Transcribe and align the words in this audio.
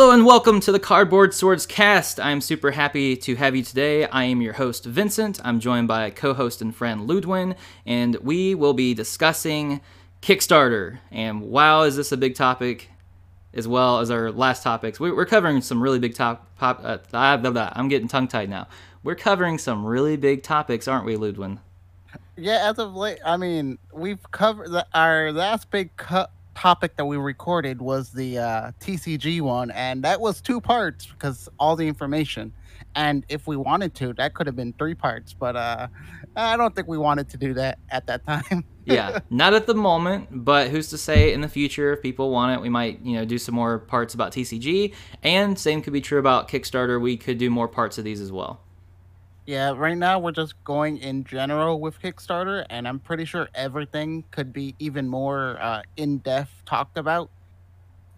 Hello 0.00 0.12
and 0.12 0.24
welcome 0.24 0.60
to 0.60 0.72
the 0.72 0.80
Cardboard 0.80 1.34
Swords 1.34 1.66
cast. 1.66 2.18
I'm 2.18 2.40
super 2.40 2.70
happy 2.70 3.18
to 3.18 3.34
have 3.34 3.54
you 3.54 3.62
today. 3.62 4.06
I 4.06 4.24
am 4.24 4.40
your 4.40 4.54
host, 4.54 4.86
Vincent. 4.86 5.38
I'm 5.44 5.60
joined 5.60 5.88
by 5.88 6.08
co 6.08 6.32
host 6.32 6.62
and 6.62 6.74
friend 6.74 7.06
Ludwin, 7.06 7.54
and 7.84 8.16
we 8.22 8.54
will 8.54 8.72
be 8.72 8.94
discussing 8.94 9.82
Kickstarter. 10.22 11.00
And 11.10 11.42
wow, 11.42 11.82
is 11.82 11.96
this 11.96 12.12
a 12.12 12.16
big 12.16 12.34
topic, 12.34 12.88
as 13.52 13.68
well 13.68 13.98
as 13.98 14.10
our 14.10 14.32
last 14.32 14.62
topics. 14.62 14.98
We're 14.98 15.26
covering 15.26 15.60
some 15.60 15.82
really 15.82 15.98
big 15.98 16.14
top. 16.14 16.46
Pop, 16.56 16.80
uh. 16.82 16.96
I'm 17.12 17.88
getting 17.88 18.08
tongue 18.08 18.28
tied 18.28 18.48
now. 18.48 18.68
We're 19.02 19.16
covering 19.16 19.58
some 19.58 19.84
really 19.84 20.16
big 20.16 20.42
topics, 20.42 20.88
aren't 20.88 21.04
we, 21.04 21.16
Ludwin? 21.16 21.58
Yeah, 22.36 22.70
as 22.70 22.78
of 22.78 22.94
late, 22.94 23.18
I 23.22 23.36
mean, 23.36 23.76
we've 23.92 24.22
covered 24.30 24.70
the, 24.70 24.86
our 24.94 25.30
last 25.30 25.70
big 25.70 25.94
cut 25.98 26.30
topic 26.60 26.94
that 26.96 27.06
we 27.06 27.16
recorded 27.16 27.80
was 27.80 28.12
the 28.12 28.38
uh, 28.38 28.72
TCG 28.80 29.40
one, 29.40 29.70
and 29.70 30.04
that 30.04 30.20
was 30.20 30.42
two 30.42 30.60
parts 30.60 31.06
because 31.06 31.48
all 31.58 31.74
the 31.74 31.88
information. 31.88 32.52
And 32.94 33.24
if 33.30 33.46
we 33.46 33.56
wanted 33.56 33.94
to, 33.96 34.12
that 34.14 34.34
could 34.34 34.46
have 34.46 34.56
been 34.56 34.74
three 34.74 34.94
parts, 34.94 35.32
but 35.32 35.56
uh, 35.56 35.88
I 36.36 36.58
don't 36.58 36.74
think 36.74 36.86
we 36.86 36.98
wanted 36.98 37.30
to 37.30 37.38
do 37.38 37.54
that 37.54 37.78
at 37.88 38.06
that 38.08 38.26
time. 38.26 38.64
yeah, 38.84 39.20
not 39.30 39.54
at 39.54 39.66
the 39.66 39.74
moment, 39.74 40.28
but 40.30 40.68
who's 40.68 40.90
to 40.90 40.98
say 40.98 41.32
in 41.32 41.40
the 41.40 41.48
future 41.48 41.94
if 41.94 42.02
people 42.02 42.30
want 42.30 42.58
it, 42.58 42.60
we 42.60 42.68
might 42.68 43.00
you 43.02 43.14
know 43.14 43.24
do 43.24 43.38
some 43.38 43.54
more 43.54 43.78
parts 43.78 44.12
about 44.12 44.32
TCG, 44.32 44.94
and 45.22 45.58
same 45.58 45.80
could 45.80 45.94
be 45.94 46.02
true 46.02 46.18
about 46.18 46.48
Kickstarter. 46.48 47.00
We 47.00 47.16
could 47.16 47.38
do 47.38 47.48
more 47.48 47.68
parts 47.68 47.96
of 47.96 48.04
these 48.04 48.20
as 48.20 48.30
well. 48.30 48.60
Yeah, 49.46 49.72
right 49.76 49.96
now 49.96 50.18
we're 50.18 50.32
just 50.32 50.62
going 50.64 50.98
in 50.98 51.24
general 51.24 51.80
with 51.80 52.00
Kickstarter, 52.00 52.64
and 52.70 52.86
I'm 52.86 52.98
pretty 52.98 53.24
sure 53.24 53.48
everything 53.54 54.24
could 54.30 54.52
be 54.52 54.74
even 54.78 55.08
more 55.08 55.58
uh, 55.60 55.82
in 55.96 56.18
depth 56.18 56.64
talked 56.66 56.98
about 56.98 57.30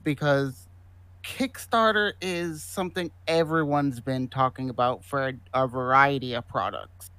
because 0.04 0.68
Kickstarter 1.24 2.12
is 2.20 2.62
something 2.62 3.10
everyone's 3.28 4.00
been 4.00 4.28
talking 4.28 4.68
about 4.68 5.04
for 5.04 5.28
a, 5.28 5.34
a 5.54 5.66
variety 5.66 6.34
of 6.34 6.46
products. 6.48 7.10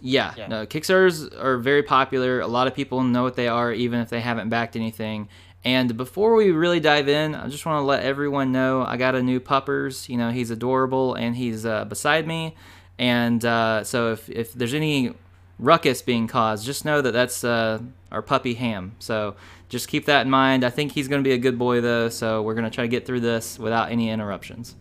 Yeah, 0.00 0.32
yeah, 0.36 0.46
no, 0.46 0.66
Kickstarters 0.66 1.28
are 1.42 1.58
very 1.58 1.82
popular. 1.82 2.40
A 2.40 2.46
lot 2.46 2.66
of 2.66 2.74
people 2.74 3.02
know 3.02 3.24
what 3.24 3.36
they 3.36 3.48
are, 3.48 3.72
even 3.72 4.00
if 4.00 4.08
they 4.08 4.20
haven't 4.20 4.48
backed 4.48 4.76
anything. 4.76 5.28
And 5.64 5.96
before 5.96 6.34
we 6.34 6.50
really 6.50 6.80
dive 6.80 7.08
in, 7.08 7.34
I 7.34 7.48
just 7.48 7.66
want 7.66 7.82
to 7.82 7.84
let 7.84 8.02
everyone 8.02 8.52
know 8.52 8.84
I 8.84 8.96
got 8.96 9.14
a 9.14 9.22
new 9.22 9.40
puppers. 9.40 10.08
You 10.08 10.16
know, 10.16 10.30
he's 10.30 10.50
adorable 10.50 11.14
and 11.14 11.36
he's 11.36 11.66
uh, 11.66 11.84
beside 11.84 12.26
me. 12.26 12.54
And 12.98 13.44
uh, 13.44 13.84
so 13.84 14.12
if, 14.12 14.28
if 14.30 14.52
there's 14.52 14.74
any 14.74 15.14
ruckus 15.58 16.02
being 16.02 16.26
caused, 16.26 16.64
just 16.64 16.84
know 16.84 17.00
that 17.00 17.12
that's 17.12 17.44
uh, 17.44 17.80
our 18.10 18.22
puppy 18.22 18.54
Ham. 18.54 18.94
So 18.98 19.36
just 19.68 19.88
keep 19.88 20.06
that 20.06 20.22
in 20.22 20.30
mind. 20.30 20.64
I 20.64 20.70
think 20.70 20.92
he's 20.92 21.08
going 21.08 21.22
to 21.22 21.28
be 21.28 21.34
a 21.34 21.38
good 21.38 21.58
boy, 21.58 21.80
though. 21.80 22.08
So 22.08 22.42
we're 22.42 22.54
going 22.54 22.64
to 22.64 22.70
try 22.70 22.84
to 22.84 22.88
get 22.88 23.04
through 23.04 23.20
this 23.20 23.58
without 23.58 23.90
any 23.90 24.10
interruptions. 24.10 24.76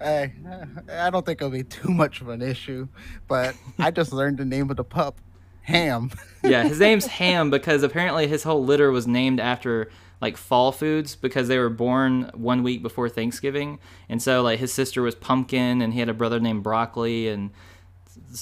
I, 0.00 0.32
I 0.92 1.10
don't 1.10 1.24
think 1.24 1.40
it'll 1.40 1.50
be 1.50 1.64
too 1.64 1.90
much 1.90 2.20
of 2.20 2.28
an 2.28 2.42
issue, 2.42 2.88
but 3.28 3.54
I 3.78 3.90
just 3.90 4.12
learned 4.12 4.38
the 4.38 4.44
name 4.44 4.70
of 4.70 4.76
the 4.76 4.84
pup. 4.84 5.20
Ham. 5.66 6.10
yeah, 6.42 6.64
his 6.64 6.80
name's 6.86 7.06
Ham 7.06 7.50
because 7.50 7.82
apparently 7.82 8.26
his 8.26 8.42
whole 8.42 8.64
litter 8.64 8.90
was 8.90 9.06
named 9.06 9.40
after 9.40 9.90
like 10.20 10.36
fall 10.36 10.72
foods 10.72 11.14
because 11.14 11.48
they 11.48 11.58
were 11.58 11.68
born 11.68 12.30
one 12.34 12.62
week 12.62 12.82
before 12.82 13.08
Thanksgiving. 13.08 13.78
And 14.08 14.22
so 14.22 14.42
like 14.42 14.58
his 14.58 14.72
sister 14.72 15.02
was 15.02 15.14
Pumpkin 15.14 15.82
and 15.82 15.92
he 15.92 16.00
had 16.00 16.08
a 16.08 16.14
brother 16.14 16.40
named 16.40 16.62
Broccoli 16.62 17.28
and 17.28 17.50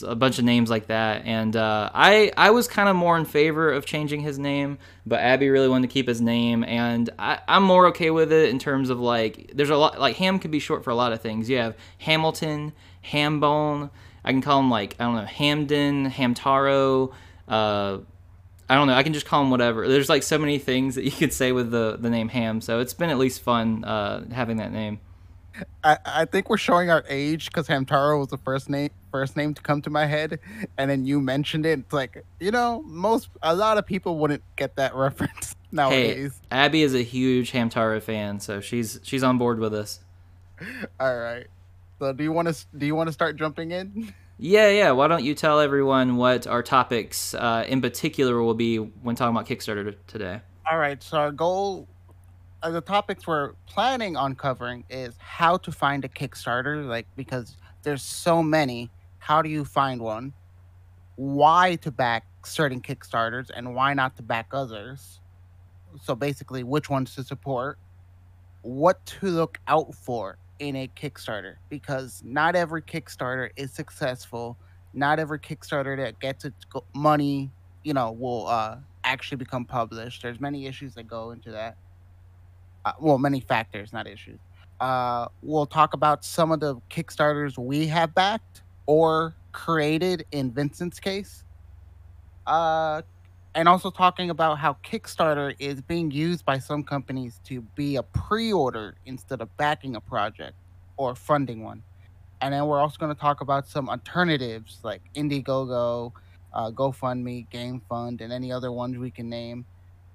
a 0.06 0.14
bunch 0.14 0.38
of 0.38 0.44
names 0.44 0.70
like 0.70 0.86
that. 0.86 1.24
And 1.24 1.56
uh, 1.56 1.90
I 1.92 2.32
I 2.36 2.50
was 2.50 2.68
kind 2.68 2.88
of 2.88 2.96
more 2.96 3.16
in 3.16 3.24
favor 3.24 3.72
of 3.72 3.86
changing 3.86 4.20
his 4.20 4.38
name, 4.38 4.78
but 5.06 5.20
Abby 5.20 5.48
really 5.48 5.68
wanted 5.68 5.88
to 5.88 5.92
keep 5.92 6.08
his 6.08 6.20
name, 6.20 6.64
and 6.64 7.10
I, 7.18 7.40
I'm 7.48 7.62
more 7.62 7.88
okay 7.88 8.10
with 8.10 8.32
it 8.32 8.50
in 8.50 8.58
terms 8.58 8.90
of 8.90 9.00
like 9.00 9.50
there's 9.54 9.70
a 9.70 9.76
lot 9.76 10.00
like 10.00 10.16
Ham 10.16 10.38
could 10.38 10.50
be 10.50 10.58
short 10.58 10.84
for 10.84 10.90
a 10.90 10.94
lot 10.94 11.12
of 11.12 11.20
things. 11.20 11.48
You 11.48 11.58
have 11.58 11.76
Hamilton, 11.98 12.72
Hambone. 13.04 13.90
I 14.24 14.32
can 14.32 14.40
call 14.40 14.60
him 14.60 14.70
like 14.70 14.96
I 14.98 15.04
don't 15.04 15.16
know 15.16 15.24
Hamden, 15.24 16.10
Hamtaro. 16.10 17.12
Uh, 17.46 17.98
I 18.68 18.74
don't 18.76 18.86
know. 18.86 18.94
I 18.94 19.02
can 19.02 19.12
just 19.12 19.26
call 19.26 19.42
him 19.42 19.50
whatever. 19.50 19.86
There's 19.86 20.08
like 20.08 20.22
so 20.22 20.38
many 20.38 20.58
things 20.58 20.94
that 20.94 21.04
you 21.04 21.10
could 21.10 21.32
say 21.32 21.52
with 21.52 21.70
the 21.70 21.98
the 22.00 22.10
name 22.10 22.28
Ham. 22.28 22.60
So 22.60 22.80
it's 22.80 22.94
been 22.94 23.10
at 23.10 23.18
least 23.18 23.42
fun 23.42 23.84
uh, 23.84 24.24
having 24.32 24.56
that 24.58 24.72
name. 24.72 25.00
I, 25.84 25.98
I 26.04 26.24
think 26.24 26.50
we're 26.50 26.56
showing 26.56 26.90
our 26.90 27.04
age 27.08 27.46
because 27.46 27.68
Hamtaro 27.68 28.18
was 28.18 28.28
the 28.28 28.38
first 28.38 28.68
name 28.68 28.90
first 29.12 29.36
name 29.36 29.54
to 29.54 29.62
come 29.62 29.82
to 29.82 29.90
my 29.90 30.06
head, 30.06 30.40
and 30.76 30.90
then 30.90 31.04
you 31.04 31.20
mentioned 31.20 31.66
it. 31.66 31.78
It's 31.80 31.92
like 31.92 32.24
you 32.40 32.50
know, 32.50 32.82
most 32.86 33.28
a 33.42 33.54
lot 33.54 33.78
of 33.78 33.86
people 33.86 34.18
wouldn't 34.18 34.42
get 34.56 34.76
that 34.76 34.94
reference 34.96 35.54
nowadays. 35.70 36.40
Hey, 36.50 36.56
Abby 36.56 36.82
is 36.82 36.94
a 36.94 37.02
huge 37.02 37.52
Hamtaro 37.52 38.02
fan, 38.02 38.40
so 38.40 38.60
she's 38.60 38.98
she's 39.02 39.22
on 39.22 39.38
board 39.38 39.58
with 39.60 39.74
us. 39.74 40.00
All 41.00 41.16
right. 41.16 41.46
So 41.98 42.12
do 42.12 42.24
you 42.24 42.32
want 42.32 42.48
to 42.48 42.66
do 42.76 42.86
you 42.86 42.94
want 42.94 43.08
to 43.08 43.12
start 43.12 43.36
jumping 43.36 43.70
in? 43.70 44.12
Yeah, 44.36 44.68
yeah. 44.70 44.90
Why 44.90 45.06
don't 45.06 45.22
you 45.22 45.32
tell 45.34 45.60
everyone 45.60 46.16
what 46.16 46.48
our 46.48 46.62
topics 46.62 47.34
uh, 47.34 47.64
in 47.68 47.80
particular 47.80 48.42
will 48.42 48.54
be 48.54 48.78
when 48.78 49.14
talking 49.14 49.34
about 49.34 49.46
Kickstarter 49.46 49.94
today? 50.08 50.40
All 50.68 50.76
right. 50.76 51.00
So 51.00 51.18
our 51.18 51.30
goal, 51.30 51.86
uh, 52.60 52.70
the 52.70 52.80
topics 52.80 53.28
we're 53.28 53.52
planning 53.66 54.16
on 54.16 54.34
covering 54.34 54.84
is 54.90 55.14
how 55.18 55.56
to 55.58 55.70
find 55.70 56.04
a 56.04 56.08
Kickstarter, 56.08 56.84
like 56.84 57.06
because 57.14 57.56
there's 57.84 58.02
so 58.02 58.42
many. 58.42 58.90
How 59.18 59.40
do 59.40 59.48
you 59.48 59.64
find 59.64 60.00
one? 60.00 60.32
Why 61.14 61.76
to 61.76 61.92
back 61.92 62.26
certain 62.44 62.80
Kickstarters 62.80 63.50
and 63.54 63.72
why 63.72 63.94
not 63.94 64.16
to 64.16 64.22
back 64.24 64.48
others? 64.52 65.20
So 66.02 66.16
basically, 66.16 66.64
which 66.64 66.90
ones 66.90 67.14
to 67.14 67.22
support, 67.22 67.78
what 68.62 69.06
to 69.06 69.26
look 69.28 69.60
out 69.68 69.94
for 69.94 70.38
in 70.58 70.76
a 70.76 70.88
Kickstarter 70.88 71.56
because 71.68 72.22
not 72.24 72.56
every 72.56 72.82
Kickstarter 72.82 73.50
is 73.56 73.72
successful. 73.72 74.56
Not 74.92 75.18
every 75.18 75.38
Kickstarter 75.38 75.96
that 75.96 76.20
gets 76.20 76.44
its 76.44 76.64
money, 76.94 77.50
you 77.82 77.94
know, 77.94 78.12
will 78.12 78.46
uh, 78.46 78.76
actually 79.04 79.38
become 79.38 79.64
published. 79.64 80.22
There's 80.22 80.40
many 80.40 80.66
issues 80.66 80.94
that 80.94 81.08
go 81.08 81.32
into 81.32 81.50
that. 81.50 81.76
Uh, 82.84 82.92
well, 83.00 83.18
many 83.18 83.40
factors, 83.40 83.92
not 83.92 84.06
issues. 84.06 84.38
Uh, 84.80 85.28
we'll 85.42 85.66
talk 85.66 85.94
about 85.94 86.24
some 86.24 86.52
of 86.52 86.60
the 86.60 86.76
Kickstarters 86.90 87.56
we 87.58 87.86
have 87.86 88.14
backed 88.14 88.62
or 88.86 89.34
created 89.52 90.26
in 90.32 90.52
Vincent's 90.52 91.00
case. 91.00 91.44
Uh, 92.46 93.02
and 93.54 93.68
also 93.68 93.90
talking 93.90 94.30
about 94.30 94.58
how 94.58 94.76
Kickstarter 94.84 95.54
is 95.58 95.80
being 95.80 96.10
used 96.10 96.44
by 96.44 96.58
some 96.58 96.82
companies 96.82 97.40
to 97.44 97.60
be 97.76 97.96
a 97.96 98.02
pre-order 98.02 98.96
instead 99.06 99.40
of 99.40 99.56
backing 99.56 99.94
a 99.94 100.00
project 100.00 100.56
or 100.96 101.14
funding 101.14 101.62
one. 101.62 101.82
And 102.40 102.52
then 102.52 102.66
we're 102.66 102.80
also 102.80 102.98
going 102.98 103.14
to 103.14 103.20
talk 103.20 103.40
about 103.40 103.68
some 103.68 103.88
alternatives 103.88 104.80
like 104.82 105.02
Indiegogo, 105.14 106.12
uh, 106.52 106.70
GoFundMe, 106.72 107.46
Gamefound, 107.50 108.20
and 108.20 108.32
any 108.32 108.50
other 108.50 108.72
ones 108.72 108.98
we 108.98 109.10
can 109.10 109.28
name. 109.28 109.64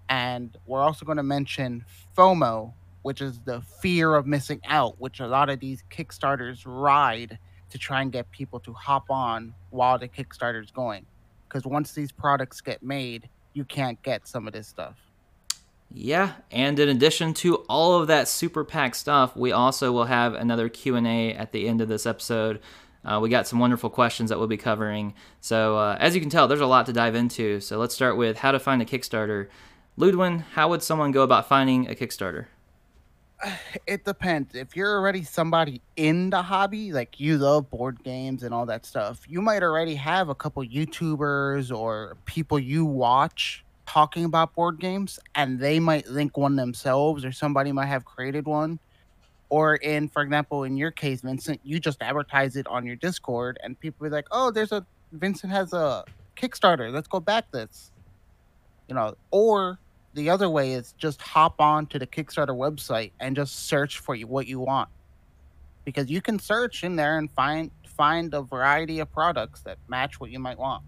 And 0.10 0.56
we're 0.66 0.82
also 0.82 1.06
going 1.06 1.18
to 1.18 1.24
mention 1.24 1.86
FOMO, 2.18 2.74
which 3.04 3.22
is 3.22 3.40
the 3.46 3.62
fear 3.62 4.16
of 4.16 4.28
missing 4.28 4.60
out, 4.66 5.00
which 5.00 5.22
a 5.22 5.28
lot 5.28 5.50
of 5.50 5.60
these 5.60 5.84
Kickstarters 5.90 6.64
ride 6.66 7.40
to 7.70 7.78
try 7.78 8.02
and 8.02 8.12
get 8.12 8.30
people 8.32 8.60
to 8.60 8.74
hop 8.74 9.10
on 9.10 9.54
while 9.70 9.98
the 9.98 10.08
Kickstarter 10.08 10.62
is 10.62 10.72
going 10.72 11.06
because 11.50 11.66
once 11.66 11.94
these 11.94 12.12
products 12.12 12.62
get 12.62 12.84
made, 12.84 13.28
you 13.54 13.66
can't 13.66 14.02
get 14.04 14.28
some 14.28 14.48
of 14.48 14.54
this 14.54 14.68
stuff. 14.68 14.96
Yeah, 15.92 16.34
and 16.52 16.78
in 16.80 16.88
addition 16.88 17.34
to 17.36 17.56
all 17.68 17.96
of 17.96 18.08
that 18.08 18.28
super 18.28 18.64
pack 18.64 18.94
stuff, 18.94 19.36
we 19.36 19.52
also 19.52 19.92
will 19.92 20.06
have 20.06 20.36
another 20.36 20.70
Q&A 20.70 21.34
at 21.34 21.52
the 21.52 21.68
end 21.68 21.82
of 21.82 21.88
this 21.88 22.06
episode. 22.06 22.62
Uh, 23.04 23.20
we 23.20 23.30
got 23.30 23.48
some 23.48 23.59
wonderful 23.59 23.90
questions 23.90 24.30
that 24.30 24.38
we'll 24.38 24.48
be 24.48 24.58
covering. 24.58 25.16
So 25.42 25.78
uh, 25.78 25.98
as 26.00 26.14
you 26.14 26.22
can 26.22 26.30
tell, 26.30 26.48
there's 26.48 26.59
a 26.62 26.68
lot 26.68 26.85
to 26.85 26.94
dive 26.94 27.16
into. 27.16 27.59
So 27.59 27.79
let's 27.79 27.96
start 27.96 28.18
with 28.18 28.38
how 28.38 28.52
to 28.52 28.59
find 28.59 28.82
a 28.82 28.85
Kickstarter. 28.85 29.47
Ludwin, 29.97 30.44
how 30.53 30.70
would 30.70 30.84
someone 30.84 31.12
go 31.12 31.23
about 31.23 31.50
finding 31.50 31.90
a 31.90 31.96
Kickstarter? 31.96 32.46
it 33.88 34.06
depends. 34.06 34.56
If 34.56 34.76
you're 34.76 34.97
already 34.97 35.24
somebody 35.24 35.82
in 35.96 36.30
the 36.30 36.41
hobby, 36.41 36.91
like 36.91 37.20
you 37.20 37.38
love 37.38 37.70
board 37.70 38.03
games 38.03 38.44
and 38.44 38.53
all 38.53 38.66
that 38.68 38.86
stuff, 38.86 39.22
you 39.28 39.41
might 39.41 39.64
already 39.64 39.96
have 39.96 40.30
a 40.30 40.36
couple 40.36 40.64
YouTubers 40.64 41.76
or 41.76 42.18
people 42.26 42.59
you 42.59 42.86
watch 42.86 43.64
talking 43.86 44.24
about 44.24 44.53
board 44.53 44.80
games, 44.80 45.20
and 45.34 45.59
they 45.59 45.80
might 45.80 46.08
link 46.08 46.38
one 46.38 46.56
themselves, 46.56 47.26
or 47.26 47.32
somebody 47.32 47.72
might 47.72 47.88
have 47.88 48.06
created 48.06 48.46
one. 48.46 48.78
Or 49.50 49.78
in, 49.78 50.08
for 50.09 50.22
example, 50.22 50.64
in 50.64 50.78
your 50.78 50.92
case, 50.92 51.22
Vincent, 51.22 51.59
you 51.64 51.80
just 51.80 52.00
advertise 52.03 52.56
it 52.56 52.68
on 52.68 52.85
your 52.85 52.96
Discord, 52.96 53.58
and 53.64 53.80
people 53.80 54.03
be 54.03 54.12
like, 54.12 54.28
"Oh, 54.32 54.52
there's 54.52 54.72
a 54.72 54.85
Vincent 55.12 55.52
has 55.52 55.74
a 55.74 56.03
Kickstarter. 56.38 56.92
Let's 56.94 57.08
go 57.08 57.20
back 57.20 57.50
this." 57.52 57.92
You 58.88 58.94
know, 58.94 59.16
or 59.32 59.80
the 60.14 60.29
other 60.29 60.50
way 60.50 60.73
is 60.73 60.94
just 60.97 61.22
hop 61.22 61.59
on 61.59 61.85
to 61.88 62.00
the 62.00 62.08
Kickstarter 62.08 62.56
website 62.56 63.11
and 63.20 63.35
just 63.35 63.67
search 63.67 64.00
for 64.00 64.16
what 64.17 64.47
you 64.47 64.59
want. 64.59 64.90
Because 65.85 66.09
you 66.09 66.22
can 66.22 66.40
search 66.40 66.84
in 66.84 66.96
there 66.96 67.17
and 67.17 67.32
find 67.32 67.72
find 67.85 68.34
a 68.34 68.41
variety 68.41 69.00
of 69.00 69.11
products 69.11 69.61
that 69.61 69.78
match 69.90 70.20
what 70.20 70.32
you 70.32 70.40
might 70.40 70.58
want. 70.58 70.84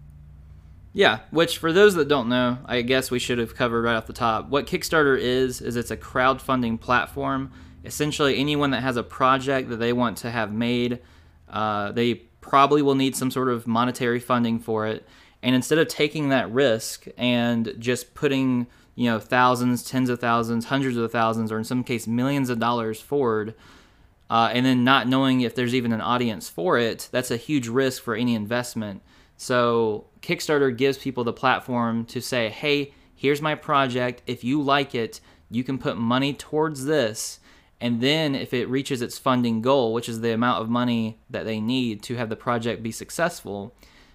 Yeah, 0.94 1.20
which 1.30 1.58
for 1.58 1.72
those 1.72 1.94
that 1.94 2.08
don't 2.08 2.28
know, 2.28 2.58
I 2.66 2.82
guess 2.82 3.10
we 3.10 3.18
should 3.18 3.38
have 3.38 3.54
covered 3.54 3.82
right 3.82 3.96
off 3.96 4.06
the 4.06 4.12
top. 4.12 4.48
What 4.48 4.66
Kickstarter 4.66 5.18
is 5.18 5.60
is 5.60 5.76
it's 5.76 5.90
a 5.90 5.96
crowdfunding 5.96 6.80
platform. 6.80 7.52
Essentially, 7.84 8.38
anyone 8.38 8.70
that 8.70 8.82
has 8.82 8.96
a 8.96 9.02
project 9.02 9.70
that 9.70 9.76
they 9.76 9.92
want 9.92 10.18
to 10.18 10.30
have 10.30 10.52
made, 10.52 11.00
uh, 11.48 11.92
they 11.92 12.14
probably 12.40 12.82
will 12.82 12.94
need 12.94 13.16
some 13.16 13.30
sort 13.30 13.48
of 13.48 13.66
monetary 13.66 14.20
funding 14.20 14.58
for 14.58 14.86
it. 14.86 15.06
And 15.42 15.54
instead 15.54 15.78
of 15.78 15.88
taking 15.88 16.28
that 16.28 16.50
risk 16.52 17.06
and 17.16 17.74
just 17.78 18.14
putting 18.14 18.66
you 18.94 19.10
know 19.10 19.18
thousands, 19.18 19.82
tens 19.82 20.08
of 20.08 20.20
thousands, 20.20 20.66
hundreds 20.66 20.96
of 20.96 21.10
thousands, 21.10 21.50
or 21.50 21.58
in 21.58 21.64
some 21.64 21.84
case 21.84 22.06
millions 22.06 22.50
of 22.50 22.58
dollars 22.58 23.00
forward, 23.00 23.54
uh, 24.30 24.50
and 24.52 24.64
then 24.64 24.84
not 24.84 25.08
knowing 25.08 25.40
if 25.40 25.54
there's 25.54 25.74
even 25.74 25.92
an 25.92 26.00
audience 26.00 26.48
for 26.48 26.78
it, 26.78 27.08
that's 27.12 27.30
a 27.30 27.36
huge 27.36 27.68
risk 27.68 28.02
for 28.02 28.14
any 28.14 28.34
investment. 28.34 29.02
So 29.36 30.06
Kickstarter 30.20 30.76
gives 30.76 30.98
people 30.98 31.24
the 31.24 31.32
platform 31.32 32.04
to 32.06 32.20
say, 32.20 32.48
hey, 32.48 32.94
here's 33.14 33.42
my 33.42 33.54
project. 33.54 34.22
If 34.26 34.44
you 34.44 34.62
like 34.62 34.94
it, 34.94 35.20
you 35.50 35.64
can 35.64 35.78
put 35.78 35.96
money 35.96 36.32
towards 36.32 36.84
this. 36.84 37.40
And 37.80 38.00
then 38.00 38.34
if 38.34 38.54
it 38.54 38.68
reaches 38.68 39.02
its 39.02 39.18
funding 39.18 39.60
goal, 39.60 39.92
which 39.92 40.08
is 40.08 40.20
the 40.20 40.32
amount 40.32 40.62
of 40.62 40.70
money 40.70 41.18
that 41.28 41.44
they 41.44 41.60
need 41.60 42.02
to 42.04 42.14
have 42.14 42.28
the 42.28 42.36
project 42.36 42.82
be 42.82 42.92
successful, 42.92 43.74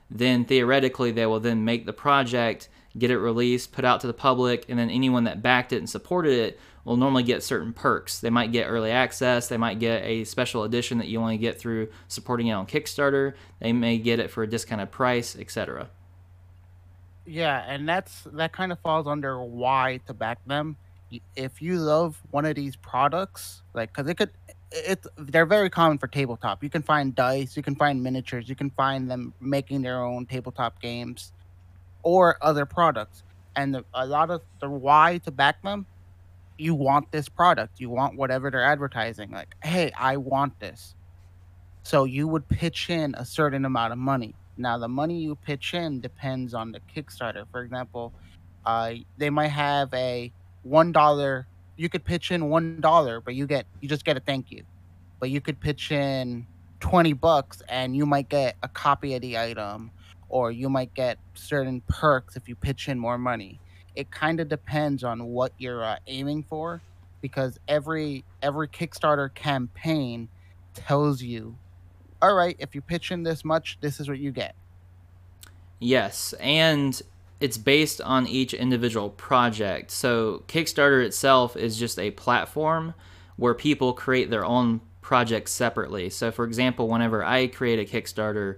then 0.10 0.46
theoretically 0.46 1.12
they 1.12 1.26
will 1.26 1.42
then 1.42 1.66
make 1.66 1.86
the 1.86 1.94
project, 1.94 2.70
get 2.98 3.12
it 3.12 3.20
released, 3.20 3.72
put 3.72 3.86
out 3.86 4.02
to 4.02 4.08
the 4.08 4.14
public, 4.14 4.66
and 4.70 4.78
then 4.78 4.90
anyone 4.90 5.26
that 5.26 5.42
backed 5.42 5.74
it 5.74 5.78
and 5.78 5.90
supported 5.90 6.34
it 6.34 6.60
will 6.84 6.98
normally 6.98 7.24
get 7.24 7.44
certain 7.44 7.74
perks. 7.74 8.20
They 8.20 8.30
might 8.30 8.52
get 8.52 8.66
early 8.66 8.92
access, 8.92 9.50
they 9.50 9.58
might 9.58 9.80
get 9.80 10.04
a 10.04 10.24
special 10.24 10.64
edition 10.64 11.00
that 11.00 11.08
you 11.08 11.20
only 11.20 11.38
get 11.38 11.60
through 11.60 11.90
supporting 12.08 12.48
it 12.48 12.54
on 12.54 12.66
Kickstarter, 12.66 13.34
they 13.60 13.74
may 13.74 13.98
get 13.98 14.20
it 14.20 14.32
for 14.32 14.44
a 14.44 14.48
discounted 14.48 14.92
price, 14.92 15.36
etc. 15.38 15.90
Yeah, 17.26 17.64
and 17.68 17.88
that's 17.88 18.24
that 18.32 18.54
kind 18.54 18.72
of 18.72 18.80
falls 18.80 19.06
under 19.06 19.44
why 19.44 20.00
to 20.08 20.14
back 20.14 20.40
them. 20.46 20.78
If 21.36 21.62
you 21.62 21.78
love 21.78 22.22
one 22.32 22.46
of 22.46 22.56
these 22.56 22.78
products, 22.78 23.62
like 23.74 23.94
because 23.94 24.10
it 24.10 24.16
could, 24.16 24.30
it's 24.72 25.08
they're 25.18 25.46
very 25.46 25.70
common 25.70 25.98
for 25.98 26.08
tabletop. 26.08 26.64
You 26.64 26.70
can 26.70 26.84
find 26.84 27.14
dice, 27.14 27.58
you 27.58 27.64
can 27.64 27.76
find 27.76 28.02
miniatures, 28.02 28.48
you 28.48 28.56
can 28.56 28.70
find 28.72 29.12
them 29.12 29.34
making 29.42 29.82
their 29.82 30.02
own 30.02 30.26
tabletop 30.26 30.82
games, 30.82 31.34
or 32.04 32.38
other 32.42 32.66
products. 32.66 33.24
And 33.56 33.84
a 33.94 34.06
lot 34.06 34.30
of 34.30 34.42
the 34.62 34.70
why 34.70 35.20
to 35.26 35.32
back 35.32 35.62
them 35.64 35.86
you 36.58 36.74
want 36.74 37.12
this 37.12 37.30
product, 37.30 37.80
you 37.80 37.90
want 37.90 38.16
whatever 38.16 38.50
they're 38.50 38.64
advertising. 38.64 39.32
Like, 39.32 39.56
hey, 39.64 39.92
I 39.98 40.18
want 40.18 40.60
this. 40.60 40.96
So 41.84 42.04
you 42.04 42.28
would 42.28 42.48
pitch 42.50 42.90
in 42.90 43.16
a 43.16 43.26
certain 43.26 43.66
amount 43.66 43.94
of 43.94 44.00
money. 44.00 44.36
Now, 44.58 44.78
the 44.78 44.88
money 44.88 45.20
you 45.20 45.36
pitch 45.36 45.74
in 45.74 46.02
depends 46.02 46.54
on 46.54 46.72
the 46.72 46.80
Kickstarter. 46.94 47.46
For 47.52 47.62
example, 47.62 48.12
uh, 48.66 48.94
they 49.18 49.30
might 49.30 49.50
have 49.50 49.94
a 49.94 50.32
one 50.64 50.92
dollar. 50.92 51.48
You 51.78 51.90
could 51.90 52.04
pitch 52.04 52.32
in 52.32 52.50
one 52.50 52.82
dollar, 52.82 53.22
but 53.22 53.36
you 53.36 53.46
get 53.46 53.68
you 53.82 53.88
just 53.88 54.04
get 54.04 54.18
a 54.18 54.20
thank 54.20 54.52
you. 54.52 54.64
But 55.20 55.30
you 55.30 55.42
could 55.42 55.60
pitch 55.60 55.92
in 55.92 56.48
twenty 56.80 57.14
bucks, 57.14 57.62
and 57.70 57.96
you 57.96 58.06
might 58.06 58.30
get 58.30 58.58
a 58.64 58.68
copy 58.68 59.14
of 59.14 59.22
the 59.22 59.38
item, 59.38 59.92
or 60.30 60.52
you 60.52 60.70
might 60.70 60.94
get 60.94 61.18
certain 61.34 61.82
perks 61.88 62.36
if 62.36 62.48
you 62.48 62.56
pitch 62.56 62.88
in 62.88 63.00
more 63.00 63.18
money 63.18 63.60
it 63.98 64.12
kind 64.12 64.40
of 64.40 64.48
depends 64.48 65.04
on 65.04 65.26
what 65.26 65.52
you're 65.58 65.84
uh, 65.84 65.98
aiming 66.06 66.44
for 66.44 66.82
because 67.20 67.60
every 67.68 68.24
every 68.44 68.68
Kickstarter 68.68 69.34
campaign 69.34 70.30
tells 70.76 71.24
you, 71.24 71.58
all 72.22 72.36
right, 72.36 72.56
if 72.60 72.76
you 72.76 72.82
pitch 72.82 73.12
in 73.12 73.24
this 73.24 73.44
much, 73.44 73.80
this 73.82 74.00
is 74.00 74.08
what 74.08 74.20
you 74.20 74.32
get. 74.32 74.54
Yes, 75.80 76.34
and 76.40 77.02
it's 77.40 77.58
based 77.58 78.00
on 78.00 78.28
each 78.28 78.54
individual 78.54 79.10
project. 79.10 79.90
So 79.90 80.44
Kickstarter 80.48 81.04
itself 81.04 81.58
is 81.58 81.80
just 81.80 81.98
a 81.98 82.12
platform 82.12 82.94
where 83.36 83.56
people 83.56 83.94
create 83.94 84.30
their 84.30 84.46
own 84.46 84.82
projects 85.02 85.52
separately. 85.52 86.12
So 86.12 86.32
for 86.32 86.46
example, 86.46 86.88
whenever 86.88 87.24
I 87.24 87.48
create 87.48 87.80
a 87.80 87.92
Kickstarter, 87.92 88.58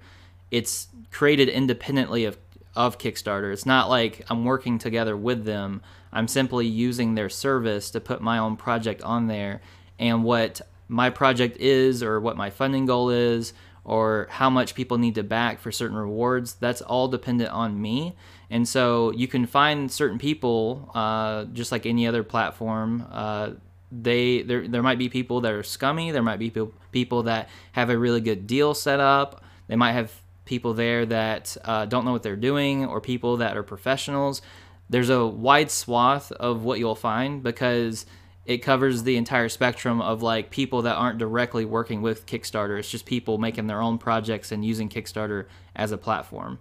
it's 0.52 0.88
created 1.12 1.50
independently 1.50 2.26
of 2.26 2.38
of 2.76 2.98
Kickstarter. 2.98 3.52
It's 3.52 3.66
not 3.66 3.90
like 3.90 4.26
I'm 4.30 4.46
working 4.46 4.78
together 4.78 5.18
with 5.18 5.44
them. 5.44 5.82
I'm 6.14 6.28
simply 6.28 6.66
using 6.66 7.16
their 7.16 7.30
service 7.30 7.92
to 7.92 8.00
put 8.00 8.22
my 8.22 8.38
own 8.38 8.56
project 8.56 9.02
on 9.02 9.28
there. 9.28 9.62
And 9.98 10.24
what 10.24 10.62
my 10.88 11.10
project 11.10 11.58
is, 11.58 12.02
or 12.02 12.20
what 12.20 12.38
my 12.38 12.50
funding 12.50 12.86
goal 12.86 13.10
is, 13.10 13.54
or 13.84 14.28
how 14.30 14.50
much 14.50 14.76
people 14.76 14.98
need 14.98 15.16
to 15.16 15.24
back 15.24 15.60
for 15.60 15.72
certain 15.72 15.98
rewards, 15.98 16.54
that's 16.54 16.82
all 16.82 17.08
dependent 17.08 17.50
on 17.50 17.82
me. 17.82 18.16
And 18.50 18.68
so 18.68 19.12
you 19.12 19.28
can 19.28 19.46
find 19.46 19.92
certain 19.92 20.18
people, 20.18 20.90
uh, 20.94 21.46
just 21.46 21.72
like 21.72 21.86
any 21.86 22.08
other 22.08 22.24
platform. 22.24 23.06
Uh, 23.12 23.52
they 23.92 24.44
there 24.44 24.68
there 24.68 24.84
might 24.84 25.00
be 25.00 25.10
people 25.10 25.42
that 25.42 25.52
are 25.52 25.64
scummy. 25.64 26.12
There 26.12 26.22
might 26.22 26.40
be 26.40 26.54
people 26.92 27.24
that 27.24 27.50
have 27.72 27.90
a 27.90 27.98
really 27.98 28.22
good 28.22 28.46
deal 28.46 28.74
set 28.74 29.00
up. 29.00 29.44
They 29.68 29.76
might 29.76 29.94
have 29.94 30.12
people 30.50 30.74
there 30.74 31.06
that 31.06 31.56
uh, 31.64 31.86
don't 31.86 32.04
know 32.04 32.12
what 32.12 32.24
they're 32.24 32.36
doing, 32.36 32.86
or 32.86 33.00
people 33.00 33.38
that 33.38 33.56
are 33.56 33.64
professionals. 33.64 34.42
There's 34.90 35.10
a 35.10 35.26
wide 35.26 35.70
swath 35.70 36.32
of 36.32 36.64
what 36.64 36.80
you'll 36.80 36.96
find 36.96 37.44
because 37.44 38.08
it 38.46 38.58
covers 38.58 39.04
the 39.04 39.16
entire 39.16 39.48
spectrum 39.48 40.02
of 40.02 40.24
like 40.24 40.50
people 40.50 40.82
that 40.82 40.96
aren't 40.96 41.20
directly 41.20 41.66
working 41.66 42.02
with 42.02 42.26
Kickstarter. 42.26 42.80
It's 42.80 42.90
just 42.90 43.06
people 43.06 43.38
making 43.38 43.68
their 43.68 43.80
own 43.80 44.00
projects 44.00 44.52
and 44.52 44.66
using 44.66 44.90
Kickstarter 44.90 45.46
as 45.76 45.92
a 45.92 45.98
platform. 45.98 46.58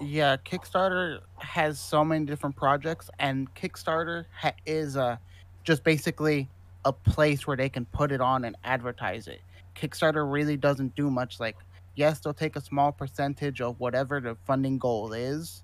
Yeah, 0.00 0.36
Kickstarter 0.36 1.20
has 1.38 1.78
so 1.78 2.04
many 2.04 2.26
different 2.26 2.56
projects, 2.56 3.08
and 3.20 3.54
Kickstarter 3.54 4.24
ha- 4.36 4.56
is 4.66 4.96
a 4.96 5.20
just 5.62 5.84
basically 5.84 6.50
a 6.84 6.92
place 6.92 7.46
where 7.46 7.56
they 7.56 7.68
can 7.68 7.84
put 7.86 8.10
it 8.10 8.20
on 8.20 8.44
and 8.44 8.56
advertise 8.64 9.28
it. 9.28 9.40
Kickstarter 9.76 10.30
really 10.30 10.56
doesn't 10.56 10.96
do 10.96 11.08
much 11.08 11.38
like 11.38 11.56
yes, 11.96 12.20
they'll 12.20 12.34
take 12.34 12.56
a 12.56 12.60
small 12.60 12.92
percentage 12.92 13.60
of 13.60 13.80
whatever 13.80 14.20
the 14.20 14.36
funding 14.46 14.78
goal 14.78 15.12
is, 15.12 15.62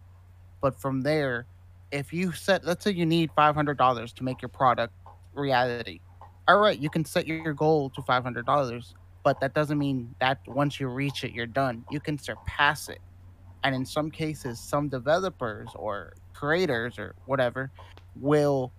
but 0.60 0.80
from 0.80 1.02
there, 1.02 1.46
if 1.90 2.12
you 2.12 2.32
set, 2.32 2.64
let's 2.64 2.84
say 2.84 2.92
you 2.92 3.06
need 3.06 3.30
five 3.34 3.54
hundred 3.54 3.78
dollars 3.78 4.12
to 4.14 4.24
make 4.24 4.40
your 4.42 4.48
product 4.48 4.92
reality, 5.34 6.00
all 6.46 6.58
right, 6.58 6.78
you 6.78 6.90
can 6.90 7.04
set 7.04 7.26
your 7.26 7.52
goal 7.52 7.90
to 7.90 8.02
five 8.02 8.22
hundred 8.22 8.46
dollars, 8.46 8.94
but 9.24 9.40
that 9.40 9.54
doesn't 9.54 9.78
mean 9.78 10.14
that 10.20 10.38
once 10.46 10.78
you 10.80 10.88
reach 10.88 11.24
it, 11.24 11.32
you're 11.32 11.46
done. 11.46 11.84
You 11.90 12.00
can 12.00 12.18
surpass 12.18 12.88
it, 12.88 13.00
and 13.64 13.74
in 13.74 13.84
some 13.84 14.10
cases, 14.10 14.60
some 14.60 14.88
developers 14.88 15.68
or 15.74 16.14
creators 16.32 16.98
or 16.98 17.14
whatever 17.26 17.70
will 18.16 18.72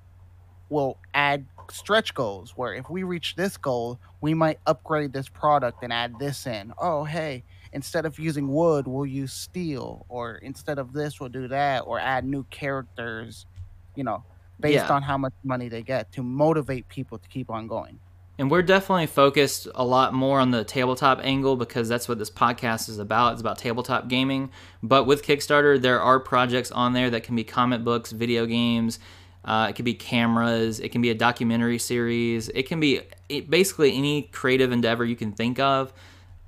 will 0.71 0.97
add 1.13 1.45
stretch 1.69 2.13
goals 2.13 2.53
where 2.55 2.73
if 2.73 2.89
we 2.89 3.03
reach 3.03 3.35
this 3.35 3.57
goal, 3.57 3.99
we 4.21 4.33
might 4.33 4.59
upgrade 4.65 5.13
this 5.13 5.29
product 5.29 5.83
and 5.83 5.93
add 5.93 6.17
this 6.19 6.47
in. 6.47 6.73
Oh, 6.79 7.03
hey, 7.03 7.43
instead 7.73 8.05
of 8.05 8.17
using 8.19 8.47
wood, 8.47 8.87
we'll 8.87 9.05
use 9.05 9.33
steel, 9.33 10.05
or 10.09 10.35
instead 10.35 10.79
of 10.79 10.93
this, 10.93 11.19
we'll 11.19 11.29
do 11.29 11.47
that, 11.49 11.81
or 11.81 11.99
add 11.99 12.25
new 12.25 12.43
characters, 12.45 13.45
you 13.95 14.03
know, 14.03 14.23
based 14.59 14.85
yeah. 14.87 14.93
on 14.93 15.01
how 15.01 15.17
much 15.17 15.33
money 15.43 15.69
they 15.69 15.81
get 15.81 16.11
to 16.13 16.23
motivate 16.23 16.87
people 16.87 17.17
to 17.17 17.27
keep 17.29 17.49
on 17.49 17.67
going. 17.67 17.99
And 18.37 18.49
we're 18.49 18.63
definitely 18.63 19.07
focused 19.07 19.67
a 19.75 19.85
lot 19.85 20.13
more 20.13 20.39
on 20.39 20.49
the 20.49 20.63
tabletop 20.63 21.19
angle 21.21 21.55
because 21.55 21.87
that's 21.87 22.09
what 22.09 22.17
this 22.17 22.31
podcast 22.31 22.89
is 22.89 22.97
about. 22.97 23.33
It's 23.33 23.41
about 23.41 23.59
tabletop 23.59 24.07
gaming. 24.07 24.49
But 24.81 25.03
with 25.03 25.21
Kickstarter, 25.21 25.79
there 25.79 26.01
are 26.01 26.19
projects 26.19 26.71
on 26.71 26.93
there 26.93 27.09
that 27.11 27.23
can 27.23 27.35
be 27.35 27.43
comic 27.43 27.83
books, 27.83 28.11
video 28.11 28.47
games, 28.47 28.97
uh, 29.43 29.67
it 29.69 29.75
can 29.75 29.85
be 29.85 29.93
cameras. 29.93 30.79
It 30.79 30.89
can 30.89 31.01
be 31.01 31.09
a 31.09 31.15
documentary 31.15 31.79
series. 31.79 32.49
It 32.49 32.67
can 32.67 32.79
be 32.79 33.01
basically 33.49 33.95
any 33.97 34.23
creative 34.23 34.71
endeavor 34.71 35.03
you 35.03 35.15
can 35.15 35.31
think 35.31 35.59
of. 35.59 35.93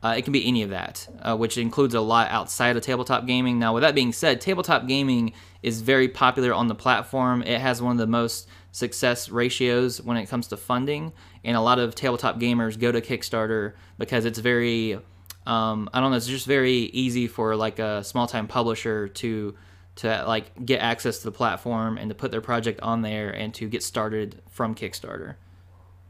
Uh, 0.04 0.16
it 0.18 0.24
can 0.24 0.34
be 0.34 0.46
any 0.46 0.64
of 0.64 0.70
that, 0.70 1.08
uh, 1.22 1.36
which 1.36 1.58
includes 1.58 1.94
a 1.94 2.02
lot 2.02 2.30
outside 2.30 2.76
of 2.76 2.84
tabletop 2.84 3.26
gaming. 3.26 3.58
Now, 3.58 3.74
with 3.74 3.84
that 3.84 3.96
being 3.96 4.12
said, 4.12 4.42
tabletop 4.42 4.86
gaming 4.86 5.32
is 5.62 5.82
very 5.82 6.10
popular 6.10 6.54
on 6.54 6.68
the 6.68 6.76
platform. 6.76 7.42
It 7.42 7.62
has 7.62 7.82
one 7.82 7.94
of 7.94 7.98
the 7.98 8.08
most 8.08 8.50
success 8.74 9.30
ratios 9.30 10.02
when 10.02 10.18
it 10.18 10.26
comes 10.26 10.48
to 10.48 10.58
funding, 10.58 11.14
and 11.46 11.56
a 11.56 11.62
lot 11.62 11.80
of 11.80 11.96
tabletop 11.96 12.38
gamers 12.38 12.78
go 12.78 12.92
to 12.92 13.00
Kickstarter 13.00 13.74
because 13.98 14.26
it's 14.26 14.40
very, 14.40 14.96
um, 15.48 15.90
I 15.94 16.02
don't 16.02 16.12
know, 16.12 16.18
it's 16.18 16.28
just 16.28 16.48
very 16.48 16.74
easy 16.74 17.28
for 17.28 17.56
like 17.56 17.80
a 17.80 18.04
small 18.04 18.28
time 18.28 18.48
publisher 18.48 19.08
to 19.08 19.56
to 19.96 20.24
like 20.28 20.66
get 20.66 20.80
access 20.80 21.20
to 21.20 21.26
the 21.26 21.32
platform 21.32 21.98
and 21.98 22.10
to 22.10 22.16
put 22.16 22.32
their 22.32 22.42
project 22.42 22.80
on 22.82 23.02
there 23.02 23.30
and 23.30 23.54
to 23.54 23.68
get 23.68 23.84
started 23.84 24.42
from 24.50 24.74
Kickstarter. 24.74 25.36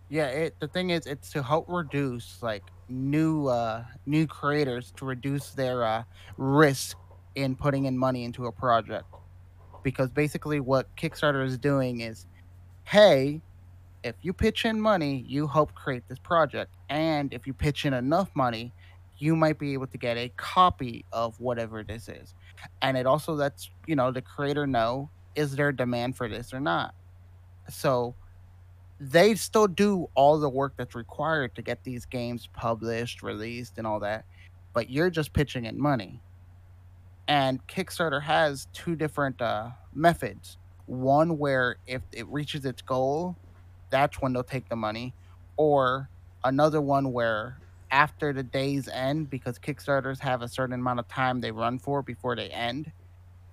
Yeah, 0.10 0.28
it 0.28 0.56
the 0.60 0.68
thing 0.68 0.92
is 0.92 1.06
it's 1.06 1.32
to 1.32 1.44
help 1.44 1.66
reduce 1.68 2.42
like 2.42 2.63
new 2.90 3.48
uh 3.48 3.84
new 4.06 4.28
creators 4.28 4.92
to 4.98 5.06
reduce 5.06 5.52
their 5.52 5.84
uh 5.84 6.04
risk 6.38 6.98
in 7.36 7.56
putting 7.56 7.86
in 7.86 7.98
money 7.98 8.24
into 8.24 8.46
a 8.46 8.52
project. 8.52 9.06
Because 9.82 10.10
basically 10.12 10.60
what 10.60 10.96
Kickstarter 10.96 11.46
is 11.46 11.58
doing 11.58 12.02
is 12.02 12.25
hey, 12.84 13.42
if 14.04 14.16
you 14.22 14.34
pitch 14.34 14.66
in 14.66 14.80
money, 14.80 15.25
you 15.28 15.48
help 15.48 15.74
create 15.74 16.04
this 16.08 16.20
project. 16.20 16.75
And 16.90 17.34
if 17.34 17.48
you 17.48 17.54
pitch 17.54 17.86
in 17.86 17.94
enough 17.94 18.30
money, 18.36 18.74
you 19.18 19.36
might 19.36 19.58
be 19.58 19.74
able 19.74 19.88
to 19.88 19.98
get 19.98 20.18
a 20.18 20.30
copy 20.36 21.06
of 21.12 21.40
whatever 21.40 21.84
this 21.84 22.10
is. 22.10 22.36
And 22.82 22.98
it 22.98 23.05
also 23.05 23.34
lets, 23.34 23.70
you 23.88 23.96
know, 23.96 24.12
the 24.12 24.22
creator 24.22 24.67
know 24.67 25.10
is 25.36 25.55
there 25.55 25.72
demand 25.72 26.15
for 26.15 26.29
this 26.29 26.53
or 26.53 26.60
not. 26.60 26.93
So 27.70 28.15
they 29.00 29.36
still 29.36 29.67
do 29.67 30.08
all 30.15 30.39
the 30.39 30.50
work 30.50 30.74
that's 30.77 30.96
required 30.96 31.55
to 31.55 31.62
get 31.62 31.84
these 31.84 32.05
games 32.05 32.48
published, 32.53 33.24
released, 33.24 33.77
and 33.77 33.88
all 33.88 34.00
that, 34.00 34.25
but 34.74 34.89
you're 34.89 35.10
just 35.10 35.34
pitching 35.34 35.65
in 35.65 35.79
money. 35.79 36.22
And 37.27 37.65
Kickstarter 37.67 38.22
has 38.22 38.67
two 38.74 38.96
different 38.96 39.41
uh, 39.41 39.70
methods. 39.93 40.58
One 40.86 41.38
where 41.38 41.77
if 41.88 42.01
it 42.12 42.27
reaches 42.27 42.65
its 42.65 42.82
goal, 42.82 43.36
that's 43.89 44.22
when 44.22 44.34
they'll 44.34 44.43
take 44.43 44.70
the 44.70 44.75
money, 44.75 45.13
or 45.58 46.10
another 46.43 46.82
one 46.82 47.13
where 47.13 47.58
after 47.94 48.34
the 48.34 48.42
day's 48.42 48.90
end, 48.90 49.30
because 49.30 49.60
Kickstarters 49.60 50.20
have 50.20 50.42
a 50.42 50.48
certain 50.48 50.74
amount 50.74 51.00
of 51.00 51.08
time 51.08 51.40
they 51.40 51.52
run 51.52 51.78
for 51.78 52.02
before 52.02 52.36
they 52.36 52.50
end, 52.50 52.92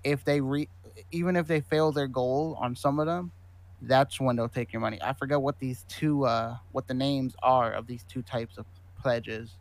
if 0.02 0.24
they 0.24 0.40
re 0.40 0.66
even 1.12 1.36
if 1.36 1.46
they 1.46 1.60
fail 1.60 1.92
their 1.92 2.08
goal 2.08 2.56
on 2.58 2.74
some 2.74 2.98
of 2.98 3.06
them, 3.06 3.30
that's 3.82 4.18
when 4.18 4.36
they'll 4.36 4.48
take 4.48 4.72
your 4.72 4.80
money. 4.80 4.98
I 5.02 5.12
forget 5.12 5.40
what 5.40 5.58
these 5.58 5.84
two 5.88 6.24
uh 6.24 6.56
what 6.72 6.88
the 6.88 6.94
names 6.94 7.36
are 7.42 7.70
of 7.72 7.86
these 7.86 8.02
two 8.04 8.22
types 8.22 8.56
of 8.56 8.64
pledges. 9.00 9.56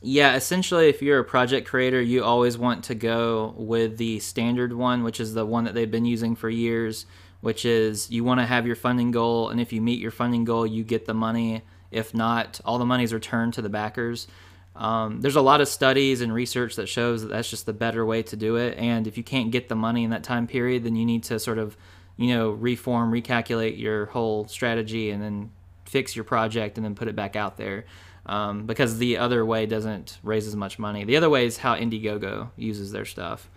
Yeah, 0.00 0.36
essentially, 0.36 0.88
if 0.88 1.02
you're 1.02 1.18
a 1.18 1.24
project 1.24 1.66
creator, 1.66 2.00
you 2.00 2.22
always 2.22 2.56
want 2.56 2.84
to 2.84 2.94
go 2.94 3.52
with 3.56 3.96
the 3.96 4.20
standard 4.20 4.72
one, 4.72 5.02
which 5.02 5.18
is 5.18 5.34
the 5.34 5.44
one 5.44 5.64
that 5.64 5.74
they've 5.74 5.90
been 5.90 6.04
using 6.04 6.36
for 6.36 6.48
years, 6.48 7.06
which 7.40 7.64
is 7.64 8.10
you 8.10 8.22
want 8.22 8.38
to 8.38 8.46
have 8.46 8.64
your 8.66 8.76
funding 8.76 9.10
goal, 9.10 9.48
and 9.48 9.60
if 9.60 9.72
you 9.72 9.80
meet 9.80 9.98
your 9.98 10.12
funding 10.12 10.44
goal, 10.44 10.66
you 10.66 10.84
get 10.84 11.06
the 11.06 11.14
money. 11.14 11.62
If 11.96 12.14
not, 12.14 12.60
all 12.64 12.78
the 12.78 12.84
money 12.84 13.04
is 13.04 13.12
returned 13.12 13.54
to 13.54 13.62
the 13.62 13.68
backers. 13.68 14.28
Um, 14.74 15.22
there's 15.22 15.36
a 15.36 15.40
lot 15.40 15.60
of 15.60 15.68
studies 15.68 16.20
and 16.20 16.32
research 16.32 16.76
that 16.76 16.86
shows 16.86 17.22
that 17.22 17.28
that's 17.28 17.48
just 17.48 17.64
the 17.64 17.72
better 17.72 18.04
way 18.04 18.22
to 18.24 18.36
do 18.36 18.56
it. 18.56 18.76
And 18.76 19.06
if 19.06 19.16
you 19.16 19.24
can't 19.24 19.50
get 19.50 19.68
the 19.68 19.74
money 19.74 20.04
in 20.04 20.10
that 20.10 20.22
time 20.22 20.46
period, 20.46 20.84
then 20.84 20.96
you 20.96 21.06
need 21.06 21.22
to 21.24 21.38
sort 21.38 21.58
of 21.58 21.76
you 22.16 22.34
know, 22.34 22.50
reform, 22.50 23.12
recalculate 23.12 23.78
your 23.78 24.06
whole 24.06 24.48
strategy, 24.48 25.10
and 25.10 25.22
then 25.22 25.50
fix 25.84 26.16
your 26.16 26.24
project 26.24 26.78
and 26.78 26.84
then 26.84 26.94
put 26.94 27.08
it 27.08 27.16
back 27.16 27.36
out 27.36 27.56
there. 27.56 27.84
Um, 28.24 28.66
because 28.66 28.98
the 28.98 29.18
other 29.18 29.44
way 29.44 29.66
doesn't 29.66 30.18
raise 30.22 30.48
as 30.48 30.56
much 30.56 30.78
money. 30.78 31.04
The 31.04 31.16
other 31.16 31.30
way 31.30 31.46
is 31.46 31.58
how 31.58 31.76
Indiegogo 31.76 32.50
uses 32.56 32.90
their 32.90 33.04
stuff. 33.04 33.48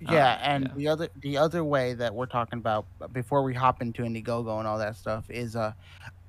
Yeah, 0.00 0.32
uh, 0.32 0.38
and 0.42 0.64
yeah. 0.64 0.70
the 0.76 0.88
other 0.88 1.08
the 1.20 1.36
other 1.38 1.64
way 1.64 1.94
that 1.94 2.14
we're 2.14 2.26
talking 2.26 2.58
about 2.58 2.86
before 3.12 3.42
we 3.42 3.54
hop 3.54 3.82
into 3.82 4.02
Indiegogo 4.02 4.58
and 4.58 4.66
all 4.66 4.78
that 4.78 4.96
stuff 4.96 5.28
is 5.28 5.56
uh 5.56 5.72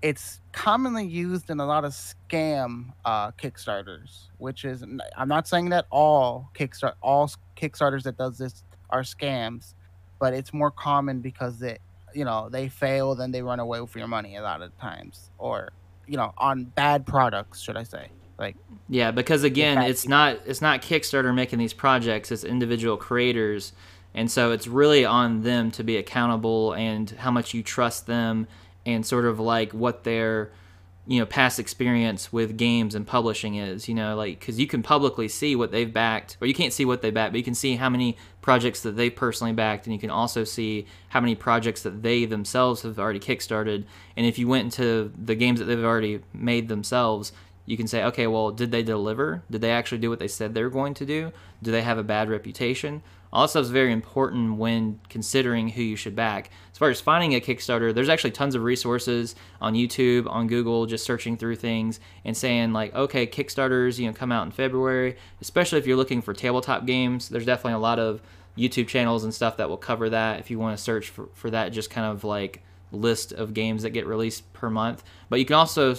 it's 0.02 0.40
commonly 0.52 1.06
used 1.06 1.50
in 1.50 1.60
a 1.60 1.66
lot 1.66 1.84
of 1.84 1.92
scam 1.92 2.94
uh, 3.06 3.32
Kickstarters, 3.32 4.28
which 4.38 4.66
is 4.66 4.84
I'm 5.18 5.28
not 5.28 5.48
saying 5.48 5.70
that 5.70 5.86
all 5.90 6.50
Kickstart 6.54 6.94
all 7.02 7.30
Kickstarters 7.58 8.04
that 8.04 8.18
does 8.18 8.38
this 8.38 8.64
are 8.90 9.02
scams, 9.02 9.74
but 10.20 10.34
it's 10.34 10.54
more 10.54 10.72
common 10.72 11.20
because 11.20 11.60
they 11.60 11.80
you 12.14 12.26
know 12.26 12.50
they 12.50 12.70
fail 12.70 13.16
then 13.16 13.32
they 13.32 13.42
run 13.42 13.60
away 13.60 13.82
with 13.82 13.96
your 13.96 14.08
money 14.08 14.36
a 14.36 14.42
lot 14.42 14.62
of 14.62 14.76
times 14.78 15.30
or 15.38 15.72
you 16.08 16.18
know 16.18 16.34
on 16.38 16.64
bad 16.66 17.06
products 17.06 17.62
should 17.62 17.78
i 17.78 17.84
say 17.84 18.10
like 18.38 18.56
yeah 18.88 19.12
because 19.12 19.44
again 19.44 19.78
it's 19.84 20.04
people. 20.04 20.10
not 20.10 20.40
it's 20.46 20.62
not 20.62 20.82
kickstarter 20.82 21.34
making 21.34 21.60
these 21.60 21.74
projects 21.74 22.32
it's 22.32 22.44
individual 22.44 22.98
creators 22.98 23.74
and 24.16 24.32
so 24.32 24.52
it's 24.52 24.68
really 24.68 25.06
on 25.06 25.44
them 25.44 25.70
to 25.70 25.84
be 25.84 25.98
accountable 25.98 26.74
and 26.74 27.12
how 27.12 27.30
much 27.30 27.54
you 27.54 27.62
trust 27.62 28.08
them 28.08 28.48
and 28.94 29.06
sort 29.06 29.26
of 29.26 29.40
like 29.40 29.72
what 29.72 30.04
their 30.04 30.52
you 31.10 31.20
know 31.20 31.26
past 31.26 31.60
experience 31.60 32.32
with 32.32 32.56
games 32.56 32.94
and 32.94 33.08
publishing 33.08 33.56
is 33.56 33.90
you 33.90 33.96
know 33.96 34.16
like 34.16 34.40
because 34.40 34.60
you 34.60 34.68
can 34.68 34.84
publicly 34.84 35.28
see 35.28 35.56
what 35.56 35.72
they've 35.72 35.92
backed 35.92 36.38
or 36.40 36.46
you 36.46 36.54
can't 36.54 36.72
see 36.72 36.86
what 36.86 37.02
they 37.02 37.10
backed 37.10 37.34
but 37.34 37.40
you 37.40 37.44
can 37.44 37.56
see 37.56 37.76
how 37.76 37.90
many 37.90 38.16
projects 38.42 38.84
that 38.84 38.96
they 38.96 39.10
personally 39.10 39.52
backed 39.52 39.88
and 39.88 39.94
you 39.94 40.00
can 40.00 40.12
also 40.12 40.44
see 40.44 40.86
how 41.10 41.20
many 41.20 41.34
projects 41.34 41.82
that 41.82 42.04
they 42.04 42.26
themselves 42.26 42.84
have 42.84 43.00
already 43.00 43.20
kickstarted. 43.20 43.86
And 44.16 44.26
if 44.26 44.38
you 44.38 44.48
went 44.48 44.66
into 44.66 45.12
the 45.18 45.36
games 45.36 45.60
that 45.60 45.66
they've 45.66 45.84
already 45.84 46.22
made 46.32 46.68
themselves 46.68 47.32
you 47.66 47.76
can 47.76 47.88
say 47.88 48.04
okay 48.04 48.28
well 48.28 48.52
did 48.52 48.72
they 48.72 48.84
deliver? 48.84 49.42
Did 49.50 49.62
they 49.62 49.72
actually 49.72 49.98
do 49.98 50.12
what 50.12 50.20
they 50.20 50.28
said 50.28 50.54
they 50.54 50.64
were 50.64 50.70
going 50.70 50.94
to 50.94 51.06
do? 51.08 51.32
Do 51.64 51.72
they 51.72 51.82
have 51.82 51.98
a 51.98 52.04
bad 52.04 52.30
reputation 52.30 53.02
all 53.32 53.44
that 53.44 53.50
stuff 53.50 53.64
is 53.64 53.70
very 53.70 53.92
important 53.92 54.58
when 54.58 55.00
considering 55.10 55.70
who 55.70 55.84
you 55.84 55.96
should 55.96 56.16
back. 56.16 56.50
As 56.72 56.78
far 56.78 56.90
as 56.90 57.00
finding 57.00 57.36
a 57.36 57.40
Kickstarter, 57.40 57.94
there's 57.94 58.10
actually 58.10 58.32
tons 58.32 58.56
of 58.56 58.64
resources 58.64 59.36
on 59.62 59.76
YouTube, 59.76 60.30
on 60.30 60.48
Google, 60.48 60.86
just 60.88 61.06
searching 61.06 61.38
through 61.38 61.58
things 61.58 62.00
and 62.26 62.36
saying 62.36 62.74
like, 62.74 62.94
okay, 62.96 63.28
Kickstarters, 63.28 64.00
you 64.00 64.08
know, 64.08 64.14
come 64.14 64.32
out 64.32 64.46
in 64.46 64.52
February. 64.52 65.16
Especially 65.42 65.78
if 65.78 65.86
you're 65.86 65.98
looking 65.98 66.22
for 66.22 66.34
tabletop 66.34 66.86
games, 66.86 67.30
there's 67.30 67.46
definitely 67.46 67.74
a 67.74 67.80
lot 67.80 68.00
of 68.00 68.22
YouTube 68.58 68.88
channels 68.88 69.24
and 69.24 69.34
stuff 69.34 69.58
that 69.58 69.70
will 69.70 69.78
cover 69.78 70.10
that. 70.10 70.40
If 70.40 70.50
you 70.50 70.58
want 70.58 70.78
to 70.78 70.84
search 70.84 71.10
for, 71.10 71.30
for 71.34 71.52
that, 71.52 71.70
just 71.70 71.90
kind 71.90 72.08
of 72.08 72.24
like 72.24 72.64
list 72.92 73.32
of 73.32 73.54
games 73.54 73.84
that 73.84 73.92
get 73.92 74.08
released 74.08 74.52
per 74.54 74.70
month. 74.70 75.04
But 75.30 75.40
you 75.40 75.46
can 75.46 75.56
also 75.56 75.96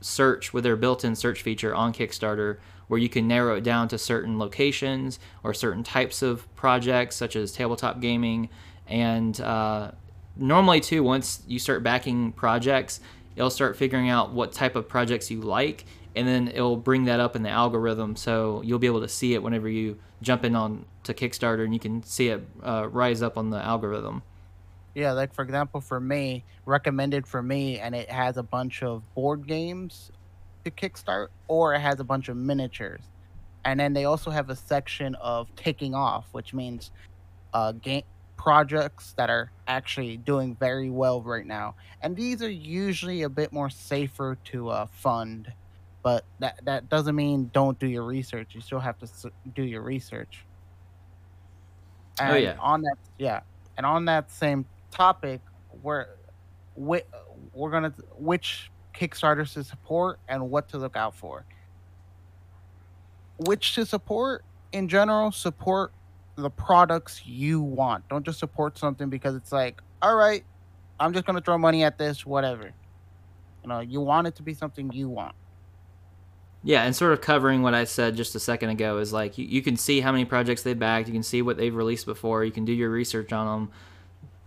search 0.00 0.52
with 0.52 0.64
their 0.64 0.76
built-in 0.76 1.16
search 1.16 1.40
feature 1.40 1.74
on 1.74 1.94
Kickstarter 1.94 2.58
where 2.88 2.98
you 2.98 3.08
can 3.08 3.26
narrow 3.26 3.56
it 3.56 3.62
down 3.62 3.88
to 3.88 3.98
certain 3.98 4.38
locations 4.38 5.18
or 5.42 5.54
certain 5.54 5.82
types 5.82 6.22
of 6.22 6.52
projects, 6.54 7.16
such 7.16 7.36
as 7.36 7.52
tabletop 7.52 8.00
gaming. 8.00 8.48
And 8.86 9.40
uh, 9.40 9.92
normally, 10.36 10.80
too, 10.80 11.02
once 11.02 11.42
you 11.46 11.58
start 11.58 11.82
backing 11.82 12.32
projects, 12.32 13.00
it'll 13.36 13.50
start 13.50 13.76
figuring 13.76 14.08
out 14.08 14.32
what 14.32 14.52
type 14.52 14.76
of 14.76 14.88
projects 14.88 15.30
you 15.30 15.40
like, 15.40 15.84
and 16.14 16.28
then 16.28 16.48
it'll 16.48 16.76
bring 16.76 17.04
that 17.04 17.20
up 17.20 17.36
in 17.36 17.42
the 17.42 17.50
algorithm. 17.50 18.16
So 18.16 18.62
you'll 18.64 18.78
be 18.78 18.86
able 18.86 19.00
to 19.00 19.08
see 19.08 19.34
it 19.34 19.42
whenever 19.42 19.68
you 19.68 19.98
jump 20.22 20.44
in 20.44 20.54
on 20.54 20.84
to 21.04 21.14
Kickstarter, 21.14 21.64
and 21.64 21.72
you 21.74 21.80
can 21.80 22.02
see 22.02 22.28
it 22.28 22.46
uh, 22.62 22.88
rise 22.90 23.22
up 23.22 23.36
on 23.36 23.50
the 23.50 23.58
algorithm. 23.58 24.22
Yeah, 24.94 25.12
like 25.12 25.34
for 25.34 25.42
example, 25.42 25.80
for 25.80 25.98
me, 25.98 26.44
recommended 26.66 27.26
for 27.26 27.42
me, 27.42 27.80
and 27.80 27.94
it 27.94 28.10
has 28.10 28.36
a 28.36 28.44
bunch 28.44 28.82
of 28.82 29.02
board 29.14 29.46
games 29.46 30.12
to 30.64 30.70
kickstart, 30.70 31.28
or 31.48 31.74
it 31.74 31.80
has 31.80 32.00
a 32.00 32.04
bunch 32.04 32.28
of 32.28 32.36
miniatures. 32.36 33.02
And 33.64 33.80
then 33.80 33.92
they 33.92 34.04
also 34.04 34.30
have 34.30 34.50
a 34.50 34.56
section 34.56 35.14
of 35.16 35.54
taking 35.56 35.94
off, 35.94 36.26
which 36.32 36.52
means 36.52 36.90
uh, 37.54 37.72
game 37.72 38.02
projects 38.36 39.14
that 39.16 39.30
are 39.30 39.50
actually 39.68 40.18
doing 40.18 40.54
very 40.56 40.90
well 40.90 41.22
right 41.22 41.46
now. 41.46 41.74
And 42.02 42.14
these 42.14 42.42
are 42.42 42.50
usually 42.50 43.22
a 43.22 43.28
bit 43.28 43.52
more 43.52 43.70
safer 43.70 44.36
to 44.44 44.68
uh, 44.68 44.86
fund, 44.86 45.50
but 46.02 46.24
that 46.40 46.60
that 46.64 46.90
doesn't 46.90 47.16
mean 47.16 47.50
don't 47.54 47.78
do 47.78 47.86
your 47.86 48.04
research. 48.04 48.54
You 48.54 48.60
still 48.60 48.80
have 48.80 48.98
to 48.98 49.30
do 49.54 49.62
your 49.62 49.80
research. 49.80 50.44
Oh, 52.20 52.24
and 52.24 52.34
oh 52.34 52.36
yeah. 52.36 52.56
On 52.60 52.82
that, 52.82 52.98
yeah, 53.18 53.40
and 53.78 53.86
on 53.86 54.04
that 54.04 54.30
same 54.30 54.66
topic, 54.90 55.40
we're 55.82 56.06
we, 56.76 57.00
we're 57.54 57.70
gonna 57.70 57.94
which 58.18 58.70
Kickstarters 58.94 59.52
to 59.54 59.64
support 59.64 60.18
and 60.28 60.50
what 60.50 60.68
to 60.70 60.78
look 60.78 60.96
out 60.96 61.14
for. 61.14 61.44
Which 63.38 63.74
to 63.74 63.84
support 63.84 64.44
in 64.72 64.88
general, 64.88 65.32
support 65.32 65.92
the 66.36 66.50
products 66.50 67.24
you 67.24 67.60
want. 67.60 68.08
Don't 68.08 68.24
just 68.24 68.38
support 68.38 68.78
something 68.78 69.08
because 69.08 69.34
it's 69.34 69.52
like, 69.52 69.80
all 70.02 70.16
right, 70.16 70.44
I'm 70.98 71.12
just 71.12 71.26
gonna 71.26 71.40
throw 71.40 71.58
money 71.58 71.84
at 71.84 71.98
this, 71.98 72.26
whatever. 72.26 72.72
You 73.62 73.68
know, 73.68 73.80
you 73.80 74.00
want 74.00 74.26
it 74.26 74.34
to 74.36 74.42
be 74.42 74.54
something 74.54 74.92
you 74.92 75.08
want. 75.08 75.34
Yeah, 76.62 76.84
and 76.84 76.96
sort 76.96 77.12
of 77.12 77.20
covering 77.20 77.62
what 77.62 77.74
I 77.74 77.84
said 77.84 78.16
just 78.16 78.34
a 78.34 78.40
second 78.40 78.70
ago 78.70 78.98
is 78.98 79.12
like 79.12 79.36
you, 79.36 79.44
you 79.44 79.62
can 79.62 79.76
see 79.76 80.00
how 80.00 80.12
many 80.12 80.24
projects 80.24 80.62
they 80.62 80.74
backed, 80.74 81.08
you 81.08 81.12
can 81.12 81.22
see 81.22 81.42
what 81.42 81.56
they've 81.56 81.74
released 81.74 82.06
before, 82.06 82.44
you 82.44 82.52
can 82.52 82.64
do 82.64 82.72
your 82.72 82.90
research 82.90 83.32
on 83.32 83.46
them 83.46 83.70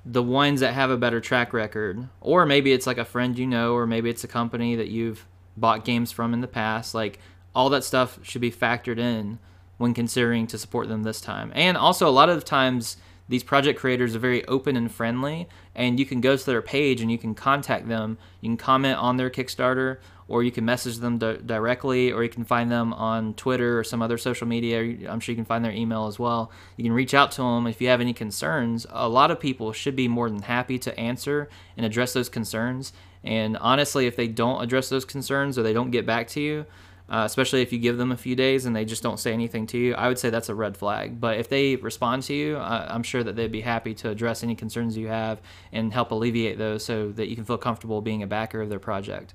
the 0.10 0.24
ones 0.24 0.62
that 0.62 0.74
have 0.74 0.90
a 0.90 0.98
better 0.98 1.20
track 1.20 1.52
record, 1.52 2.08
or 2.22 2.46
maybe 2.46 2.72
it's 2.72 2.88
like 2.88 2.98
a 2.98 3.06
friend 3.06 3.38
you 3.38 3.46
know, 3.46 3.74
or 3.74 3.86
maybe 3.86 4.10
it's 4.10 4.24
a 4.24 4.28
company 4.28 4.76
that 4.76 4.88
you've 4.88 5.28
bought 5.58 5.84
games 5.84 6.12
from 6.12 6.34
in 6.34 6.40
the 6.42 6.48
past. 6.48 6.96
Like 6.96 7.20
all 7.54 7.70
that 7.70 7.84
stuff 7.84 8.20
should 8.24 8.42
be 8.42 8.52
factored 8.52 9.00
in 9.00 9.40
when 9.78 9.94
considering 9.94 10.48
to 10.48 10.58
support 10.58 10.88
them 10.88 11.04
this 11.04 11.20
time. 11.20 11.52
And 11.54 11.76
also, 11.76 12.08
a 12.08 12.10
lot 12.10 12.30
of 12.30 12.46
times, 12.46 12.98
these 13.30 13.44
project 13.44 13.80
creators 13.80 14.16
are 14.16 14.20
very 14.20 14.46
open 14.46 14.78
and 14.78 14.92
friendly, 14.92 15.48
and 15.76 16.00
you 16.00 16.06
can 16.06 16.22
go 16.22 16.38
to 16.38 16.46
their 16.46 16.62
page 16.62 17.02
and 17.02 17.12
you 17.12 17.18
can 17.18 17.36
contact 17.36 17.88
them. 17.88 18.18
You 18.42 18.50
can 18.50 18.58
comment 18.58 18.98
on 18.98 19.18
their 19.18 19.30
Kickstarter, 19.30 19.98
or 20.28 20.44
you 20.44 20.52
can 20.52 20.66
message 20.66 20.98
them 20.98 21.18
di- 21.18 21.38
directly, 21.46 22.12
or 22.12 22.24
you 22.24 22.30
can 22.30 22.44
find 22.44 22.72
them 22.72 22.94
on 22.94 23.34
Twitter 23.34 23.80
or 23.80 23.84
some 23.84 24.02
other 24.02 24.18
social 24.18 24.48
media. 24.48 24.80
I'm 25.10 25.20
sure 25.20 25.34
you 25.34 25.38
can 25.38 25.46
find 25.46 25.64
their 25.64 25.72
email 25.72 26.08
as 26.08 26.20
well. 26.20 26.52
You 26.76 26.84
can 26.84 26.94
reach 26.94 27.14
out 27.14 27.32
to 27.34 27.42
them 27.42 27.68
if 27.68 27.82
you 27.82 27.88
have 27.90 28.02
any 28.02 28.14
concerns. 28.14 28.86
A 28.90 29.10
lot 29.10 29.32
of 29.32 29.40
people 29.40 29.72
should 29.74 29.96
be 29.96 30.08
more 30.08 30.30
than 30.30 30.44
happy 30.44 30.80
to 30.80 31.00
answer 31.00 31.50
and 31.76 31.86
address 31.86 32.14
those 32.14 32.30
concerns. 32.30 32.94
And 33.24 33.58
honestly, 33.58 34.08
if 34.08 34.16
they 34.16 34.28
don't 34.28 34.62
address 34.62 34.90
those 34.90 35.06
concerns 35.06 35.58
or 35.58 35.64
they 35.64 35.74
don't 35.74 35.92
get 35.92 36.06
back 36.06 36.28
to 36.30 36.42
you, 36.42 36.66
uh, 37.10 37.24
especially 37.26 37.62
if 37.62 37.72
you 37.72 37.80
give 37.80 37.98
them 37.98 38.12
a 38.12 38.18
few 38.18 38.36
days 38.36 38.66
and 38.66 38.76
they 38.76 38.84
just 38.84 39.02
don't 39.02 39.20
say 39.20 39.32
anything 39.32 39.66
to 39.68 39.78
you, 39.78 39.96
I 39.96 40.08
would 40.08 40.20
say 40.20 40.30
that's 40.30 40.50
a 40.50 40.56
red 40.56 40.76
flag. 40.76 41.20
But 41.22 41.38
if 41.38 41.48
they 41.48 41.78
respond 41.78 42.24
to 42.24 42.34
you, 42.34 42.58
uh, 42.58 42.88
I'm 42.90 43.04
sure 43.04 43.24
that 43.24 43.36
they'd 43.36 43.52
be 43.52 43.62
happy 43.62 43.94
to 43.96 44.10
address 44.10 44.44
any 44.44 44.56
concerns 44.56 44.98
you 44.98 45.08
have 45.08 45.42
and 45.72 45.94
help 45.94 46.12
alleviate 46.12 46.58
those 46.58 46.84
so 46.84 47.12
that 47.14 47.28
you 47.28 47.36
can 47.36 47.46
feel 47.46 47.58
comfortable 47.58 48.02
being 48.02 48.24
a 48.24 48.28
backer 48.28 48.62
of 48.62 48.70
their 48.70 48.80
project. 48.80 49.34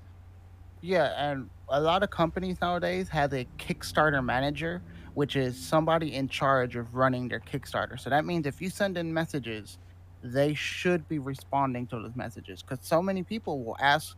Yeah, 0.83 1.15
and 1.17 1.49
a 1.69 1.81
lot 1.81 2.03
of 2.03 2.11
companies 2.11 2.61
nowadays 2.61 3.09
have 3.09 3.33
a 3.33 3.47
Kickstarter 3.59 4.23
manager, 4.23 4.83
which 5.15 5.37
is 5.37 5.57
somebody 5.57 6.15
in 6.15 6.29
charge 6.29 6.77
of 6.77 6.95
running 6.95 7.29
their 7.29 7.41
Kickstarter. 7.41 7.99
So 7.99 8.11
that 8.11 8.25
means 8.25 8.47
if 8.47 8.61
you 8.61 8.69
send 8.69 8.99
in 8.99 9.15
messages, 9.15 9.79
they 10.23 10.55
should 10.55 11.09
be 11.09 11.19
responding 11.19 11.87
to 11.89 12.01
those 12.01 12.17
messages 12.17 12.63
because 12.63 12.85
so 12.87 13.01
many 13.01 13.23
people 13.23 13.65
will 13.65 13.77
ask 13.81 14.17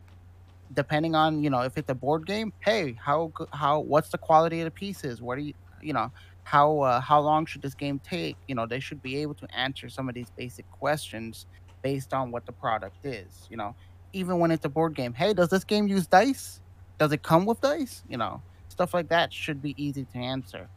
depending 0.75 1.14
on 1.14 1.43
you 1.43 1.50
know 1.50 1.62
if 1.62 1.78
it's 1.78 1.90
a 1.90 1.95
board 1.95 2.26
game 2.26 2.52
hey 2.61 2.97
how 3.00 3.33
how 3.52 3.81
what's 3.81 4.11
the 4.11 4.19
quality 4.19 4.61
of 4.61 4.66
the 4.66 4.71
pieces? 4.71 5.23
What 5.23 5.38
are 5.38 5.43
you 5.43 5.54
you 5.83 5.93
know 5.93 6.11
how 6.43 6.81
uh, 6.81 7.00
how 7.00 7.21
long 7.21 7.47
should 7.47 7.62
this 7.62 7.75
game 7.75 7.99
take? 8.00 8.37
You 8.49 8.54
know 8.54 8.66
they 8.66 8.81
should 8.81 9.02
be 9.02 9.16
able 9.19 9.35
to 9.35 9.57
answer 9.57 9.88
some 9.88 10.09
of 10.09 10.14
these 10.14 10.31
basic 10.31 10.71
questions 10.71 11.47
based 11.83 12.14
on 12.14 12.31
what 12.31 12.47
the 12.47 12.52
product 12.52 13.04
is 13.04 13.47
you 13.50 13.57
know? 13.57 13.75
Even 14.12 14.38
when 14.38 14.50
it's 14.50 14.64
a 14.64 14.69
board 14.69 14.95
game 14.95 15.12
hey 15.14 15.33
does 15.35 15.49
this 15.49 15.64
game 15.64 15.88
use 15.88 16.07
dice? 16.07 16.61
Does 16.99 17.12
it 17.12 17.23
come 17.23 17.47
with 17.47 17.61
dice? 17.61 18.02
You 18.09 18.19
know 18.19 18.43
stuff 18.75 18.93
like 18.93 19.09
that 19.09 19.33
should 19.33 19.62
be 19.62 19.75
easy 19.83 20.04
to 20.04 20.19
answer. 20.19 20.69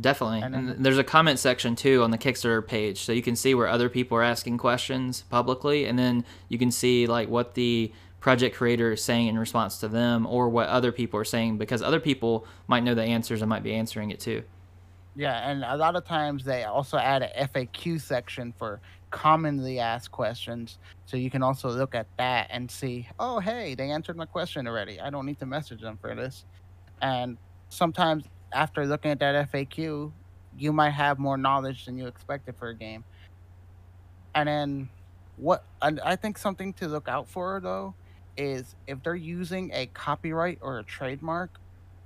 Definitely. 0.00 0.40
And, 0.40 0.54
and, 0.54 0.84
there's 0.84 0.96
a 0.96 1.04
comment 1.04 1.38
section 1.38 1.76
too 1.76 2.02
on 2.02 2.10
the 2.10 2.18
Kickstarter 2.18 2.66
page. 2.66 2.98
So 3.00 3.12
you 3.12 3.20
can 3.20 3.36
see 3.36 3.54
where 3.54 3.66
other 3.66 3.90
people 3.90 4.16
are 4.16 4.22
asking 4.22 4.56
questions 4.58 5.22
publicly 5.28 5.84
and 5.84 5.98
then 5.98 6.24
you 6.48 6.58
can 6.58 6.70
see 6.70 7.06
like 7.06 7.28
what 7.28 7.54
the 7.54 7.92
project 8.22 8.56
creator 8.56 8.92
is 8.92 9.02
saying 9.02 9.26
in 9.26 9.36
response 9.36 9.78
to 9.78 9.88
them 9.88 10.26
or 10.26 10.48
what 10.48 10.68
other 10.68 10.92
people 10.92 11.18
are 11.18 11.24
saying 11.24 11.58
because 11.58 11.82
other 11.82 11.98
people 11.98 12.46
might 12.68 12.84
know 12.84 12.94
the 12.94 13.02
answers 13.02 13.42
and 13.42 13.48
might 13.48 13.64
be 13.64 13.74
answering 13.74 14.12
it 14.12 14.20
too. 14.20 14.42
Yeah, 15.16 15.50
and 15.50 15.64
a 15.64 15.76
lot 15.76 15.96
of 15.96 16.06
times 16.06 16.44
they 16.44 16.62
also 16.62 16.96
add 16.96 17.22
a 17.22 17.48
FAQ 17.48 18.00
section 18.00 18.54
for 18.56 18.80
commonly 19.10 19.80
asked 19.80 20.12
questions. 20.12 20.78
So 21.04 21.16
you 21.16 21.30
can 21.30 21.42
also 21.42 21.68
look 21.68 21.96
at 21.96 22.06
that 22.16 22.46
and 22.50 22.70
see, 22.70 23.08
oh, 23.18 23.40
hey, 23.40 23.74
they 23.74 23.90
answered 23.90 24.16
my 24.16 24.24
question 24.24 24.68
already. 24.68 25.00
I 25.00 25.10
don't 25.10 25.26
need 25.26 25.40
to 25.40 25.46
message 25.46 25.82
them 25.82 25.98
for 26.00 26.14
this. 26.14 26.44
And 27.02 27.36
sometimes 27.70 28.24
after 28.52 28.86
looking 28.86 29.10
at 29.10 29.18
that 29.18 29.50
FAQ, 29.50 30.12
you 30.56 30.72
might 30.72 30.90
have 30.90 31.18
more 31.18 31.36
knowledge 31.36 31.86
than 31.86 31.98
you 31.98 32.06
expected 32.06 32.54
for 32.56 32.68
a 32.68 32.74
game. 32.74 33.02
And 34.36 34.48
then 34.48 34.88
what 35.36 35.64
I 35.82 36.14
think 36.14 36.38
something 36.38 36.72
to 36.74 36.86
look 36.86 37.08
out 37.08 37.28
for 37.28 37.58
though 37.60 37.94
is 38.36 38.74
if 38.86 39.02
they're 39.02 39.14
using 39.14 39.70
a 39.72 39.86
copyright 39.86 40.58
or 40.60 40.78
a 40.78 40.82
trademark, 40.82 41.58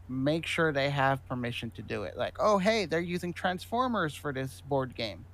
make 0.09 0.47
sure 0.47 0.73
they 0.73 0.91
have 0.91 1.27
permission 1.27 1.71
to 1.73 1.83
do 1.83 2.05
it. 2.05 2.17
Like, 2.17 2.37
oh, 2.39 2.59
hey, 2.59 2.87
they're 2.87 3.01
using 3.01 3.33
Transformers 3.33 4.15
for 4.15 4.33
this 4.33 4.63
board 4.69 4.95
game. 4.95 5.25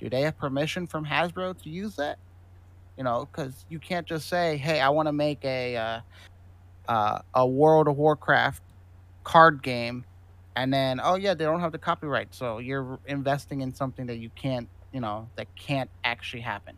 Do 0.00 0.08
they 0.08 0.22
have 0.22 0.36
permission 0.38 0.86
from 0.86 1.04
Hasbro 1.04 1.62
to 1.62 1.70
use 1.70 1.96
that? 1.96 2.18
You 2.96 3.04
know, 3.04 3.28
because 3.30 3.64
you 3.68 3.78
can't 3.78 4.06
just 4.06 4.28
say, 4.28 4.56
hey, 4.56 4.80
I 4.80 4.88
want 4.90 5.08
to 5.08 5.12
make 5.12 5.44
a 5.44 5.76
uh, 5.76 6.00
uh, 6.88 7.18
a 7.34 7.46
World 7.46 7.88
of 7.88 7.96
Warcraft 7.96 8.62
card 9.24 9.62
game, 9.62 10.04
and 10.56 10.72
then 10.72 11.00
oh 11.02 11.14
yeah, 11.14 11.34
they 11.34 11.44
don't 11.44 11.60
have 11.60 11.72
the 11.72 11.78
copyright, 11.78 12.34
so 12.34 12.58
you're 12.58 12.98
investing 13.06 13.60
in 13.62 13.72
something 13.72 14.06
that 14.06 14.18
you 14.18 14.30
can't, 14.34 14.68
you 14.92 15.00
know, 15.00 15.28
that 15.36 15.54
can't 15.54 15.88
actually 16.04 16.42
happen. 16.42 16.76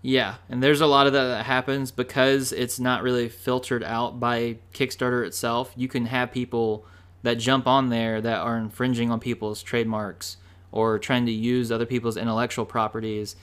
Yeah, 0.00 0.36
and 0.48 0.62
there's 0.62 0.80
a 0.80 0.86
lot 0.86 1.06
of 1.06 1.12
that 1.12 1.24
that 1.24 1.46
happens 1.46 1.90
because 1.90 2.52
it's 2.52 2.78
not 2.78 3.02
really 3.02 3.28
filtered 3.28 3.82
out 3.82 4.20
by 4.20 4.58
Kickstarter 4.72 5.26
itself. 5.26 5.72
You 5.76 5.88
can 5.88 6.06
have 6.06 6.30
people 6.30 6.86
that 7.22 7.34
jump 7.34 7.66
on 7.66 7.88
there 7.88 8.20
that 8.20 8.38
are 8.38 8.56
infringing 8.56 9.10
on 9.10 9.18
people's 9.18 9.62
trademarks 9.62 10.36
or 10.70 10.98
trying 10.98 11.26
to 11.26 11.32
use 11.32 11.72
other 11.72 11.86
people's 11.86 12.16
intellectual 12.16 12.64
properties 12.64 13.34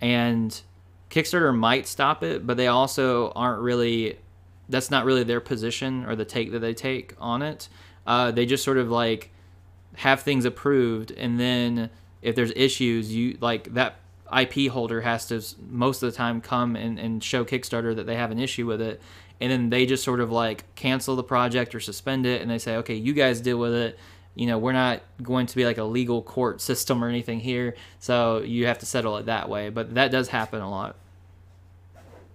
and 0.00 0.62
Kickstarter 1.10 1.56
might 1.56 1.86
stop 1.86 2.22
it, 2.22 2.46
but 2.46 2.56
they 2.56 2.68
also 2.68 3.30
aren't 3.32 3.60
really 3.60 4.18
that's 4.68 4.90
not 4.90 5.04
really 5.04 5.24
their 5.24 5.40
position 5.40 6.04
or 6.06 6.14
the 6.14 6.24
take 6.24 6.52
that 6.52 6.60
they 6.60 6.72
take 6.72 7.14
on 7.18 7.42
it. 7.42 7.68
Uh, 8.06 8.30
they 8.30 8.46
just 8.46 8.62
sort 8.64 8.78
of 8.78 8.88
like 8.88 9.30
have 9.96 10.22
things 10.22 10.44
approved 10.44 11.10
and 11.12 11.38
then 11.38 11.90
if 12.22 12.36
there's 12.36 12.52
issues 12.54 13.12
you 13.12 13.36
like 13.40 13.74
that 13.74 13.96
IP 14.38 14.70
holder 14.70 15.00
has 15.00 15.26
to 15.26 15.42
most 15.68 16.02
of 16.02 16.10
the 16.10 16.16
time 16.16 16.40
come 16.40 16.76
and, 16.76 16.98
and 16.98 17.22
show 17.22 17.44
Kickstarter 17.44 17.94
that 17.96 18.06
they 18.06 18.16
have 18.16 18.30
an 18.30 18.38
issue 18.38 18.66
with 18.66 18.80
it. 18.80 19.00
And 19.40 19.50
then 19.50 19.70
they 19.70 19.86
just 19.86 20.04
sort 20.04 20.20
of 20.20 20.30
like 20.30 20.74
cancel 20.74 21.16
the 21.16 21.22
project 21.22 21.74
or 21.74 21.80
suspend 21.80 22.26
it. 22.26 22.42
And 22.42 22.50
they 22.50 22.58
say, 22.58 22.76
okay, 22.76 22.94
you 22.94 23.12
guys 23.12 23.40
deal 23.40 23.58
with 23.58 23.74
it. 23.74 23.98
You 24.34 24.46
know, 24.46 24.58
we're 24.58 24.72
not 24.72 25.02
going 25.22 25.46
to 25.46 25.56
be 25.56 25.64
like 25.64 25.78
a 25.78 25.84
legal 25.84 26.22
court 26.22 26.60
system 26.60 27.02
or 27.02 27.08
anything 27.08 27.40
here. 27.40 27.74
So 27.98 28.38
you 28.40 28.66
have 28.66 28.78
to 28.80 28.86
settle 28.86 29.16
it 29.16 29.26
that 29.26 29.48
way. 29.48 29.70
But 29.70 29.94
that 29.94 30.10
does 30.10 30.28
happen 30.28 30.60
a 30.60 30.70
lot. 30.70 30.96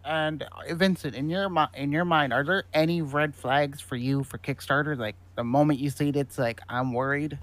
And 0.04 0.44
uh, 0.44 0.76
Vincent, 0.76 1.16
in 1.16 1.30
your 1.30 1.50
in 1.74 1.92
your 1.92 2.06
mind, 2.06 2.32
are 2.32 2.44
there 2.44 2.64
any 2.74 3.02
red 3.02 3.34
flags 3.34 3.82
for 3.82 3.96
you 3.96 4.24
for 4.24 4.38
Kickstarter? 4.38 4.96
Like 4.96 5.16
the 5.36 5.44
moment 5.44 5.80
you 5.80 5.90
see 5.90 6.10
it, 6.10 6.16
it's 6.16 6.38
like 6.38 6.62
I'm 6.70 6.94
worried. 6.94 7.40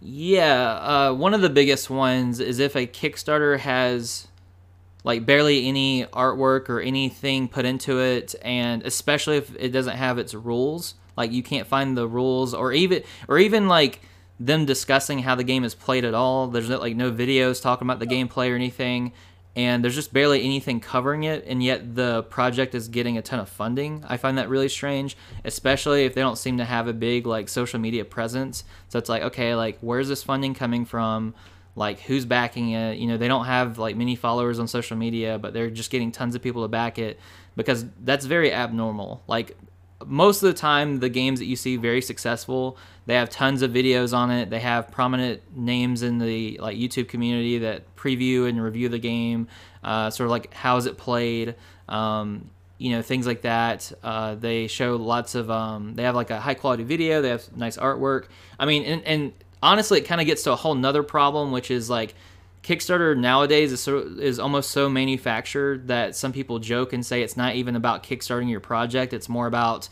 Yeah, 0.00 1.08
uh, 1.08 1.12
one 1.12 1.34
of 1.34 1.40
the 1.40 1.50
biggest 1.50 1.90
ones 1.90 2.38
is 2.40 2.60
if 2.60 2.76
a 2.76 2.86
Kickstarter 2.86 3.58
has 3.58 4.28
like 5.04 5.26
barely 5.26 5.66
any 5.66 6.04
artwork 6.06 6.68
or 6.68 6.80
anything 6.80 7.48
put 7.48 7.64
into 7.64 7.98
it, 8.00 8.34
and 8.42 8.82
especially 8.84 9.38
if 9.38 9.54
it 9.56 9.70
doesn't 9.70 9.96
have 9.96 10.18
its 10.18 10.34
rules, 10.34 10.94
like 11.16 11.32
you 11.32 11.42
can't 11.42 11.66
find 11.66 11.96
the 11.96 12.06
rules, 12.06 12.54
or 12.54 12.72
even 12.72 13.02
or 13.26 13.38
even 13.38 13.66
like 13.66 14.00
them 14.38 14.64
discussing 14.64 15.20
how 15.20 15.34
the 15.34 15.42
game 15.44 15.64
is 15.64 15.74
played 15.74 16.04
at 16.04 16.14
all. 16.14 16.46
There's 16.46 16.68
no, 16.68 16.78
like 16.78 16.94
no 16.94 17.10
videos 17.10 17.60
talking 17.60 17.86
about 17.86 17.98
the 17.98 18.06
gameplay 18.06 18.52
or 18.52 18.54
anything 18.54 19.12
and 19.58 19.82
there's 19.82 19.96
just 19.96 20.12
barely 20.12 20.44
anything 20.44 20.78
covering 20.78 21.24
it 21.24 21.44
and 21.48 21.64
yet 21.64 21.96
the 21.96 22.22
project 22.24 22.76
is 22.76 22.86
getting 22.86 23.18
a 23.18 23.22
ton 23.22 23.40
of 23.40 23.48
funding. 23.48 24.04
I 24.06 24.16
find 24.16 24.38
that 24.38 24.48
really 24.48 24.68
strange 24.68 25.16
especially 25.44 26.04
if 26.04 26.14
they 26.14 26.20
don't 26.20 26.38
seem 26.38 26.58
to 26.58 26.64
have 26.64 26.86
a 26.86 26.92
big 26.92 27.26
like 27.26 27.48
social 27.48 27.80
media 27.80 28.04
presence. 28.04 28.62
So 28.88 29.00
it's 29.00 29.08
like 29.08 29.22
okay 29.22 29.56
like 29.56 29.76
where's 29.80 30.08
this 30.08 30.22
funding 30.22 30.54
coming 30.54 30.84
from? 30.84 31.34
Like 31.74 31.98
who's 32.00 32.24
backing 32.24 32.70
it? 32.70 32.98
You 32.98 33.08
know 33.08 33.16
they 33.16 33.26
don't 33.26 33.46
have 33.46 33.78
like 33.78 33.96
many 33.96 34.14
followers 34.14 34.60
on 34.60 34.68
social 34.68 34.96
media 34.96 35.38
but 35.40 35.52
they're 35.54 35.70
just 35.70 35.90
getting 35.90 36.12
tons 36.12 36.36
of 36.36 36.40
people 36.42 36.62
to 36.62 36.68
back 36.68 37.00
it 37.00 37.18
because 37.56 37.84
that's 38.04 38.26
very 38.26 38.52
abnormal. 38.52 39.24
Like 39.26 39.56
most 40.06 40.42
of 40.42 40.46
the 40.46 40.58
time 40.58 41.00
the 41.00 41.08
games 41.08 41.38
that 41.38 41.46
you 41.46 41.56
see 41.56 41.76
very 41.76 42.00
successful 42.00 42.76
they 43.06 43.14
have 43.14 43.30
tons 43.30 43.62
of 43.62 43.70
videos 43.70 44.14
on 44.14 44.30
it. 44.30 44.50
They 44.50 44.60
have 44.60 44.90
prominent 44.90 45.40
names 45.56 46.02
in 46.02 46.18
the 46.18 46.58
like 46.60 46.76
youtube 46.76 47.08
community 47.08 47.58
that 47.58 47.96
preview 47.96 48.48
and 48.48 48.62
review 48.62 48.88
the 48.88 48.98
game 48.98 49.48
uh, 49.82 50.10
sort 50.10 50.26
of 50.26 50.30
like 50.30 50.52
how 50.52 50.76
is 50.76 50.86
it 50.86 50.98
played 50.98 51.54
um, 51.88 52.50
you 52.78 52.90
know 52.90 53.02
things 53.02 53.26
like 53.26 53.42
that. 53.42 53.92
Uh, 54.02 54.36
they 54.36 54.66
show 54.68 54.96
lots 54.96 55.34
of 55.34 55.50
um, 55.50 55.94
they 55.94 56.04
have 56.04 56.14
like 56.14 56.30
a 56.30 56.40
high 56.40 56.54
quality 56.54 56.84
video. 56.84 57.20
They 57.20 57.28
have 57.28 57.54
nice 57.56 57.76
artwork. 57.76 58.26
I 58.58 58.66
mean 58.66 58.84
and, 58.84 59.02
and 59.04 59.32
honestly 59.62 59.98
it 59.98 60.04
kind 60.04 60.20
of 60.20 60.26
gets 60.26 60.44
to 60.44 60.52
a 60.52 60.56
whole 60.56 60.74
nother 60.74 61.02
problem 61.02 61.50
which 61.50 61.70
is 61.70 61.90
like 61.90 62.14
Kickstarter 62.62 63.16
nowadays 63.16 63.72
is 63.72 63.80
so, 63.80 63.98
is 63.98 64.38
almost 64.38 64.70
so 64.70 64.88
manufactured 64.88 65.88
that 65.88 66.16
some 66.16 66.32
people 66.32 66.58
joke 66.58 66.92
and 66.92 67.04
say 67.04 67.22
it's 67.22 67.36
not 67.36 67.54
even 67.54 67.76
about 67.76 68.02
kickstarting 68.02 68.50
your 68.50 68.60
project. 68.60 69.12
It's 69.12 69.28
more 69.28 69.46
about 69.46 69.88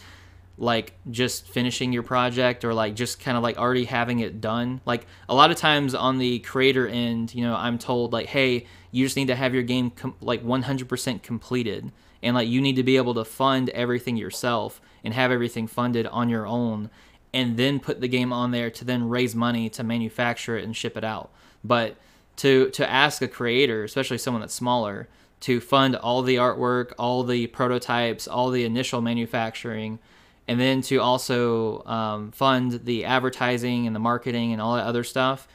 like 0.58 0.94
just 1.10 1.46
finishing 1.46 1.92
your 1.92 2.02
project 2.02 2.64
or 2.64 2.72
like 2.72 2.94
just 2.94 3.20
kind 3.20 3.36
of 3.36 3.42
like 3.42 3.58
already 3.58 3.84
having 3.84 4.20
it 4.20 4.40
done. 4.40 4.80
Like 4.86 5.06
a 5.28 5.34
lot 5.34 5.50
of 5.50 5.56
times 5.56 5.94
on 5.94 6.18
the 6.18 6.38
creator 6.40 6.88
end, 6.88 7.34
you 7.34 7.42
know, 7.42 7.54
I'm 7.54 7.78
told 7.78 8.12
like, 8.12 8.26
hey, 8.26 8.66
you 8.90 9.04
just 9.04 9.16
need 9.16 9.28
to 9.28 9.36
have 9.36 9.52
your 9.52 9.62
game 9.62 9.90
com- 9.90 10.14
like 10.20 10.42
100% 10.42 11.22
completed, 11.22 11.92
and 12.22 12.34
like 12.34 12.48
you 12.48 12.60
need 12.60 12.76
to 12.76 12.82
be 12.82 12.96
able 12.96 13.14
to 13.14 13.24
fund 13.24 13.68
everything 13.70 14.16
yourself 14.16 14.80
and 15.04 15.12
have 15.12 15.30
everything 15.30 15.66
funded 15.66 16.06
on 16.06 16.28
your 16.28 16.46
own, 16.46 16.90
and 17.34 17.58
then 17.58 17.78
put 17.78 18.00
the 18.00 18.08
game 18.08 18.32
on 18.32 18.50
there 18.50 18.70
to 18.70 18.84
then 18.84 19.08
raise 19.08 19.34
money 19.34 19.68
to 19.68 19.84
manufacture 19.84 20.56
it 20.56 20.64
and 20.64 20.74
ship 20.74 20.96
it 20.96 21.04
out. 21.04 21.30
But 21.62 21.96
to 22.36 22.70
to 22.70 22.88
ask 22.90 23.22
a 23.22 23.28
creator, 23.28 23.84
especially 23.84 24.18
someone 24.18 24.40
that's 24.40 24.54
smaller, 24.54 25.08
to 25.40 25.60
fund 25.60 25.96
all 25.96 26.22
the 26.22 26.36
artwork, 26.36 26.92
all 26.98 27.22
the 27.22 27.46
prototypes, 27.48 28.26
all 28.28 28.50
the 28.50 28.64
initial 28.64 29.00
manufacturing, 29.00 29.98
and 30.48 30.60
then 30.60 30.82
to 30.82 30.98
also 30.98 31.84
um, 31.84 32.32
fund 32.32 32.84
the 32.84 33.04
advertising 33.04 33.86
and 33.86 33.94
the 33.94 34.00
marketing 34.00 34.52
and 34.52 34.60
all 34.60 34.76
that 34.76 34.86
other 34.86 35.04
stuff 35.04 35.48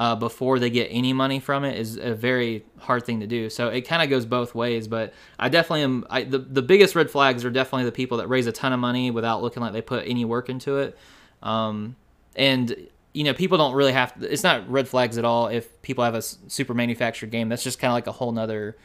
uh, 0.00 0.16
before 0.16 0.58
they 0.58 0.70
get 0.70 0.88
any 0.90 1.12
money 1.12 1.38
from 1.40 1.62
it 1.62 1.78
is 1.78 1.98
a 1.98 2.14
very 2.14 2.64
hard 2.78 3.04
thing 3.04 3.20
to 3.20 3.26
do. 3.26 3.50
So 3.50 3.68
it 3.68 3.82
kind 3.82 4.02
of 4.02 4.08
goes 4.08 4.24
both 4.24 4.54
ways. 4.54 4.88
But 4.88 5.12
I 5.38 5.50
definitely 5.50 5.82
am. 5.82 6.06
I, 6.08 6.22
the 6.24 6.38
the 6.38 6.62
biggest 6.62 6.94
red 6.94 7.10
flags 7.10 7.44
are 7.44 7.50
definitely 7.50 7.84
the 7.84 7.92
people 7.92 8.16
that 8.18 8.28
raise 8.28 8.46
a 8.46 8.52
ton 8.52 8.72
of 8.72 8.80
money 8.80 9.10
without 9.10 9.42
looking 9.42 9.62
like 9.62 9.74
they 9.74 9.82
put 9.82 10.06
any 10.06 10.24
work 10.24 10.48
into 10.48 10.78
it. 10.78 10.96
Um, 11.42 11.96
and 12.34 12.74
you 13.12 13.24
know, 13.24 13.34
people 13.34 13.58
don't 13.58 13.74
really 13.74 13.92
have. 13.92 14.18
To, 14.20 14.32
it's 14.32 14.42
not 14.42 14.70
red 14.70 14.88
flags 14.88 15.18
at 15.18 15.24
all 15.24 15.48
if 15.48 15.80
people 15.82 16.04
have 16.04 16.14
a 16.14 16.22
super 16.22 16.74
manufactured 16.74 17.30
game. 17.30 17.48
That's 17.48 17.64
just 17.64 17.78
kind 17.78 17.90
of 17.90 17.94
like 17.94 18.06
a 18.06 18.12
whole 18.12 18.32
nother 18.32 18.76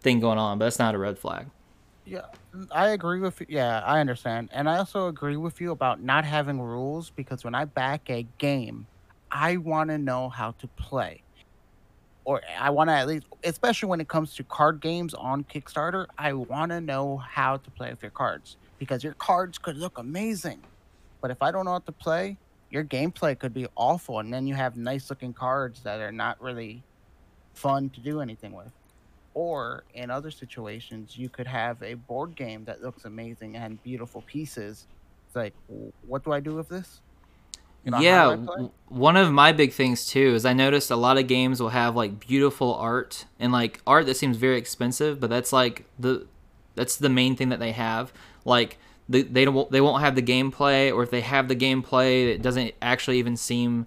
thing 0.00 0.20
going 0.20 0.38
on. 0.38 0.58
But 0.58 0.66
that's 0.66 0.78
not 0.78 0.94
a 0.94 0.98
red 0.98 1.18
flag. 1.18 1.46
Yeah, 2.06 2.26
I 2.70 2.88
agree 2.88 3.20
with 3.20 3.40
you. 3.40 3.46
Yeah, 3.48 3.80
I 3.80 4.00
understand. 4.00 4.50
And 4.52 4.68
I 4.68 4.78
also 4.78 5.08
agree 5.08 5.36
with 5.36 5.60
you 5.60 5.72
about 5.72 6.02
not 6.02 6.24
having 6.24 6.60
rules 6.60 7.10
because 7.10 7.44
when 7.44 7.54
I 7.54 7.64
back 7.64 8.10
a 8.10 8.26
game, 8.38 8.86
I 9.30 9.56
want 9.56 9.90
to 9.90 9.98
know 9.98 10.28
how 10.28 10.52
to 10.52 10.68
play. 10.68 11.22
or 12.24 12.42
I 12.58 12.70
want 12.70 12.88
to 12.90 12.94
at 12.94 13.06
least, 13.06 13.26
especially 13.44 13.88
when 13.88 14.00
it 14.00 14.08
comes 14.08 14.34
to 14.36 14.44
card 14.44 14.80
games 14.80 15.14
on 15.14 15.44
Kickstarter, 15.44 16.06
I 16.18 16.32
want 16.32 16.70
to 16.72 16.80
know 16.80 17.18
how 17.18 17.58
to 17.58 17.70
play 17.70 17.90
with 17.90 18.02
your 18.02 18.10
cards 18.10 18.56
because 18.78 19.04
your 19.04 19.14
cards 19.14 19.58
could 19.58 19.76
look 19.76 19.98
amazing, 19.98 20.62
but 21.20 21.30
if 21.30 21.42
I 21.42 21.50
don't 21.50 21.64
know 21.66 21.72
how 21.72 21.78
to 21.80 21.92
play, 21.92 22.38
your 22.74 22.84
gameplay 22.84 23.38
could 23.38 23.54
be 23.54 23.68
awful, 23.76 24.18
and 24.18 24.34
then 24.34 24.48
you 24.48 24.54
have 24.54 24.76
nice 24.76 25.08
looking 25.08 25.32
cards 25.32 25.80
that 25.84 26.00
are 26.00 26.10
not 26.10 26.42
really 26.42 26.82
fun 27.54 27.88
to 27.90 28.00
do 28.00 28.20
anything 28.20 28.52
with. 28.52 28.72
Or 29.32 29.84
in 29.94 30.10
other 30.10 30.32
situations, 30.32 31.16
you 31.16 31.28
could 31.28 31.46
have 31.46 31.80
a 31.84 31.94
board 31.94 32.34
game 32.34 32.64
that 32.64 32.82
looks 32.82 33.04
amazing 33.04 33.56
and 33.56 33.80
beautiful 33.84 34.22
pieces. 34.22 34.88
It's 35.26 35.36
like, 35.36 35.54
what 36.08 36.24
do 36.24 36.32
I 36.32 36.40
do 36.40 36.56
with 36.56 36.68
this? 36.68 37.00
You 37.84 37.92
know, 37.92 38.00
yeah, 38.00 38.34
one 38.88 39.16
of 39.16 39.30
my 39.30 39.52
big 39.52 39.72
things 39.72 40.06
too 40.06 40.34
is 40.34 40.44
I 40.44 40.52
noticed 40.52 40.90
a 40.90 40.96
lot 40.96 41.16
of 41.16 41.28
games 41.28 41.60
will 41.60 41.68
have 41.68 41.94
like 41.94 42.18
beautiful 42.18 42.74
art 42.74 43.26
and 43.38 43.52
like 43.52 43.82
art 43.86 44.06
that 44.06 44.16
seems 44.16 44.36
very 44.36 44.56
expensive, 44.56 45.20
but 45.20 45.30
that's 45.30 45.52
like 45.52 45.84
the 45.98 46.26
that's 46.74 46.96
the 46.96 47.10
main 47.10 47.36
thing 47.36 47.50
that 47.50 47.60
they 47.60 47.72
have. 47.72 48.12
Like 48.44 48.78
the, 49.08 49.22
they 49.22 49.44
don't 49.44 49.70
they 49.70 49.80
won't 49.80 50.02
have 50.02 50.14
the 50.14 50.22
gameplay, 50.22 50.94
or 50.94 51.02
if 51.02 51.10
they 51.10 51.20
have 51.20 51.48
the 51.48 51.56
gameplay, 51.56 52.28
it 52.28 52.42
doesn't 52.42 52.74
actually 52.80 53.18
even 53.18 53.36
seem 53.36 53.86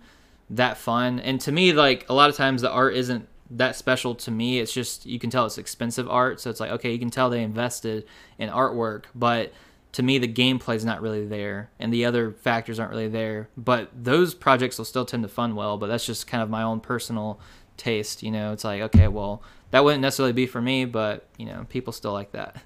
that 0.50 0.78
fun. 0.78 1.20
And 1.20 1.42
to 1.42 1.52
me, 1.52 1.74
like 1.74 2.06
a 2.10 2.14
lot 2.14 2.30
of 2.30 2.36
times 2.36 2.62
the 2.62 2.72
art 2.72 2.96
isn't 2.96 3.28
that 3.52 3.76
special 3.76 4.14
to 4.16 4.32
me. 4.32 4.60
It's 4.60 4.74
just 4.74 5.06
you 5.06 5.20
can 5.20 5.30
tell 5.30 5.46
it's 5.46 5.58
expensive 5.58 6.08
art, 6.10 6.40
so 6.40 6.50
it's 6.50 6.60
like 6.60 6.72
okay, 6.72 6.92
you 6.92 7.00
can 7.00 7.10
tell 7.10 7.30
they 7.30 7.44
invested 7.44 8.06
in 8.38 8.50
artwork, 8.50 9.06
but 9.16 9.54
to 9.94 10.04
me 10.04 10.20
the 10.20 10.28
gameplay 10.28 10.76
is 10.76 10.86
not 10.86 11.02
really 11.02 11.26
there 11.26 11.72
and 11.80 11.92
the 11.92 12.06
other 12.06 12.32
factors 12.32 12.80
aren't 12.80 12.92
really 12.92 13.08
there 13.08 13.50
but 13.58 13.90
those 13.96 14.36
projects 14.36 14.78
will 14.78 14.86
still 14.86 15.06
tend 15.06 15.24
to 15.24 15.30
fund 15.30 15.56
well 15.56 15.78
but 15.78 15.88
that's 15.88 16.06
just 16.06 16.28
kind 16.28 16.44
of 16.44 16.50
my 16.50 16.62
own 16.62 16.80
personal 16.80 17.40
taste 17.78 18.22
you 18.22 18.30
know 18.30 18.52
it's 18.52 18.64
like 18.64 18.82
okay 18.82 19.08
well 19.08 19.42
that 19.72 19.84
wouldn't 19.84 20.02
necessarily 20.02 20.34
be 20.34 20.46
for 20.46 20.62
me 20.62 20.86
but 20.86 21.28
you 21.38 21.46
know 21.46 21.66
people 21.70 21.92
still 21.92 22.14
like 22.14 22.32
that 22.32 22.62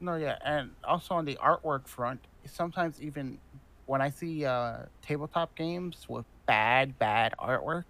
no 0.00 0.16
yeah 0.16 0.36
and 0.44 0.70
also 0.84 1.14
on 1.14 1.24
the 1.24 1.36
artwork 1.36 1.86
front 1.86 2.20
sometimes 2.44 3.00
even 3.00 3.38
when 3.86 4.00
i 4.00 4.10
see 4.10 4.44
uh, 4.44 4.78
tabletop 5.02 5.54
games 5.56 6.06
with 6.08 6.24
bad 6.46 6.98
bad 6.98 7.34
artwork 7.38 7.84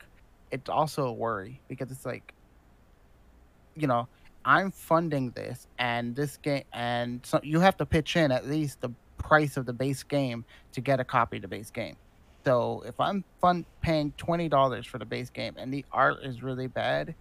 it's 0.51 0.71
also 0.71 1.07
a 1.07 1.13
worry 1.13 1.61
because 1.69 1.91
it's 1.91 2.07
like 2.07 2.33
you 3.75 3.87
know 3.87 4.09
I'm 4.47 4.71
funding 4.71 5.33
this, 5.33 5.67
and 5.77 6.15
this 6.15 6.37
game, 6.37 6.63
and 6.73 7.21
so 7.27 7.41
you 7.43 7.59
have 7.59 7.77
to 7.79 7.85
pitch 7.85 8.15
in 8.15 8.31
at 8.31 8.47
least 8.47 8.81
the 8.81 8.91
price 9.19 9.57
of 9.57 9.67
the 9.67 9.73
base 9.73 10.05
game 10.05 10.45
to 10.73 10.81
get 10.81 11.01
a 11.01 11.05
copy 11.05 11.37
of 11.37 11.43
the 11.43 11.49
base 11.49 11.71
game. 11.71 11.97
So 12.45 12.85
if 12.87 13.01
I'm 13.01 13.25
fun 13.41 13.67
paying 13.83 14.13
twenty 14.17 14.49
dollars 14.49 14.87
for 14.87 14.99
the 14.99 15.05
base 15.05 15.31
game 15.31 15.57
and 15.59 15.75
the 15.75 15.85
art 15.91 16.19
is 16.23 16.45
really 16.45 16.69
bad, 16.69 17.17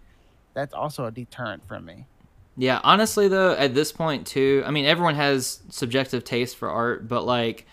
that's 0.54 0.72
also 0.72 1.06
a 1.06 1.10
deterrent 1.10 1.66
for 1.66 1.80
me. 1.80 2.06
Yeah, 2.56 2.80
honestly 2.82 3.28
though, 3.28 3.52
at 3.52 3.74
this 3.74 3.92
point 3.92 4.26
too, 4.26 4.62
I 4.66 4.70
mean 4.70 4.86
everyone 4.86 5.14
has 5.14 5.60
subjective 5.68 6.24
taste 6.24 6.56
for 6.56 6.70
art, 6.70 7.06
but 7.06 7.24
like 7.24 7.66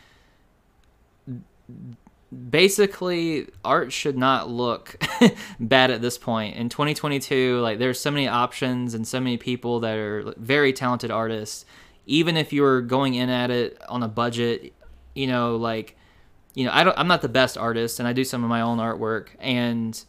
basically 2.49 3.47
art 3.63 3.93
should 3.93 4.17
not 4.17 4.49
look 4.49 5.01
bad 5.59 5.91
at 5.91 6.01
this 6.01 6.17
point. 6.17 6.57
In 6.57 6.67
2022 6.67 7.59
like 7.61 7.79
there's 7.79 7.99
so 7.99 8.11
many 8.11 8.27
options 8.27 8.93
and 8.93 9.07
so 9.07 9.19
many 9.19 9.37
people 9.37 9.79
that 9.81 9.97
are 9.97 10.33
very 10.37 10.73
talented 10.73 11.11
artists. 11.11 11.65
Even 12.05 12.35
if 12.35 12.51
you're 12.51 12.81
going 12.81 13.15
in 13.15 13.29
at 13.29 13.51
it 13.51 13.81
on 13.87 14.03
a 14.03 14.09
budget 14.09 14.73
you 15.15 15.27
know 15.27 15.55
like 15.55 15.95
you 16.55 16.65
know 16.65 16.71
I 16.73 16.83
don't 16.83 16.97
I'm 16.97 17.07
not 17.07 17.21
the 17.21 17.29
best 17.29 17.57
artist 17.57 17.99
and 17.99 18.07
I 18.07 18.13
do 18.13 18.25
some 18.25 18.43
of 18.43 18.49
my 18.49 18.61
own 18.61 18.79
artwork 18.79 19.27
and 19.39 20.03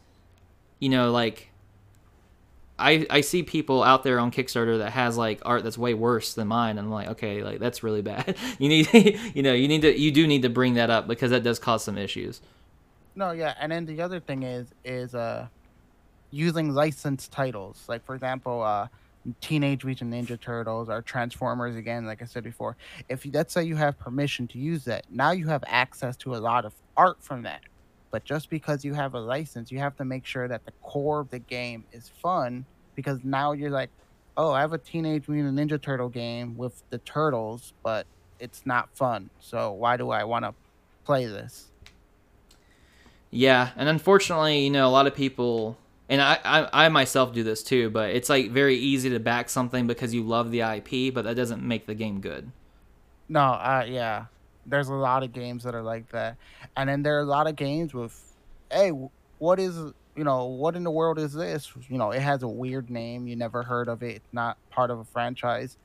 you 0.81 0.89
know 0.89 1.13
like 1.13 1.51
I, 2.79 3.07
I 3.09 3.21
see 3.21 3.43
people 3.43 3.83
out 3.83 4.03
there 4.03 4.19
on 4.19 4.31
Kickstarter 4.31 4.79
that 4.79 4.91
has 4.91 5.17
like 5.17 5.41
art 5.45 5.63
that's 5.63 5.79
way 5.79 5.95
worse 5.95 6.35
than 6.35 6.49
mine, 6.49 6.79
and 6.79 6.87
I'm 6.87 6.91
like, 6.91 7.09
okay, 7.11 7.43
like 7.43 7.61
that's 7.61 7.83
really 7.83 8.03
bad. 8.13 8.37
you 8.59 8.69
need, 8.69 8.89
you 9.35 9.43
know, 9.43 9.53
you 9.53 9.69
need 9.69 9.83
to, 9.83 9.99
you 9.99 10.11
do 10.11 10.27
need 10.27 10.43
to 10.43 10.51
bring 10.51 10.75
that 10.75 10.91
up 10.91 11.07
because 11.07 11.31
that 11.31 11.43
does 11.43 11.59
cause 11.59 11.85
some 11.85 11.97
issues. 11.97 12.41
No, 13.15 13.31
yeah, 13.31 13.55
and 13.61 13.71
then 13.71 13.87
the 13.87 14.01
other 14.03 14.19
thing 14.19 14.43
is, 14.43 14.75
is 14.85 15.15
uh, 15.15 15.47
using 16.31 16.75
licensed 16.75 17.31
titles. 17.31 17.85
Like 17.89 18.05
for 18.05 18.15
example, 18.15 18.63
uh, 18.63 18.89
Teenage 19.41 19.85
Mutant 19.85 20.13
Ninja 20.13 20.39
Turtles 20.39 20.89
or 20.89 21.01
Transformers. 21.01 21.77
Again, 21.77 22.07
like 22.07 22.23
I 22.23 22.25
said 22.25 22.43
before, 22.43 22.77
if 23.09 23.25
you, 23.25 23.33
let's 23.33 23.55
say 23.55 23.63
you 23.65 23.77
have 23.77 23.99
permission 23.99 24.49
to 24.49 24.59
use 24.59 24.85
that, 24.85 25.07
now 25.11 25.31
you 25.31 25.47
have 25.47 25.63
access 25.67 26.17
to 26.19 26.35
a 26.35 26.39
lot 26.39 26.65
of 26.65 26.75
art 26.97 27.23
from 27.23 27.43
that. 27.43 27.61
But 28.15 28.25
just 28.25 28.49
because 28.49 28.85
you 28.85 28.95
have 28.95 29.15
a 29.15 29.19
license, 29.19 29.73
you 29.73 29.81
have 29.81 29.97
to 29.97 30.05
make 30.05 30.25
sure 30.25 30.47
that 30.47 30.65
the 30.65 30.71
core 30.85 31.19
of 31.19 31.31
the 31.31 31.41
game 31.41 31.83
is 31.91 32.09
fun 32.23 32.65
because 32.95 33.19
now 33.25 33.51
you're 33.51 33.73
like, 33.73 33.91
oh, 34.37 34.53
I 34.53 34.61
have 34.61 34.73
a 34.73 34.79
Teenage 34.79 35.27
Mutant 35.27 35.59
Ninja 35.59 35.83
Turtle 35.83 36.09
game 36.09 36.57
with 36.57 36.81
the 36.91 36.99
turtles, 36.99 37.73
but 37.83 38.07
it's 38.39 38.65
not 38.65 38.89
fun. 38.95 39.31
So 39.41 39.73
why 39.73 39.97
do 39.97 40.11
I 40.11 40.23
want 40.23 40.45
to 40.45 40.55
play 41.05 41.27
this? 41.27 41.73
Yeah, 43.33 43.71
and 43.75 43.89
unfortunately, 43.89 44.61
you 44.61 44.71
know, 44.71 44.87
a 44.87 44.93
lot 44.95 45.09
of 45.09 45.17
people, 45.17 45.77
and 46.09 46.23
I, 46.23 46.39
I, 46.45 46.85
I 46.85 46.89
myself 46.91 47.33
do 47.35 47.43
this 47.43 47.65
too, 47.65 47.91
but 47.91 48.11
it's 48.11 48.29
like 48.29 48.53
very 48.53 48.77
easy 48.77 49.11
to 49.11 49.19
back 49.19 49.49
something 49.49 49.89
because 49.89 50.15
you 50.15 50.23
love 50.23 50.53
the 50.53 50.61
IP, 50.61 51.13
but 51.13 51.25
that 51.25 51.35
doesn't 51.35 51.65
make 51.65 51.87
the 51.87 51.97
game 51.97 52.21
good. 52.21 52.53
No, 53.29 53.41
uh, 53.41 53.85
yeah, 53.89 54.27
there's 54.67 54.89
a 54.89 54.95
lot 54.95 55.23
of 55.23 55.33
games 55.33 55.65
that 55.65 55.75
are 55.75 55.83
like 55.83 56.11
that, 56.11 56.37
and 56.77 56.89
then 56.89 57.03
there 57.03 57.17
are 57.19 57.23
a 57.23 57.27
lot 57.27 57.47
of 57.47 57.57
games 57.57 57.95
with, 57.95 58.19
hey, 58.71 58.91
what 59.39 59.59
is 59.59 59.77
you 60.17 60.25
know 60.25 60.45
what 60.47 60.77
in 60.77 60.85
the 60.85 60.91
world 60.91 61.19
is 61.19 61.33
this? 61.33 61.73
You 61.89 61.99
know, 61.99 62.11
it 62.11 62.23
has 62.23 62.43
a 62.43 62.49
weird 62.49 62.91
name. 62.91 63.27
You 63.27 63.37
never 63.37 63.63
heard 63.63 63.89
of 63.89 64.03
it. 64.03 64.17
It's 64.17 64.33
not 64.33 64.57
part 64.71 64.91
of 64.91 64.99
a 64.99 65.05
franchise. 65.05 65.77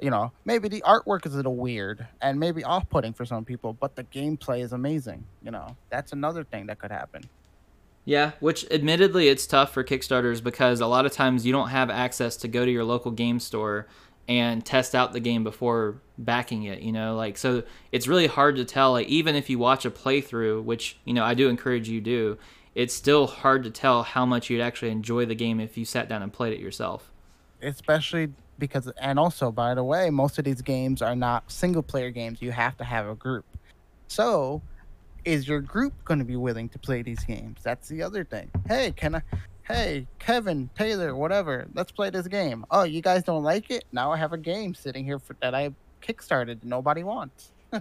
You 0.00 0.10
know, 0.10 0.32
maybe 0.44 0.68
the 0.68 0.80
artwork 0.80 1.26
is 1.26 1.34
a 1.34 1.36
little 1.36 1.54
weird 1.54 2.04
and 2.20 2.40
maybe 2.40 2.64
off-putting 2.64 3.12
for 3.12 3.24
some 3.24 3.44
people, 3.44 3.72
but 3.72 3.94
the 3.94 4.02
gameplay 4.02 4.60
is 4.60 4.72
amazing. 4.72 5.24
You 5.44 5.52
know, 5.52 5.76
that's 5.90 6.12
another 6.12 6.42
thing 6.42 6.66
that 6.66 6.80
could 6.80 6.90
happen. 6.90 7.22
Yeah, 8.04 8.32
which 8.40 8.68
admittedly 8.72 9.28
it's 9.28 9.46
tough 9.46 9.72
for 9.72 9.84
Kickstarters 9.84 10.42
because 10.42 10.80
a 10.80 10.88
lot 10.88 11.06
of 11.06 11.12
times 11.12 11.46
you 11.46 11.52
don't 11.52 11.68
have 11.68 11.88
access 11.88 12.36
to 12.38 12.48
go 12.48 12.64
to 12.64 12.70
your 12.70 12.82
local 12.82 13.12
game 13.12 13.38
store 13.38 13.86
and 14.28 14.64
test 14.64 14.94
out 14.94 15.12
the 15.12 15.20
game 15.20 15.42
before 15.42 16.00
backing 16.18 16.64
it 16.64 16.80
you 16.80 16.92
know 16.92 17.16
like 17.16 17.36
so 17.36 17.62
it's 17.90 18.06
really 18.06 18.28
hard 18.28 18.56
to 18.56 18.64
tell 18.64 18.92
like 18.92 19.08
even 19.08 19.34
if 19.34 19.50
you 19.50 19.58
watch 19.58 19.84
a 19.84 19.90
playthrough 19.90 20.62
which 20.62 20.96
you 21.04 21.12
know 21.12 21.24
i 21.24 21.34
do 21.34 21.48
encourage 21.48 21.88
you 21.88 22.00
to 22.00 22.04
do 22.04 22.38
it's 22.74 22.94
still 22.94 23.26
hard 23.26 23.64
to 23.64 23.70
tell 23.70 24.02
how 24.02 24.24
much 24.24 24.48
you'd 24.48 24.60
actually 24.60 24.90
enjoy 24.90 25.26
the 25.26 25.34
game 25.34 25.60
if 25.60 25.76
you 25.76 25.84
sat 25.84 26.08
down 26.08 26.22
and 26.22 26.32
played 26.32 26.52
it 26.52 26.60
yourself. 26.60 27.10
Especially 27.60 28.30
because 28.58 28.88
and 29.00 29.18
also 29.18 29.50
by 29.50 29.74
the 29.74 29.82
way 29.82 30.10
most 30.10 30.38
of 30.38 30.44
these 30.44 30.62
games 30.62 31.02
are 31.02 31.16
not 31.16 31.50
single 31.50 31.82
player 31.82 32.10
games 32.10 32.40
you 32.40 32.52
have 32.52 32.76
to 32.76 32.84
have 32.84 33.06
a 33.08 33.14
group. 33.14 33.44
So 34.08 34.62
is 35.24 35.46
your 35.48 35.60
group 35.60 35.92
going 36.04 36.18
to 36.18 36.24
be 36.24 36.36
willing 36.36 36.68
to 36.70 36.78
play 36.78 37.02
these 37.02 37.24
games? 37.24 37.60
That's 37.62 37.88
the 37.88 38.02
other 38.02 38.24
thing. 38.24 38.50
Hey 38.66 38.92
can 38.92 39.16
i 39.16 39.22
hey, 39.64 40.06
Kevin, 40.18 40.70
Taylor, 40.76 41.14
whatever, 41.14 41.66
let's 41.74 41.92
play 41.92 42.10
this 42.10 42.26
game. 42.26 42.64
Oh, 42.70 42.82
you 42.82 43.00
guys 43.00 43.22
don't 43.22 43.42
like 43.42 43.70
it? 43.70 43.84
Now 43.92 44.12
I 44.12 44.16
have 44.16 44.32
a 44.32 44.38
game 44.38 44.74
sitting 44.74 45.04
here 45.04 45.18
for, 45.18 45.36
that 45.40 45.54
I 45.54 45.70
kickstarted 46.02 46.64
nobody 46.64 47.02
wants. 47.02 47.52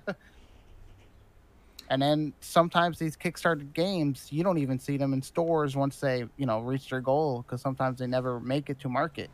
and 1.90 2.02
then 2.02 2.34
sometimes 2.40 3.00
these 3.00 3.18
kickstarted 3.18 3.74
games, 3.74 4.28
you 4.32 4.44
don't 4.44 4.58
even 4.58 4.80
see 4.80 4.98
them 4.98 5.14
in 5.14 5.22
stores 5.22 5.76
once 5.76 6.00
they, 6.00 6.26
you 6.38 6.46
know, 6.46 6.60
reach 6.60 6.90
their 6.90 7.02
goal 7.02 7.42
because 7.42 7.62
sometimes 7.62 8.00
they 8.00 8.08
never 8.08 8.40
make 8.40 8.70
it 8.70 8.80
to 8.82 8.90
market. 8.90 9.30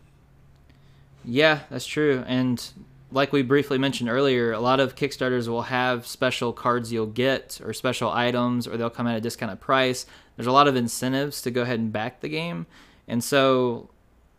Yeah, 1.26 1.60
that's 1.70 1.86
true. 1.86 2.24
And 2.28 2.64
like 3.12 3.32
we 3.32 3.42
briefly 3.42 3.78
mentioned 3.78 4.10
earlier, 4.10 4.54
a 4.54 4.60
lot 4.60 4.80
of 4.80 4.96
Kickstarters 4.96 5.48
will 5.48 5.64
have 5.64 6.08
special 6.08 6.54
cards 6.54 6.92
you'll 6.92 7.06
get 7.06 7.60
or 7.64 7.74
special 7.74 8.10
items, 8.10 8.68
or 8.68 8.78
they'll 8.78 8.90
come 8.90 9.08
at 9.08 9.18
a 9.18 9.22
discounted 9.22 9.60
price. 9.60 10.06
There's 10.38 10.48
a 10.48 10.52
lot 10.52 10.68
of 10.68 10.76
incentives 10.76 11.42
to 11.42 11.52
go 11.52 11.64
ahead 11.64 11.80
and 11.80 11.92
back 11.92 12.22
the 12.22 12.30
game, 12.30 12.68
and 13.08 13.24
so 13.24 13.90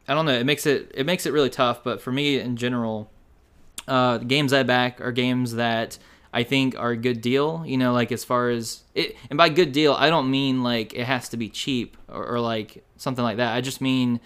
I 0.07 0.15
don't 0.15 0.25
know. 0.25 0.33
It 0.33 0.47
makes 0.47 0.65
it 0.65 0.91
it 0.95 1.05
makes 1.05 1.27
it 1.27 1.33
really 1.33 1.51
tough. 1.51 1.85
But 1.85 2.01
for 2.01 2.11
me 2.11 2.39
in 2.39 2.57
general, 2.57 3.11
uh, 3.87 4.19
games 4.19 4.53
I 4.53 4.63
back 4.63 5.01
are 5.01 5.13
games 5.13 5.55
that 5.55 5.99
I 6.33 6.45
think 6.45 6.79
are 6.79 6.91
a 6.91 6.97
good 6.97 7.21
deal. 7.21 7.63
You 7.67 7.77
know, 7.77 7.93
like 7.93 8.11
as 8.11 8.25
far 8.25 8.49
as 8.49 8.85
it, 8.95 9.17
and 9.29 9.37
by 9.37 9.49
good 9.49 9.73
deal, 9.73 9.93
I 9.93 10.09
don't 10.09 10.31
mean 10.31 10.63
like 10.63 10.95
it 10.95 11.05
has 11.05 11.29
to 11.31 11.37
be 11.37 11.49
cheap 11.49 11.97
or, 12.09 12.27
or 12.27 12.41
like 12.41 12.85
something 12.97 13.25
like 13.25 13.37
that. 13.37 13.55
I 13.55 13.61
just 13.61 13.81
mean 13.81 14.21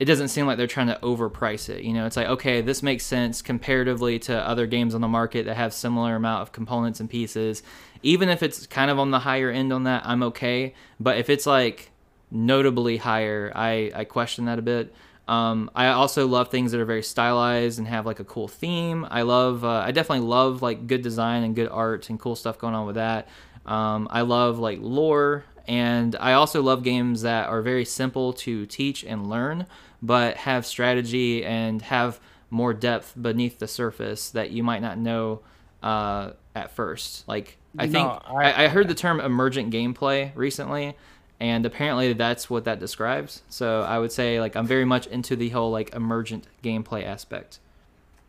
it 0.00 0.06
doesn't 0.06 0.28
seem 0.28 0.46
like 0.46 0.56
they're 0.56 0.66
trying 0.66 0.86
to 0.86 0.98
overprice 1.02 1.68
it. 1.68 1.84
You 1.84 1.92
know, 1.92 2.06
it's 2.06 2.16
like 2.16 2.28
okay, 2.28 2.60
this 2.62 2.82
makes 2.82 3.04
sense 3.04 3.42
comparatively 3.42 4.18
to 4.20 4.36
other 4.36 4.66
games 4.66 4.94
on 4.94 5.00
the 5.00 5.08
market 5.08 5.46
that 5.46 5.56
have 5.56 5.72
similar 5.72 6.16
amount 6.16 6.42
of 6.42 6.52
components 6.52 7.00
and 7.00 7.08
pieces. 7.08 7.62
Even 8.02 8.28
if 8.28 8.42
it's 8.42 8.66
kind 8.66 8.90
of 8.90 8.98
on 8.98 9.10
the 9.10 9.20
higher 9.20 9.50
end 9.50 9.72
on 9.72 9.84
that, 9.84 10.02
I'm 10.06 10.22
okay. 10.24 10.74
But 10.98 11.18
if 11.18 11.28
it's 11.28 11.46
like 11.46 11.90
notably 12.30 12.96
higher, 12.96 13.52
I 13.54 13.92
I 13.94 14.04
question 14.04 14.46
that 14.46 14.58
a 14.58 14.62
bit. 14.62 14.94
Um, 15.30 15.70
I 15.76 15.86
also 15.88 16.26
love 16.26 16.48
things 16.48 16.72
that 16.72 16.80
are 16.80 16.84
very 16.84 17.04
stylized 17.04 17.78
and 17.78 17.86
have 17.86 18.04
like 18.04 18.18
a 18.18 18.24
cool 18.24 18.48
theme. 18.48 19.06
I 19.08 19.22
love, 19.22 19.64
uh, 19.64 19.84
I 19.86 19.92
definitely 19.92 20.26
love 20.26 20.60
like 20.60 20.88
good 20.88 21.02
design 21.02 21.44
and 21.44 21.54
good 21.54 21.68
art 21.68 22.10
and 22.10 22.18
cool 22.18 22.34
stuff 22.34 22.58
going 22.58 22.74
on 22.74 22.84
with 22.84 22.96
that. 22.96 23.28
Um, 23.64 24.08
I 24.10 24.22
love 24.22 24.58
like 24.58 24.80
lore, 24.82 25.44
and 25.68 26.16
I 26.18 26.32
also 26.32 26.62
love 26.62 26.82
games 26.82 27.22
that 27.22 27.48
are 27.48 27.62
very 27.62 27.84
simple 27.84 28.32
to 28.32 28.66
teach 28.66 29.04
and 29.04 29.30
learn, 29.30 29.66
but 30.02 30.36
have 30.38 30.66
strategy 30.66 31.44
and 31.44 31.80
have 31.82 32.18
more 32.50 32.74
depth 32.74 33.14
beneath 33.20 33.60
the 33.60 33.68
surface 33.68 34.30
that 34.30 34.50
you 34.50 34.64
might 34.64 34.82
not 34.82 34.98
know 34.98 35.42
uh, 35.82 36.30
at 36.54 36.70
first. 36.72 37.26
Like 37.28 37.56
I 37.78 37.84
You 37.84 37.90
think 37.92 38.06
I- 38.08 38.20
I, 38.52 38.64
I 38.64 38.68
heard 38.68 38.88
the 38.88 38.94
term 38.94 39.20
emergent 39.20 39.72
gameplay 39.72 40.32
recently, 40.34 40.96
and 41.40 41.64
apparently 41.64 42.12
that's 42.12 42.50
what 42.50 42.64
that 42.64 42.80
describes. 42.80 43.42
So 43.48 43.82
I 43.82 43.98
would 43.98 44.12
say 44.12 44.40
like 44.40 44.56
I'm 44.56 44.66
very 44.66 44.84
much 44.84 45.06
into 45.06 45.36
the 45.36 45.48
whole 45.50 45.70
like 45.70 45.94
emergent 45.94 46.46
gameplay 46.62 47.04
aspect. 47.04 47.60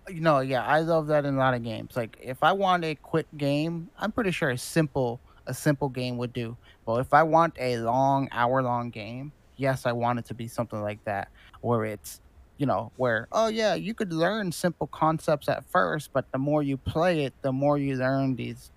you 0.10 0.22
know, 0.22 0.40
yeah, 0.40 0.64
I 0.66 0.80
love 0.80 1.08
that 1.08 1.26
in 1.26 1.36
a 1.36 1.38
lot 1.38 1.54
of 1.54 1.64
games. 1.64 1.96
Like 1.96 2.18
if 2.22 2.42
I 2.44 2.52
want 2.54 2.84
a 2.86 2.96
quick 2.96 3.28
game, 3.38 3.90
I'm 4.00 4.12
pretty 4.12 4.32
sure 4.32 4.50
a 4.52 4.58
simple 4.58 5.20
a 5.48 5.54
simple 5.54 5.90
game 5.90 6.18
would 6.18 6.32
do. 6.34 6.56
But 6.86 7.02
if 7.02 7.14
I 7.14 7.24
want 7.24 7.56
a 7.60 7.78
long 7.78 8.30
hour 8.32 8.62
long 8.64 8.90
game, 8.92 9.32
yes, 9.58 9.86
I 9.86 9.92
want 9.92 10.20
it 10.20 10.26
to 10.26 10.34
be 10.34 10.48
something 10.48 10.82
like 10.82 11.04
that 11.06 11.30
where 11.62 11.84
it's 11.86 12.21
you 12.62 12.68
know, 12.68 12.94
where 12.98 13.28
oh 13.32 13.48
yeah, 13.48 13.74
you 13.74 13.96
could 13.96 14.14
learn 14.14 14.52
simple 14.52 14.88
concepts 14.88 15.50
at 15.50 15.66
first, 15.66 16.12
but 16.14 16.32
the 16.32 16.38
more 16.38 16.62
you 16.62 16.78
play 16.78 17.26
it, 17.26 17.34
the 17.42 17.52
more 17.52 17.80
you 17.80 17.96
learn 17.96 18.36
these 18.36 18.72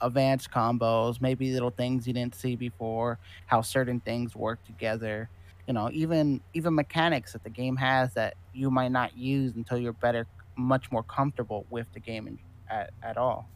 advanced 0.00 0.50
combos, 0.52 1.20
maybe 1.20 1.52
little 1.52 1.70
things 1.70 2.06
you 2.06 2.12
didn't 2.12 2.36
see 2.36 2.56
before, 2.56 3.18
how 3.46 3.62
certain 3.62 4.00
things 4.00 4.36
work 4.36 4.64
together. 4.64 5.28
You 5.66 5.74
know, 5.74 5.90
even 5.92 6.40
even 6.54 6.76
mechanics 6.76 7.32
that 7.32 7.42
the 7.42 7.50
game 7.50 7.76
has 7.78 8.14
that 8.14 8.36
you 8.54 8.70
might 8.70 8.92
not 8.92 9.16
use 9.16 9.56
until 9.56 9.78
you're 9.78 9.92
better, 9.92 10.28
much 10.56 10.92
more 10.92 11.02
comfortable 11.02 11.66
with 11.68 11.88
the 11.94 12.00
game 12.00 12.38
at 12.70 12.90
at 13.02 13.16
all. 13.16 13.50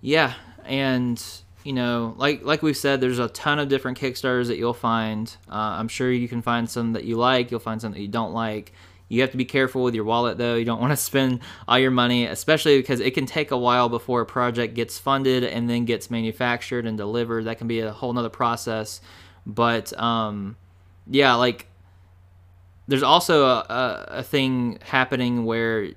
Yeah, 0.00 0.34
and 0.64 1.22
you 1.64 1.72
know, 1.72 2.14
like 2.18 2.44
like 2.44 2.62
we've 2.62 2.76
said, 2.76 3.00
there's 3.00 3.18
a 3.18 3.28
ton 3.28 3.58
of 3.58 3.68
different 3.68 3.98
Kickstarters 3.98 4.48
that 4.48 4.58
you'll 4.58 4.74
find. 4.74 5.34
Uh, 5.48 5.54
I'm 5.78 5.88
sure 5.88 6.12
you 6.12 6.28
can 6.28 6.42
find 6.42 6.68
some 6.68 6.92
that 6.92 7.04
you 7.04 7.16
like. 7.16 7.50
You'll 7.50 7.58
find 7.58 7.80
some 7.80 7.92
that 7.92 8.00
you 8.00 8.08
don't 8.08 8.34
like. 8.34 8.72
You 9.08 9.22
have 9.22 9.30
to 9.30 9.36
be 9.36 9.46
careful 9.46 9.82
with 9.82 9.94
your 9.94 10.04
wallet, 10.04 10.36
though. 10.36 10.56
You 10.56 10.66
don't 10.66 10.80
want 10.82 10.92
to 10.92 10.96
spend 10.96 11.40
all 11.66 11.78
your 11.78 11.90
money, 11.90 12.26
especially 12.26 12.78
because 12.78 13.00
it 13.00 13.14
can 13.14 13.24
take 13.24 13.50
a 13.50 13.56
while 13.56 13.88
before 13.88 14.20
a 14.20 14.26
project 14.26 14.74
gets 14.74 14.98
funded 14.98 15.42
and 15.42 15.68
then 15.68 15.86
gets 15.86 16.10
manufactured 16.10 16.86
and 16.86 16.98
delivered. 16.98 17.46
That 17.46 17.56
can 17.56 17.66
be 17.66 17.80
a 17.80 17.92
whole 17.92 18.12
nother 18.12 18.28
process. 18.28 19.00
But 19.46 19.98
um, 19.98 20.56
yeah, 21.06 21.34
like 21.34 21.66
there's 22.88 23.02
also 23.02 23.46
a, 23.46 23.58
a, 23.68 24.06
a 24.18 24.22
thing 24.22 24.78
happening 24.82 25.46
where 25.46 25.88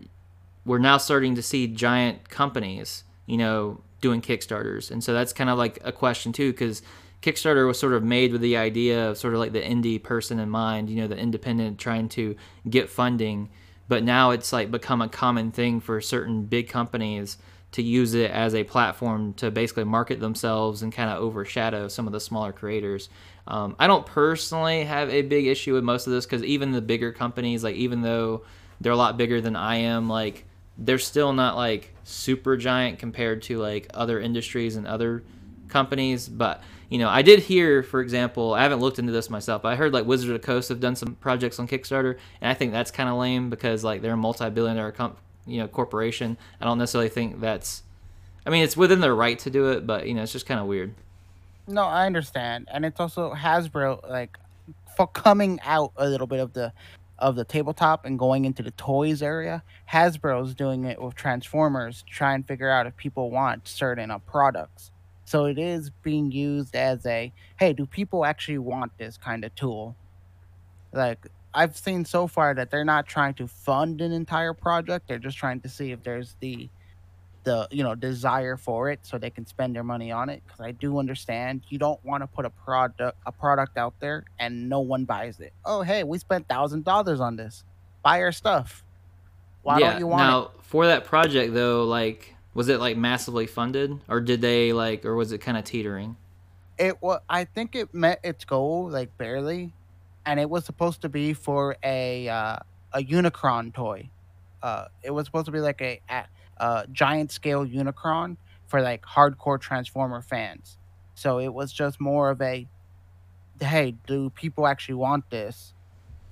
we're 0.66 0.80
now 0.80 0.98
starting 0.98 1.36
to 1.36 1.42
see 1.42 1.68
giant 1.68 2.30
companies, 2.30 3.04
you 3.26 3.36
know, 3.38 3.82
doing 4.02 4.22
Kickstarters. 4.22 4.92
And 4.92 5.04
so 5.04 5.14
that's 5.14 5.34
kind 5.34 5.50
of 5.50 5.58
like 5.58 5.80
a 5.84 5.92
question 5.92 6.32
too, 6.32 6.52
because 6.52 6.82
Kickstarter 7.22 7.66
was 7.66 7.80
sort 7.80 7.94
of 7.94 8.04
made 8.04 8.32
with 8.32 8.42
the 8.42 8.58
idea 8.58 9.10
of 9.10 9.18
sort 9.18 9.34
of 9.34 9.40
like 9.40 9.54
the 9.54 9.62
indie 9.62 10.02
person 10.02 10.40
in 10.40 10.50
mind, 10.50 10.90
you 10.90 10.98
know, 10.98 11.08
the 11.08 11.18
independent 11.18 11.80
trying 11.80 12.10
to 12.10 12.36
get 12.70 12.90
funding. 12.90 13.50
But 13.88 14.04
now 14.04 14.32
it's 14.32 14.54
like 14.54 14.70
become 14.70 15.02
a 15.02 15.10
common 15.10 15.52
thing 15.52 15.80
for 15.80 16.00
certain 16.02 16.44
big 16.44 16.70
companies 16.70 17.38
to 17.72 17.82
use 17.82 18.14
it 18.14 18.32
as 18.32 18.56
a 18.56 18.64
platform 18.64 19.34
to 19.34 19.52
basically 19.52 19.84
market 19.84 20.20
themselves 20.20 20.82
and 20.82 20.94
kind 20.94 21.10
of 21.10 21.18
overshadow 21.18 21.88
some 21.88 22.08
of 22.08 22.14
the 22.14 22.20
smaller 22.20 22.54
creators. 22.54 23.10
Um, 23.48 23.76
I 23.80 23.88
don't 23.88 24.06
personally 24.06 24.84
have 24.84 25.10
a 25.10 25.22
big 25.22 25.48
issue 25.48 25.74
with 25.74 25.84
most 25.84 26.08
of 26.08 26.14
this 26.14 26.26
because 26.26 26.44
even 26.44 26.72
the 26.72 26.82
bigger 26.82 27.12
companies, 27.12 27.64
like 27.64 27.76
even 27.76 28.02
though 28.02 28.44
they're 28.80 28.92
a 28.92 28.98
lot 28.98 29.18
bigger 29.18 29.42
than 29.42 29.56
I 29.56 29.78
am, 29.78 30.08
like 30.10 30.46
they're 30.78 31.00
still 31.00 31.34
not 31.34 31.56
like 31.56 31.94
super 32.04 32.56
giant 32.58 33.00
compared 33.00 33.42
to 33.44 33.58
like 33.58 33.88
other 33.94 34.20
industries 34.20 34.76
and 34.76 34.88
other 34.88 35.24
companies. 35.68 36.28
But 36.30 36.62
you 36.90 37.00
know, 37.00 37.10
I 37.10 37.22
did 37.22 37.40
hear, 37.40 37.84
for 37.84 38.00
example, 38.00 38.54
I 38.54 38.64
haven't 38.64 38.80
looked 38.80 39.00
into 39.00 39.12
this 39.12 39.30
myself, 39.30 39.62
but 39.62 39.70
I 39.70 39.76
heard 39.76 39.94
like 39.94 40.06
Wizard 40.06 40.30
of 40.30 40.42
the 40.42 40.46
Coast 40.46 40.70
have 40.70 40.80
done 40.80 40.96
some 40.96 41.16
projects 41.16 41.60
on 41.60 41.68
Kickstarter, 41.68 42.18
and 42.42 42.50
I 42.50 42.54
think 42.54 42.72
that's 42.72 42.92
kind 42.92 43.10
of 43.10 43.18
lame 43.18 43.50
because 43.50 43.84
like 43.84 44.02
they're 44.02 44.14
a 44.14 44.18
multi-billionaire 44.18 44.92
comp- 44.92 45.18
you 45.46 45.60
know 45.60 45.68
corporation. 45.68 46.38
I 46.62 46.66
don't 46.66 46.78
necessarily 46.78 47.10
think 47.10 47.40
that's. 47.40 47.84
I 48.46 48.50
mean, 48.50 48.64
it's 48.64 48.78
within 48.78 49.02
their 49.02 49.16
right 49.16 49.38
to 49.40 49.50
do 49.50 49.72
it, 49.72 49.86
but 49.86 50.08
you 50.08 50.14
know, 50.14 50.24
it's 50.24 50.32
just 50.32 50.46
kind 50.46 50.60
of 50.60 50.68
weird. 50.68 50.94
No, 51.68 51.84
I 51.84 52.06
understand, 52.06 52.70
and 52.72 52.86
it's 52.86 53.00
also 53.00 53.34
Hasbro 53.34 54.10
like 54.10 54.38
for 54.96 55.08
coming 55.08 55.60
out 55.64 55.92
a 55.98 56.08
little 56.08 56.28
bit 56.28 56.40
of 56.40 56.54
the 56.54 56.72
of 57.20 57.36
the 57.36 57.44
tabletop 57.46 58.06
and 58.06 58.20
going 58.20 58.46
into 58.46 58.64
the 58.64 58.72
toys 58.72 59.22
area. 59.22 59.64
Hasbro's 59.92 60.54
doing 60.54 60.86
it 60.86 61.02
with 61.02 61.16
Transformers, 61.16 62.04
to 62.04 62.14
try 62.14 62.34
and 62.34 62.48
figure 62.48 62.70
out 62.70 62.88
if 62.88 62.96
people 62.98 63.32
want 63.32 63.68
certain 63.68 64.12
uh, 64.12 64.20
products. 64.20 64.92
So 65.26 65.46
it 65.46 65.58
is 65.60 65.90
being 65.90 66.32
used 66.32 66.76
as 66.76 67.06
a 67.06 67.34
hey, 67.60 67.74
do 67.74 67.86
people 67.86 68.24
actually 68.24 68.60
want 68.60 68.98
this 68.98 69.18
kind 69.18 69.44
of 69.44 69.54
tool? 69.56 69.96
Like 70.94 71.28
I've 71.54 71.76
seen 71.76 72.06
so 72.06 72.28
far 72.28 72.54
that 72.54 72.72
they're 72.72 72.86
not 72.86 73.08
trying 73.08 73.34
to 73.36 73.48
fund 73.48 74.00
an 74.00 74.12
entire 74.12 74.54
project; 74.54 75.08
they're 75.08 75.18
just 75.20 75.38
trying 75.38 75.60
to 75.62 75.70
see 75.70 75.92
if 75.92 76.04
there's 76.04 76.36
the 76.40 76.70
the 77.48 77.68
you 77.72 77.84
know 77.84 77.96
desire 77.96 78.58
for 78.58 78.90
it 78.90 79.00
so 79.04 79.18
they 79.18 79.30
can 79.30 79.46
spend 79.46 79.74
their 79.74 79.84
money 79.84 80.12
on 80.12 80.30
it 80.30 80.44
because 80.46 80.60
i 80.60 80.72
do 80.72 81.00
understand 81.00 81.62
you 81.70 81.78
don't 81.78 82.04
want 82.04 82.22
to 82.22 82.28
put 82.28 82.46
a 82.46 82.50
product 82.50 83.00
a 83.26 83.32
product 83.32 83.78
out 83.78 83.94
there 84.00 84.26
and 84.38 84.68
no 84.68 84.82
one 84.82 85.06
buys 85.06 85.40
it 85.40 85.54
oh 85.64 85.82
hey 85.82 86.04
we 86.04 86.18
spent 86.18 86.48
thousand 86.48 86.84
dollars 86.84 87.20
on 87.22 87.38
this 87.38 87.64
buy 88.04 88.22
our 88.22 88.32
stuff 88.32 88.84
why 89.64 89.80
yeah. 89.80 89.92
don't 89.92 90.00
you 90.00 90.08
want 90.08 90.22
now 90.22 90.52
for 90.68 90.88
that 90.88 91.06
project 91.06 91.54
though, 91.54 91.86
like 91.86 92.36
was 92.54 92.70
it 92.70 92.80
like 92.80 92.98
massively 92.98 93.48
funded, 93.48 94.00
or 94.08 94.20
did 94.20 94.42
they 94.42 94.74
like, 94.74 95.06
or 95.06 95.16
was 95.16 95.32
it 95.32 95.40
kind 95.40 95.58
of 95.58 95.64
teetering? 95.64 96.18
it 96.78 96.88
it 96.88 97.02
was 97.02 97.20
i 97.30 97.44
think 97.44 97.76
it 97.76 97.94
met 97.94 98.20
its 98.24 98.46
goal 98.46 98.90
like 98.90 99.16
barely 99.18 99.74
and 100.26 100.40
it 100.40 100.50
was 100.50 100.66
supposed 100.66 101.02
to 101.02 101.10
be 101.10 101.34
for 101.34 101.76
a 101.84 102.30
uh, 102.30 102.58
a 102.94 103.00
unicron 103.00 103.74
toy 103.74 104.08
uh 104.62 104.86
it 105.02 105.12
was 105.12 105.26
supposed 105.26 105.46
to 105.46 105.52
be 105.52 105.60
like 105.60 105.82
a, 105.82 106.00
a, 106.10 106.26
a 106.60 106.86
giant 106.92 107.32
scale 107.32 107.66
unicron 107.66 108.38
for 108.68 108.82
like 108.82 109.02
hardcore 109.04 109.60
transformer 109.60 110.22
fans 110.22 110.78
so 111.16 111.40
it 111.40 111.54
was 111.54 111.72
just 111.72 112.00
more 112.00 112.30
of 112.30 112.42
a 112.42 112.68
hey 113.62 113.96
do 114.06 114.30
people 114.32 114.68
actually 114.68 114.96
want 114.96 115.30
this 115.30 115.74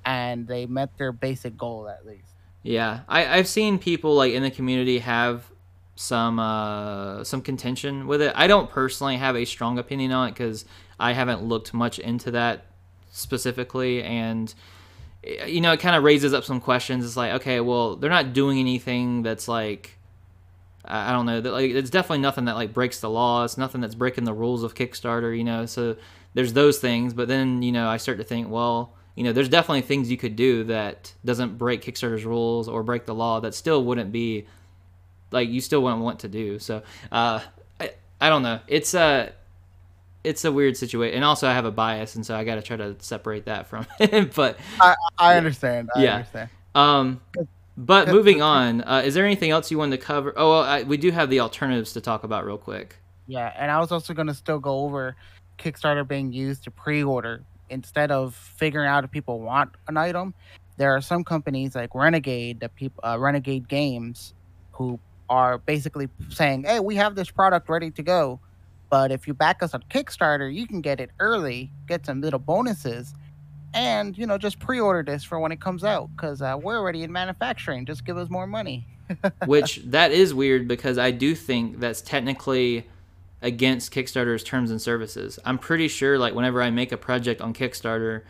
and 0.06 0.48
they 0.48 0.66
met 0.66 0.96
their 0.98 1.12
basic 1.12 1.58
goal 1.58 1.90
at 1.90 2.06
least 2.06 2.36
Yeah, 2.64 3.02
I, 3.08 3.38
I've 3.38 3.48
seen 3.48 3.78
people 3.78 4.16
like 4.16 4.34
in 4.34 4.42
the 4.42 4.50
community 4.50 4.98
have 4.98 5.52
some 5.96 6.40
uh, 6.40 7.24
some 7.24 7.42
contention 7.42 8.08
with 8.08 8.24
it. 8.24 8.34
I 8.36 8.48
don't 8.48 8.70
personally 8.72 9.18
have 9.18 9.36
a 9.36 9.46
strong 9.46 9.78
opinion 9.78 10.12
on 10.12 10.30
it 10.30 10.32
because 10.32 10.66
I 11.00 11.14
haven't 11.14 11.44
looked 11.44 11.74
much 11.76 12.00
into 12.00 12.32
that 12.32 12.66
specifically, 13.12 14.02
and 14.02 14.52
eh, 15.24 15.46
you 15.46 15.62
know, 15.62 15.74
it 15.74 15.80
kind 15.80 15.96
of 15.96 16.04
raises 16.04 16.34
up 16.34 16.44
some 16.44 16.60
questions. 16.60 17.06
It's 17.06 17.16
like, 17.16 17.34
okay, 17.34 17.60
well, 17.60 17.96
they're 17.98 18.10
not 18.10 18.34
doing 18.34 18.60
anything 18.60 19.22
that's 19.22 19.48
like, 19.48 19.98
I 20.88 21.10
I 21.10 21.14
don't 21.14 21.26
know, 21.26 21.42
that 21.42 21.52
like 21.52 21.72
it's 21.72 21.90
definitely 21.90 22.20
nothing 22.20 22.46
that 22.46 22.56
like 22.56 22.74
breaks 22.74 23.00
the 23.00 23.10
law. 23.10 23.44
It's 23.44 23.58
nothing 23.58 23.82
that's 23.82 23.96
breaking 23.96 24.24
the 24.26 24.34
rules 24.34 24.64
of 24.64 24.76
Kickstarter, 24.76 25.36
you 25.38 25.44
know. 25.44 25.66
So 25.66 25.96
there's 26.34 26.54
those 26.54 26.80
things, 26.80 27.14
but 27.14 27.28
then 27.28 27.62
you 27.62 27.72
know, 27.72 27.88
I 27.88 27.98
start 27.98 28.18
to 28.20 28.24
think, 28.24 28.50
well, 28.50 28.94
you 29.16 29.24
know, 29.24 29.32
there's 29.34 29.50
definitely 29.50 29.82
things 29.82 30.12
you 30.12 30.18
could 30.18 30.36
do 30.36 30.64
that 30.66 31.14
doesn't 31.24 31.58
break 31.58 31.82
Kickstarter's 31.84 32.26
rules 32.26 32.68
or 32.68 32.84
break 32.84 33.06
the 33.06 33.16
law 33.16 33.40
that 33.40 33.54
still 33.56 33.84
wouldn't 33.84 34.12
be 34.12 34.46
like 35.32 35.50
you 35.50 35.62
still 35.62 35.82
wouldn't 35.82 36.02
want 36.02 36.20
to 36.22 36.28
do. 36.28 36.60
So 36.60 36.84
uh, 37.12 37.40
I 37.80 37.92
I 38.22 38.30
don't 38.30 38.44
know. 38.44 38.60
It's 38.68 38.94
a 38.94 39.34
it's 40.24 40.44
a 40.44 40.52
weird 40.52 40.76
situation, 40.76 41.16
and 41.16 41.24
also 41.24 41.48
I 41.48 41.54
have 41.54 41.66
a 41.66 41.72
bias, 41.72 42.16
and 42.16 42.26
so 42.26 42.36
I 42.36 42.44
got 42.44 42.56
to 42.56 42.62
try 42.62 42.78
to 42.78 42.96
separate 43.00 43.46
that 43.46 43.68
from 43.68 43.86
it. 44.00 44.34
but 44.34 44.58
i 44.80 44.96
i 45.20 45.38
understand 45.38 45.90
i 45.96 46.04
Yeah. 46.04 46.16
understand 46.16 46.50
um, 46.74 47.22
but 47.78 48.08
moving 48.08 48.42
on, 48.42 48.82
uh, 48.82 49.02
is 49.04 49.14
there 49.14 49.26
anything 49.26 49.52
else 49.52 49.70
you 49.70 49.78
wanted 49.78 50.00
to 50.00 50.06
cover? 50.06 50.34
Oh, 50.38 50.52
well, 50.52 50.64
I, 50.64 50.84
we 50.84 50.98
do 50.98 51.12
have 51.12 51.30
the 51.30 51.42
alternatives 51.42 51.94
to 51.94 52.02
talk 52.02 52.24
about 52.24 52.46
real 52.46 52.58
quick. 52.58 52.96
Yeah, 53.28 53.52
and 53.58 53.72
I 53.72 53.80
was 53.80 53.92
also 53.92 54.14
going 54.14 54.28
to 54.28 54.34
still 54.34 54.60
go 54.60 54.80
over 54.82 55.16
Kickstarter 55.58 56.08
being 56.08 56.32
used 56.32 56.64
to 56.66 56.72
pre-order 56.72 57.44
instead 57.70 58.12
of 58.12 58.36
figuring 58.36 58.88
out 58.88 59.04
if 59.04 59.12
people 59.12 59.40
want 59.40 59.72
an 59.88 59.98
item. 59.98 60.34
There 60.78 60.96
are 60.96 61.02
some 61.02 61.24
companies 61.24 61.76
like 61.76 61.96
Renegade, 61.96 62.60
that 62.60 62.76
people 62.76 63.02
uh, 63.06 63.18
Renegade 63.20 63.68
Games, 63.68 64.34
who 64.72 65.00
are 65.30 65.58
basically 65.58 66.08
saying, 66.30 66.64
"Hey, 66.64 66.80
we 66.80 66.96
have 66.96 67.16
this 67.16 67.32
product 67.32 67.70
ready 67.70 67.92
to 67.92 68.04
go, 68.04 68.40
but 68.90 69.12
if 69.12 69.28
you 69.28 69.34
back 69.34 69.64
us 69.64 69.74
on 69.74 69.84
Kickstarter, 69.90 70.54
you 70.54 70.68
can 70.68 70.82
get 70.82 71.00
it 71.00 71.12
early, 71.20 71.72
get 71.88 72.06
some 72.06 72.22
little 72.22 72.40
bonuses." 72.40 73.14
And 73.76 74.18
you 74.18 74.26
know, 74.26 74.38
just 74.38 74.60
pre-order 74.60 75.04
this 75.04 75.24
for 75.24 75.40
when 75.40 75.52
it 75.52 75.60
comes 75.62 75.84
out, 75.84 76.10
because 76.16 76.42
uh, 76.42 76.58
we're 76.62 76.78
already 76.78 77.04
in 77.04 77.12
manufacturing. 77.12 77.86
Just 77.86 78.06
give 78.06 78.18
us 78.18 78.30
more 78.30 78.48
money. 78.48 78.88
Which 79.46 79.82
that 79.86 80.12
is 80.12 80.34
weird 80.34 80.68
because 80.68 80.98
I 80.98 81.12
do 81.12 81.36
think 81.36 81.80
that's 81.80 82.02
technically 82.02 82.88
against 83.42 83.94
Kickstarter's 83.94 84.44
terms 84.44 84.72
and 84.72 84.82
services. 84.82 85.38
I'm 85.46 85.60
pretty 85.60 85.88
sure 85.88 86.18
like 86.18 86.34
whenever 86.34 86.62
I 86.62 86.72
make 86.72 86.92
a 86.92 86.98
project 86.98 87.42
on 87.42 87.54
Kickstarter, 87.54 88.24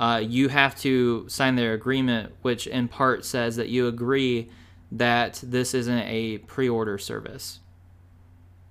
uh, 0.00 0.20
you 0.24 0.48
have 0.48 0.74
to 0.80 1.28
sign 1.28 1.54
their 1.54 1.74
agreement, 1.74 2.32
which 2.42 2.66
in 2.66 2.88
part 2.88 3.24
says 3.24 3.56
that 3.56 3.68
you 3.68 3.86
agree 3.86 4.50
that 4.92 5.40
this 5.42 5.74
isn't 5.74 6.00
a 6.00 6.38
pre-order 6.38 6.98
service. 6.98 7.60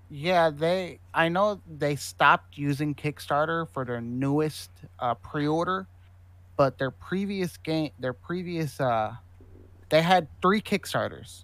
Yeah, 0.09 0.51
they. 0.51 0.99
I 1.13 1.29
know 1.29 1.61
they 1.67 1.95
stopped 1.95 2.57
using 2.57 2.93
Kickstarter 2.93 3.67
for 3.69 3.85
their 3.85 4.01
newest 4.01 4.69
uh, 4.99 5.15
pre-order, 5.15 5.87
but 6.57 6.77
their 6.77 6.91
previous 6.91 7.57
game, 7.57 7.91
their 7.99 8.13
previous, 8.13 8.79
uh, 8.79 9.15
they 9.89 10.01
had 10.01 10.27
three 10.41 10.61
Kickstarters, 10.61 11.43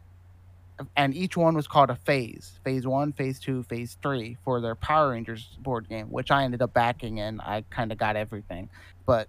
and 0.95 1.15
each 1.15 1.37
one 1.37 1.55
was 1.55 1.67
called 1.67 1.89
a 1.89 1.95
phase. 1.95 2.59
Phase 2.63 2.87
one, 2.87 3.13
phase 3.13 3.39
two, 3.39 3.63
phase 3.63 3.97
three 4.01 4.37
for 4.43 4.61
their 4.61 4.75
Power 4.75 5.11
Rangers 5.11 5.57
board 5.59 5.87
game, 5.89 6.07
which 6.07 6.31
I 6.31 6.43
ended 6.43 6.61
up 6.61 6.73
backing, 6.73 7.19
and 7.19 7.41
I 7.41 7.63
kind 7.69 7.91
of 7.91 7.97
got 7.97 8.15
everything. 8.15 8.69
But 9.05 9.27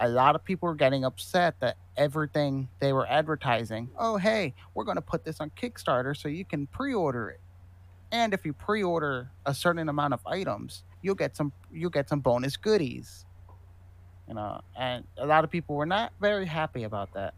a 0.00 0.08
lot 0.08 0.34
of 0.34 0.44
people 0.44 0.68
were 0.68 0.74
getting 0.74 1.04
upset 1.04 1.60
that 1.60 1.76
everything 1.96 2.68
they 2.80 2.92
were 2.92 3.06
advertising, 3.08 3.90
oh 3.98 4.16
hey, 4.16 4.54
we're 4.74 4.84
going 4.84 4.96
to 4.96 5.02
put 5.02 5.24
this 5.24 5.40
on 5.40 5.50
Kickstarter 5.50 6.16
so 6.16 6.28
you 6.28 6.44
can 6.44 6.66
pre-order 6.66 7.30
it 7.30 7.40
and 8.12 8.34
if 8.34 8.44
you 8.44 8.52
pre-order 8.52 9.30
a 9.46 9.54
certain 9.54 9.88
amount 9.88 10.14
of 10.14 10.20
items 10.26 10.84
you'll 11.00 11.14
get 11.14 11.34
some 11.34 11.52
you'll 11.72 11.90
get 11.90 12.08
some 12.08 12.20
bonus 12.20 12.56
goodies 12.56 13.24
you 14.28 14.34
know 14.34 14.60
and 14.78 15.04
a 15.18 15.26
lot 15.26 15.44
of 15.44 15.50
people 15.50 15.76
were 15.76 15.86
not 15.86 16.12
very 16.20 16.46
happy 16.46 16.84
about 16.84 17.12
that 17.14 17.34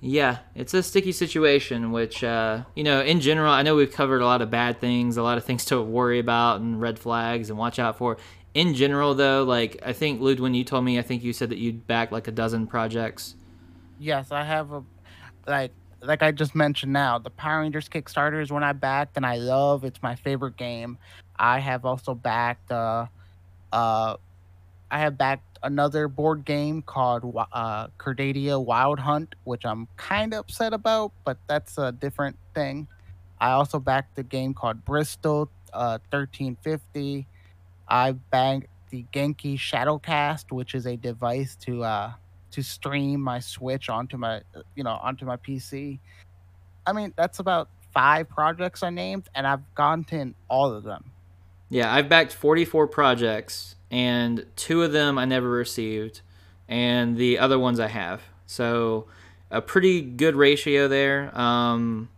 yeah 0.00 0.38
it's 0.54 0.74
a 0.74 0.82
sticky 0.82 1.12
situation 1.12 1.90
which 1.90 2.22
uh, 2.22 2.62
you 2.74 2.84
know 2.84 3.00
in 3.00 3.20
general 3.20 3.52
i 3.52 3.62
know 3.62 3.74
we've 3.74 3.92
covered 3.92 4.20
a 4.20 4.24
lot 4.26 4.42
of 4.42 4.50
bad 4.50 4.78
things 4.80 5.16
a 5.16 5.22
lot 5.22 5.38
of 5.38 5.44
things 5.44 5.64
to 5.66 5.80
worry 5.80 6.18
about 6.18 6.60
and 6.60 6.80
red 6.80 6.98
flags 6.98 7.50
and 7.50 7.58
watch 7.58 7.78
out 7.78 7.96
for 7.96 8.16
in 8.54 8.74
general 8.74 9.14
though 9.14 9.42
like 9.44 9.78
i 9.84 9.92
think 9.92 10.20
Lud, 10.20 10.40
when 10.40 10.54
you 10.54 10.64
told 10.64 10.84
me 10.84 10.98
i 10.98 11.02
think 11.02 11.22
you 11.22 11.32
said 11.32 11.50
that 11.50 11.58
you'd 11.58 11.86
back 11.86 12.12
like 12.12 12.28
a 12.28 12.32
dozen 12.32 12.66
projects 12.66 13.34
yes 13.98 14.30
i 14.32 14.44
have 14.44 14.72
a 14.72 14.82
like 15.46 15.72
like 16.02 16.22
I 16.22 16.30
just 16.30 16.54
mentioned 16.54 16.92
now, 16.92 17.18
the 17.18 17.30
Power 17.30 17.60
Rangers 17.60 17.88
Kickstarter 17.88 18.42
is 18.42 18.52
one 18.52 18.62
I 18.62 18.72
backed 18.72 19.16
and 19.16 19.26
I 19.26 19.36
love. 19.36 19.84
It's 19.84 20.02
my 20.02 20.14
favorite 20.14 20.56
game. 20.56 20.98
I 21.38 21.58
have 21.58 21.84
also 21.84 22.14
backed 22.14 22.70
uh 22.70 23.06
uh 23.72 24.16
I 24.90 24.98
have 25.00 25.18
backed 25.18 25.58
another 25.62 26.08
board 26.08 26.44
game 26.44 26.82
called 26.82 27.34
uh 27.52 27.88
Cardadia 27.98 28.62
Wild 28.62 28.98
Hunt, 29.00 29.34
which 29.44 29.64
I'm 29.64 29.88
kind 29.96 30.32
of 30.32 30.40
upset 30.40 30.72
about, 30.72 31.12
but 31.24 31.38
that's 31.48 31.78
a 31.78 31.92
different 31.92 32.36
thing. 32.54 32.86
I 33.40 33.50
also 33.50 33.78
backed 33.78 34.16
the 34.16 34.22
game 34.22 34.54
called 34.54 34.84
Bristol 34.84 35.50
uh 35.72 35.98
1350. 36.10 37.26
I 37.88 38.12
backed 38.12 38.68
the 38.90 39.04
Genki 39.12 39.58
Shadowcast, 39.58 40.52
which 40.52 40.74
is 40.74 40.86
a 40.86 40.96
device 40.96 41.56
to 41.66 41.82
uh 41.82 42.12
to 42.52 42.62
stream 42.62 43.20
my 43.20 43.40
Switch 43.40 43.88
onto 43.88 44.16
my 44.16 44.42
you 44.74 44.84
know 44.84 44.98
onto 45.02 45.24
my 45.26 45.36
PC. 45.36 45.98
I 46.86 46.92
mean, 46.92 47.12
that's 47.16 47.40
about 47.40 47.68
five 47.92 48.28
projects 48.28 48.82
I 48.82 48.90
named, 48.90 49.28
and 49.34 49.46
I've 49.46 49.74
gotten 49.74 50.34
all 50.48 50.72
of 50.72 50.84
them. 50.84 51.10
Yeah, 51.68 51.92
I've 51.92 52.08
backed 52.08 52.32
44 52.32 52.86
projects, 52.88 53.75
and 53.90 54.44
two 54.56 54.82
of 54.82 54.92
them 54.92 55.18
I 55.18 55.24
never 55.24 55.48
received, 55.48 56.20
and 56.68 57.16
the 57.16 57.38
other 57.38 57.58
ones 57.58 57.80
I 57.80 57.88
have. 57.88 58.22
So, 58.46 59.06
a 59.50 59.60
pretty 59.60 60.00
good 60.00 60.36
ratio 60.36 60.88
there. 60.88 61.36
Um, 61.38 62.08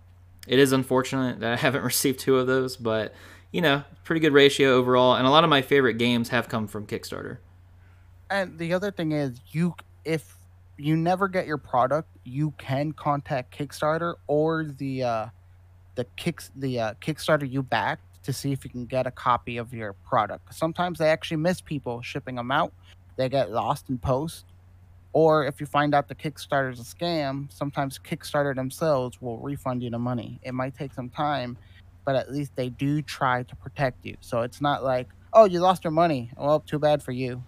it 0.46 0.59
is 0.59 0.72
unfortunate 0.72 1.40
that 1.40 1.52
I 1.52 1.57
haven't 1.61 1.85
received 1.85 2.20
two 2.20 2.37
of 2.37 2.46
those, 2.46 2.76
but 2.76 3.14
you 3.52 3.61
know, 3.61 3.83
pretty 4.04 4.20
good 4.20 4.33
ratio 4.33 4.74
overall. 4.74 5.14
And 5.14 5.26
a 5.26 5.31
lot 5.31 5.44
of 5.44 5.50
my 5.50 5.62
favorite 5.62 5.94
games 5.94 6.28
have 6.28 6.48
come 6.48 6.66
from 6.66 6.87
Kickstarter. 6.87 7.38
And 8.31 8.59
the 8.59 8.74
other 8.74 8.90
thing 8.90 9.12
is, 9.12 9.40
you 9.50 9.74
if 10.04 10.37
you 10.76 10.96
never 10.96 11.28
get 11.28 11.46
your 11.46 11.59
product, 11.59 12.09
you 12.24 12.52
can 12.59 12.92
contact 12.92 13.57
Kickstarter 13.57 14.14
or 14.26 14.64
the 14.64 15.02
uh, 15.02 15.26
the 15.94 16.04
kicks 16.16 16.50
the 16.54 16.81
uh, 16.81 16.94
Kickstarter 17.00 17.50
you 17.50 17.62
back 17.62 18.00
to 18.28 18.32
see 18.34 18.52
if 18.52 18.62
you 18.62 18.70
can 18.70 18.84
get 18.84 19.06
a 19.06 19.10
copy 19.10 19.56
of 19.56 19.72
your 19.72 19.94
product. 19.94 20.54
Sometimes 20.54 20.98
they 20.98 21.08
actually 21.08 21.38
miss 21.38 21.62
people 21.62 22.02
shipping 22.02 22.34
them 22.34 22.50
out; 22.50 22.74
they 23.16 23.28
get 23.30 23.50
lost 23.50 23.88
in 23.88 23.96
post. 23.96 24.44
Or 25.14 25.46
if 25.46 25.60
you 25.60 25.66
find 25.66 25.94
out 25.94 26.08
the 26.08 26.14
Kickstarter 26.14 26.70
is 26.70 26.78
a 26.78 26.82
scam, 26.82 27.50
sometimes 27.50 27.98
Kickstarter 27.98 28.54
themselves 28.54 29.22
will 29.22 29.38
refund 29.38 29.82
you 29.82 29.88
the 29.88 29.98
money. 29.98 30.38
It 30.42 30.52
might 30.52 30.76
take 30.76 30.92
some 30.92 31.08
time, 31.08 31.56
but 32.04 32.14
at 32.14 32.30
least 32.30 32.52
they 32.54 32.68
do 32.68 33.00
try 33.00 33.44
to 33.44 33.56
protect 33.56 34.04
you. 34.04 34.18
So 34.20 34.42
it's 34.42 34.60
not 34.60 34.84
like, 34.84 35.08
oh, 35.32 35.46
you 35.46 35.60
lost 35.60 35.82
your 35.84 35.90
money. 35.90 36.30
Well, 36.36 36.60
too 36.60 36.78
bad 36.78 37.02
for 37.02 37.12
you. 37.12 37.42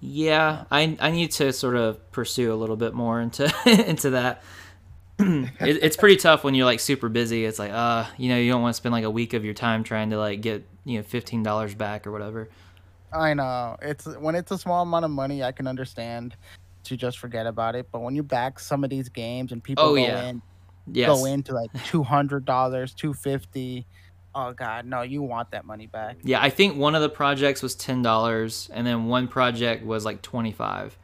Yeah, 0.00 0.64
I 0.70 0.96
I 1.00 1.10
need 1.10 1.32
to 1.32 1.52
sort 1.52 1.76
of 1.76 2.10
pursue 2.12 2.50
a 2.50 2.56
little 2.56 2.76
bit 2.76 2.94
more 2.94 3.20
into 3.20 3.52
into 3.66 4.10
that. 4.10 4.42
it, 5.18 5.78
it's 5.82 5.96
pretty 5.96 6.16
tough 6.16 6.42
when 6.42 6.54
you're 6.54 6.66
like 6.66 6.80
super 6.80 7.08
busy. 7.08 7.44
It's 7.44 7.58
like, 7.58 7.70
uh, 7.70 8.06
you 8.18 8.28
know, 8.28 8.36
you 8.36 8.50
don't 8.50 8.62
want 8.62 8.74
to 8.74 8.76
spend 8.76 8.92
like 8.92 9.04
a 9.04 9.10
week 9.10 9.32
of 9.32 9.44
your 9.44 9.54
time 9.54 9.84
trying 9.84 10.10
to 10.10 10.18
like 10.18 10.40
get 10.40 10.64
you 10.84 10.98
know 10.98 11.02
fifteen 11.04 11.42
dollars 11.42 11.74
back 11.74 12.06
or 12.06 12.12
whatever. 12.12 12.48
I 13.12 13.34
know 13.34 13.76
it's 13.80 14.06
when 14.06 14.34
it's 14.34 14.50
a 14.50 14.58
small 14.58 14.82
amount 14.82 15.04
of 15.04 15.12
money, 15.12 15.44
I 15.44 15.52
can 15.52 15.68
understand 15.68 16.36
to 16.84 16.96
just 16.96 17.18
forget 17.18 17.46
about 17.46 17.76
it. 17.76 17.86
But 17.92 18.02
when 18.02 18.16
you 18.16 18.24
back 18.24 18.58
some 18.58 18.82
of 18.82 18.90
these 18.90 19.08
games 19.08 19.52
and 19.52 19.62
people 19.62 19.84
oh, 19.84 19.94
go 19.94 20.02
yeah. 20.02 20.28
in, 20.28 20.42
yes. 20.92 21.08
go 21.08 21.24
into 21.26 21.54
like 21.54 21.70
two 21.84 22.02
hundred 22.02 22.44
dollars, 22.44 22.92
two 22.92 23.14
fifty. 23.14 23.86
Oh 24.36 24.52
god 24.52 24.84
no 24.84 25.02
you 25.02 25.22
want 25.22 25.52
that 25.52 25.64
money 25.64 25.86
back 25.86 26.16
yeah 26.24 26.42
i 26.42 26.50
think 26.50 26.76
one 26.76 26.96
of 26.96 27.02
the 27.02 27.08
projects 27.08 27.62
was 27.62 27.76
$10 27.76 28.70
and 28.72 28.84
then 28.84 29.06
one 29.06 29.28
project 29.28 29.86
was 29.86 30.04
like 30.04 30.22
25 30.22 30.98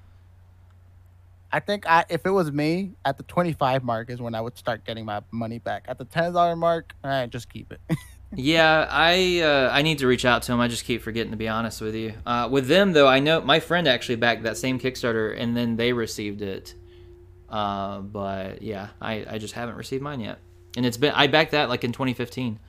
i 1.53 1.61
think 1.61 1.89
I, 1.89 2.05
if 2.09 2.27
it 2.27 2.31
was 2.31 2.53
me 2.53 2.93
at 3.05 3.17
the 3.17 3.23
25 3.25 3.85
mark 3.85 4.11
is 4.11 4.21
when 4.21 4.35
i 4.35 4.41
would 4.41 4.57
start 4.57 4.85
getting 4.85 5.05
my 5.05 5.23
money 5.31 5.59
back 5.59 5.85
at 5.89 5.99
the 5.99 6.05
$10 6.05 6.57
mark 6.57 6.95
I 7.03 7.27
just 7.27 7.49
keep 7.49 7.73
it 7.73 7.81
yeah 8.37 8.87
i 8.89 9.41
uh, 9.41 9.71
i 9.73 9.83
need 9.83 9.99
to 9.99 10.07
reach 10.07 10.25
out 10.25 10.43
to 10.43 10.53
them 10.53 10.61
i 10.61 10.69
just 10.69 10.85
keep 10.85 11.03
forgetting 11.03 11.33
to 11.33 11.37
be 11.37 11.49
honest 11.49 11.81
with 11.81 11.97
you 11.97 12.15
uh, 12.27 12.49
with 12.51 12.69
them 12.69 12.93
though 12.93 13.09
i 13.09 13.19
know 13.19 13.41
my 13.41 13.59
friend 13.59 13.89
actually 13.89 14.17
backed 14.17 14.45
that 14.45 14.57
same 14.57 14.79
kickstarter 14.79 15.37
and 15.37 15.57
then 15.57 15.77
they 15.77 15.93
received 15.93 16.41
it 16.41 16.75
uh, 17.49 17.99
but 17.99 18.63
yeah 18.63 18.89
I, 19.01 19.27
I 19.29 19.39
just 19.39 19.55
haven't 19.55 19.75
received 19.75 20.03
mine 20.03 20.21
yet 20.21 20.39
and 20.77 20.87
it's 20.87 20.97
been 20.97 21.13
i 21.15 21.27
backed 21.27 21.51
that 21.51 21.69
like 21.69 21.83
in 21.83 21.91
2015 21.91 22.61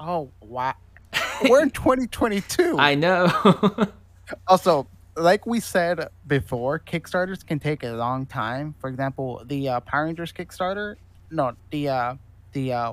Oh 0.00 0.30
wow. 0.40 0.74
We're 1.48 1.62
in 1.62 1.70
2022. 1.70 2.76
I 2.78 2.94
know. 2.94 3.88
also, 4.46 4.86
like 5.18 5.46
we 5.46 5.60
said 5.60 6.08
before, 6.26 6.78
Kickstarters 6.78 7.44
can 7.46 7.58
take 7.58 7.82
a 7.82 7.90
long 7.90 8.26
time. 8.26 8.74
For 8.78 8.88
example, 8.88 9.42
the 9.46 9.68
uh, 9.68 9.80
Power 9.80 10.04
Rangers 10.04 10.32
Kickstarter, 10.32 10.96
no, 11.30 11.52
the 11.70 11.88
uh, 11.88 12.14
the 12.52 12.72
uh, 12.72 12.92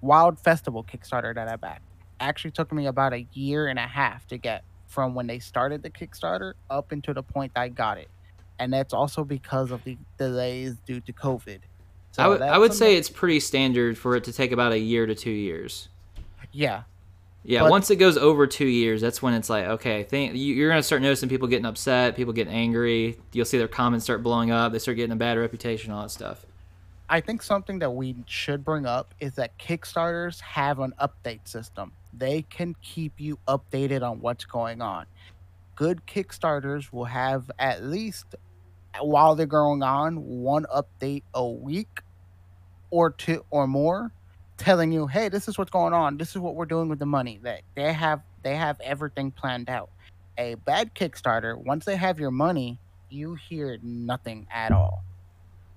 Wild 0.00 0.38
Festival 0.38 0.84
Kickstarter 0.84 1.34
that 1.34 1.48
I 1.48 1.56
backed 1.56 1.82
actually 2.18 2.50
took 2.50 2.72
me 2.72 2.86
about 2.86 3.12
a 3.12 3.26
year 3.32 3.68
and 3.68 3.78
a 3.78 3.86
half 3.86 4.26
to 4.28 4.36
get 4.36 4.62
from 4.86 5.14
when 5.14 5.26
they 5.26 5.38
started 5.38 5.82
the 5.82 5.90
Kickstarter 5.90 6.54
up 6.68 6.92
into 6.92 7.14
the 7.14 7.22
point 7.22 7.52
I 7.56 7.68
got 7.68 7.98
it, 7.98 8.08
and 8.58 8.72
that's 8.72 8.92
also 8.92 9.24
because 9.24 9.70
of 9.70 9.82
the 9.84 9.96
delays 10.18 10.76
due 10.86 11.00
to 11.00 11.12
COVID. 11.12 11.60
So 12.12 12.22
I 12.22 12.28
would 12.28 12.42
I 12.42 12.58
would 12.58 12.74
say 12.74 12.96
it's 12.96 13.10
pretty 13.10 13.40
standard 13.40 13.96
for 13.96 14.16
it 14.16 14.24
to 14.24 14.32
take 14.32 14.52
about 14.52 14.72
a 14.72 14.78
year 14.78 15.06
to 15.06 15.14
two 15.14 15.30
years. 15.30 15.88
Yeah. 16.52 16.82
Yeah, 17.42 17.62
but, 17.62 17.70
once 17.70 17.90
it 17.90 17.96
goes 17.96 18.18
over 18.18 18.46
two 18.46 18.66
years, 18.66 19.00
that's 19.00 19.22
when 19.22 19.32
it's 19.32 19.48
like, 19.48 19.64
okay, 19.64 20.02
think, 20.02 20.32
you're 20.34 20.68
gonna 20.68 20.82
start 20.82 21.00
noticing 21.00 21.28
people 21.28 21.48
getting 21.48 21.64
upset, 21.64 22.14
people 22.14 22.32
getting 22.34 22.52
angry. 22.52 23.18
You'll 23.32 23.46
see 23.46 23.56
their 23.56 23.68
comments 23.68 24.04
start 24.04 24.22
blowing 24.22 24.50
up. 24.50 24.72
They 24.72 24.78
start 24.78 24.98
getting 24.98 25.12
a 25.12 25.16
bad 25.16 25.38
reputation, 25.38 25.90
all 25.90 26.02
that 26.02 26.10
stuff. 26.10 26.44
I 27.08 27.20
think 27.20 27.42
something 27.42 27.78
that 27.80 27.90
we 27.90 28.14
should 28.26 28.64
bring 28.64 28.86
up 28.86 29.14
is 29.20 29.34
that 29.34 29.58
Kickstarters 29.58 30.40
have 30.42 30.78
an 30.78 30.92
update 31.00 31.48
system. 31.48 31.92
They 32.12 32.42
can 32.42 32.76
keep 32.82 33.18
you 33.18 33.38
updated 33.48 34.08
on 34.08 34.20
what's 34.20 34.44
going 34.44 34.80
on. 34.80 35.06
Good 35.74 36.06
Kickstarters 36.06 36.92
will 36.92 37.06
have 37.06 37.50
at 37.58 37.82
least, 37.82 38.36
while 39.00 39.34
they're 39.34 39.46
going 39.46 39.82
on, 39.82 40.16
one 40.16 40.66
update 40.72 41.22
a 41.34 41.44
week 41.48 42.00
or 42.90 43.10
two 43.10 43.44
or 43.50 43.66
more 43.66 44.12
telling 44.60 44.92
you, 44.92 45.06
"Hey, 45.06 45.28
this 45.28 45.48
is 45.48 45.58
what's 45.58 45.70
going 45.70 45.92
on. 45.92 46.16
This 46.16 46.30
is 46.30 46.38
what 46.38 46.54
we're 46.54 46.66
doing 46.66 46.88
with 46.88 46.98
the 46.98 47.06
money." 47.06 47.40
That 47.42 47.62
they, 47.74 47.92
have 47.92 48.22
they 48.42 48.54
have 48.56 48.80
everything 48.80 49.30
planned 49.30 49.68
out. 49.68 49.90
A 50.38 50.54
bad 50.54 50.94
Kickstarter, 50.94 51.56
once 51.56 51.84
they 51.84 51.96
have 51.96 52.20
your 52.20 52.30
money, 52.30 52.78
you 53.10 53.34
hear 53.34 53.78
nothing 53.82 54.46
at 54.52 54.72
all. 54.72 55.04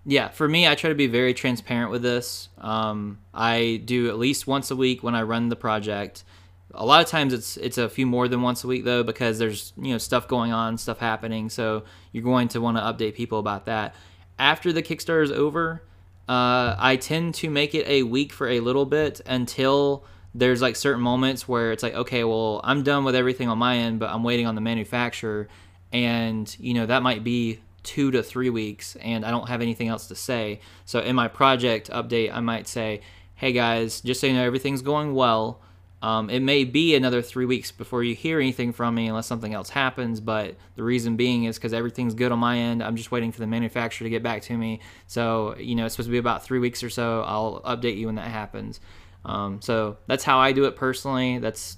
Yeah, 0.05 0.30
for 0.30 0.47
me, 0.47 0.68
I 0.68 0.76
try 0.76 0.89
to 0.89 0.95
be 0.95 1.07
very 1.07 1.34
transparent 1.34 1.89
with 1.89 2.01
this. 2.01 2.49
Um, 2.57 3.20
I 3.34 3.82
do 3.86 4.10
at 4.10 4.20
least 4.20 4.47
once 4.47 4.70
a 4.70 4.76
week 4.76 5.01
when 5.01 5.16
I 5.16 5.24
run 5.24 5.49
the 5.49 5.55
project. 5.55 6.26
A 6.74 6.86
lot 6.86 7.01
of 7.01 7.07
times 7.07 7.34
it's 7.34 7.55
it's 7.57 7.78
a 7.78 7.88
few 7.88 8.05
more 8.05 8.28
than 8.28 8.41
once 8.41 8.64
a 8.64 8.68
week 8.68 8.84
though 8.84 9.03
because 9.03 9.39
there's 9.39 9.74
you 9.78 9.93
know 9.93 9.97
stuff 9.97 10.28
going 10.28 10.51
on, 10.51 10.78
stuff 10.78 10.99
happening. 10.99 11.49
So 11.49 11.84
you're 12.12 12.24
going 12.24 12.49
to 12.49 12.60
want 12.60 12.78
to 12.78 12.84
update 12.84 13.16
people 13.16 13.39
about 13.39 13.66
that. 13.66 13.95
After 14.39 14.74
the 14.74 14.82
Kickstarter 14.82 15.24
is 15.24 15.32
over, 15.32 15.84
uh, 16.28 16.76
I 16.78 16.97
tend 16.99 17.36
to 17.36 17.49
make 17.49 17.76
it 17.76 17.88
a 17.88 18.03
week 18.03 18.32
for 18.32 18.47
a 18.47 18.59
little 18.59 18.86
bit 18.86 19.21
until 19.26 20.05
there's 20.34 20.61
like 20.61 20.76
certain 20.76 21.01
moments 21.01 21.47
where 21.47 21.71
it's 21.71 21.84
like, 21.84 21.93
okay, 21.93 22.24
well, 22.24 22.61
I'm 22.63 22.84
done 22.84 23.03
with 23.03 23.15
everything 23.15 23.49
on 23.49 23.57
my 23.57 23.78
end, 23.78 23.99
but 23.99 24.09
I'm 24.09 24.24
waiting 24.24 24.47
on 24.47 24.55
the 24.55 24.61
manufacturer. 24.61 25.47
And, 25.91 26.55
you 26.59 26.74
know, 26.74 26.86
that 26.86 27.03
might 27.03 27.24
be 27.24 27.59
two 27.84 28.11
to 28.11 28.24
three 28.24 28.49
weeks 28.49 28.95
and 28.95 29.26
I 29.26 29.32
don't 29.32 29.49
have 29.49 29.61
anything 29.61 29.89
else 29.89 30.07
to 30.07 30.15
say. 30.15 30.61
So 30.86 30.99
in 30.99 31.15
my 31.15 31.28
project 31.28 31.89
update, 31.91 32.34
I 32.34 32.39
might 32.39 32.67
say, 32.67 33.01
hey 33.36 33.51
guys, 33.51 34.01
just 34.01 34.21
so 34.21 34.28
you 34.28 34.34
know, 34.34 34.43
everything's 34.43 34.82
going 34.82 35.13
well. 35.13 35.59
Um, 36.04 36.30
it 36.30 36.41
may 36.41 36.66
be 36.66 36.95
another 36.95 37.22
three 37.22 37.45
weeks 37.45 37.72
before 37.72 38.04
you 38.04 38.14
hear 38.14 38.38
anything 38.38 38.74
from 38.74 38.93
me 38.93 39.08
unless 39.08 39.26
something 39.26 39.54
else 39.54 39.70
happens. 39.70 40.20
But 40.20 40.58
the 40.76 40.84
reason 40.84 41.16
being 41.16 41.45
is 41.45 41.56
because 41.58 41.72
everything's 41.72 42.14
good 42.14 42.34
on 42.34 42.39
my 42.39 42.58
end. 42.58 42.84
I'm 42.84 42.97
just 42.97 43.10
waiting 43.10 43.32
for 43.32 43.39
the 43.39 43.47
manufacturer 43.47 44.06
to 44.06 44.10
get 44.10 44.22
back 44.22 44.41
to 44.43 44.58
me. 44.58 44.82
So, 45.08 45.56
you 45.58 45.76
know, 45.76 45.86
it's 45.86 45.95
supposed 45.95 46.10
to 46.10 46.12
be 46.12 46.18
about 46.18 46.43
three 46.43 46.60
weeks 46.60 46.84
or 46.84 46.89
so. 46.89 47.24
I'll 47.26 47.62
update 47.62 47.95
you 47.97 48.08
when 48.08 48.16
that 48.16 48.28
happens. 48.28 48.82
Um, 49.24 49.62
so 49.62 49.95
that's 50.06 50.26
how 50.26 50.39
I 50.39 50.51
do 50.51 50.66
it 50.66 50.76
personally. 50.76 51.39
That's 51.39 51.78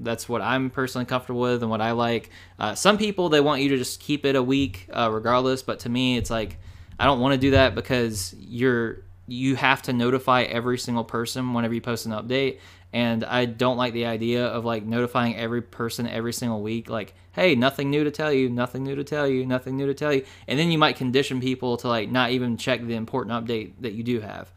that's 0.00 0.28
what 0.28 0.42
I'm 0.42 0.68
personally 0.68 1.06
comfortable 1.06 1.40
with 1.40 1.62
and 1.62 1.70
what 1.70 1.80
I 1.80 1.92
like. 1.92 2.28
Uh, 2.58 2.74
some 2.74 2.98
people 2.98 3.30
they 3.30 3.40
want 3.40 3.62
you 3.62 3.70
to 3.70 3.78
just 3.78 4.00
keep 4.00 4.26
it 4.26 4.36
a 4.36 4.42
week 4.42 4.86
uh, 4.92 5.08
regardless, 5.10 5.62
but 5.62 5.78
to 5.80 5.88
me 5.88 6.18
it's 6.18 6.28
like 6.28 6.58
I 6.98 7.06
don't 7.06 7.20
want 7.20 7.32
to 7.32 7.38
do 7.38 7.52
that 7.52 7.74
because 7.74 8.34
you're 8.38 8.98
you 9.26 9.54
have 9.56 9.80
to 9.80 9.94
notify 9.94 10.42
every 10.42 10.76
single 10.76 11.04
person 11.04 11.54
whenever 11.54 11.72
you 11.72 11.80
post 11.80 12.04
an 12.04 12.12
update 12.12 12.58
and 12.92 13.24
I 13.24 13.46
don't 13.46 13.76
like 13.76 13.94
the 13.94 14.06
idea 14.06 14.46
of 14.46 14.64
like 14.64 14.84
notifying 14.84 15.36
every 15.36 15.62
person 15.62 16.06
every 16.06 16.32
single 16.32 16.60
week 16.60 16.90
like 16.90 17.14
hey 17.32 17.54
nothing 17.54 17.90
new 17.90 18.04
to 18.04 18.10
tell 18.10 18.32
you 18.32 18.50
nothing 18.50 18.84
new 18.84 18.94
to 18.94 19.04
tell 19.04 19.26
you 19.26 19.46
nothing 19.46 19.76
new 19.76 19.86
to 19.86 19.94
tell 19.94 20.12
you. 20.12 20.24
And 20.46 20.58
then 20.58 20.70
you 20.70 20.78
might 20.78 20.96
condition 20.96 21.40
people 21.40 21.76
to 21.78 21.88
like 21.88 22.10
not 22.10 22.30
even 22.30 22.56
check 22.56 22.86
the 22.86 22.94
important 22.94 23.46
update 23.46 23.72
that 23.80 23.92
you 23.92 24.02
do 24.02 24.20
have. 24.20 24.52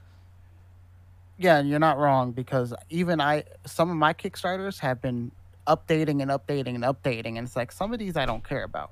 Yeah 1.37 1.57
and 1.57 1.69
you're 1.69 1.79
not 1.79 1.97
wrong 1.97 2.31
because 2.31 2.73
even 2.89 3.21
i 3.21 3.43
some 3.65 3.89
of 3.89 3.95
my 3.95 4.13
kickstarters 4.13 4.79
have 4.79 5.01
been 5.01 5.31
updating 5.67 6.21
and 6.21 6.29
updating 6.29 6.75
and 6.75 6.83
updating 6.83 7.37
and 7.37 7.47
it's 7.47 7.55
like 7.55 7.71
some 7.71 7.91
of 7.91 7.99
these 7.99 8.17
i 8.17 8.25
don't 8.25 8.47
care 8.47 8.63
about. 8.63 8.91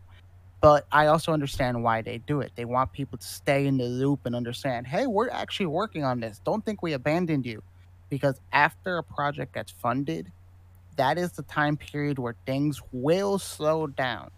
But 0.61 0.87
i 0.93 1.07
also 1.07 1.33
understand 1.33 1.83
why 1.83 2.01
they 2.01 2.19
do 2.19 2.39
it. 2.39 2.53
They 2.55 2.63
want 2.63 2.93
people 2.93 3.17
to 3.17 3.27
stay 3.27 3.67
in 3.67 3.77
the 3.77 3.83
loop 3.83 4.21
and 4.25 4.35
understand 4.35 4.87
hey 4.87 5.05
we're 5.05 5.29
actually 5.29 5.65
working 5.65 6.05
on 6.05 6.21
this. 6.21 6.39
Don't 6.45 6.63
think 6.65 6.81
we 6.81 6.93
abandoned 6.93 7.45
you 7.45 7.61
because 8.13 8.39
after 8.51 8.99
a 8.99 9.03
project 9.03 9.55
gets 9.55 9.71
funded, 9.71 10.31
that 10.97 11.17
is 11.17 11.31
the 11.31 11.41
time 11.41 11.75
period 11.75 12.19
where 12.19 12.35
things 12.45 12.79
will 12.91 13.39
slow 13.39 13.87
down. 13.87 14.29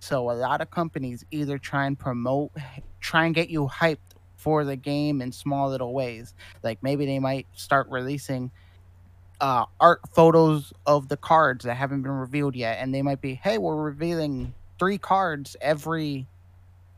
So 0.00 0.28
a 0.28 0.32
lot 0.32 0.60
of 0.60 0.72
companies 0.72 1.24
either 1.30 1.56
try 1.56 1.86
and 1.86 1.96
promote, 1.96 2.50
try 3.00 3.26
and 3.26 3.32
get 3.32 3.48
you 3.48 3.68
hyped 3.68 3.98
for 4.34 4.64
the 4.64 4.74
game 4.74 5.22
in 5.22 5.30
small 5.30 5.70
little 5.70 5.92
ways. 5.94 6.34
Like 6.64 6.82
maybe 6.82 7.06
they 7.06 7.20
might 7.20 7.46
start 7.54 7.86
releasing 7.90 8.50
uh, 9.40 9.66
art 9.78 10.00
photos 10.12 10.72
of 10.84 11.06
the 11.06 11.16
cards 11.16 11.64
that 11.64 11.76
haven't 11.76 12.02
been 12.02 12.10
revealed 12.10 12.56
yet, 12.56 12.78
and 12.80 12.92
they 12.92 13.02
might 13.02 13.20
be, 13.20 13.34
hey, 13.34 13.56
we're 13.56 13.76
revealing 13.76 14.52
three 14.80 14.98
cards 14.98 15.56
every 15.60 16.26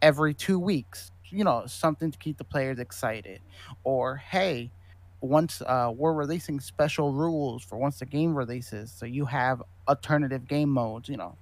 every 0.00 0.32
two 0.32 0.58
weeks. 0.58 1.10
You 1.28 1.44
know, 1.44 1.64
something 1.66 2.10
to 2.10 2.16
keep 2.16 2.38
the 2.38 2.44
players 2.44 2.78
excited. 2.78 3.40
Or 3.82 4.16
hey, 4.16 4.70
once 5.24 5.62
uh, 5.62 5.92
we're 5.94 6.12
releasing 6.12 6.60
special 6.60 7.12
rules 7.12 7.62
for 7.62 7.76
once 7.76 7.98
the 7.98 8.06
game 8.06 8.34
releases, 8.34 8.90
so 8.92 9.06
you 9.06 9.24
have 9.26 9.62
alternative 9.88 10.46
game 10.46 10.68
modes, 10.68 11.08
you 11.08 11.16
know, 11.16 11.36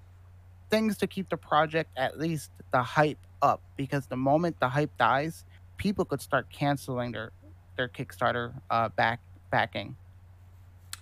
things 0.71 0.97
to 0.99 1.07
keep 1.07 1.29
the 1.29 1.37
project 1.37 1.91
at 1.97 2.19
least 2.19 2.51
the 2.73 2.83
hype 2.83 3.19
up. 3.41 3.63
Because 3.77 4.07
the 4.07 4.17
moment 4.17 4.59
the 4.61 4.69
hype 4.69 4.97
dies, 4.99 5.45
people 5.77 6.05
could 6.05 6.21
start 6.21 6.51
canceling 6.51 7.13
their 7.13 7.33
their 7.77 7.89
Kickstarter 7.89 8.55
uh, 8.71 8.89
back 8.91 9.21
backing. 9.51 9.97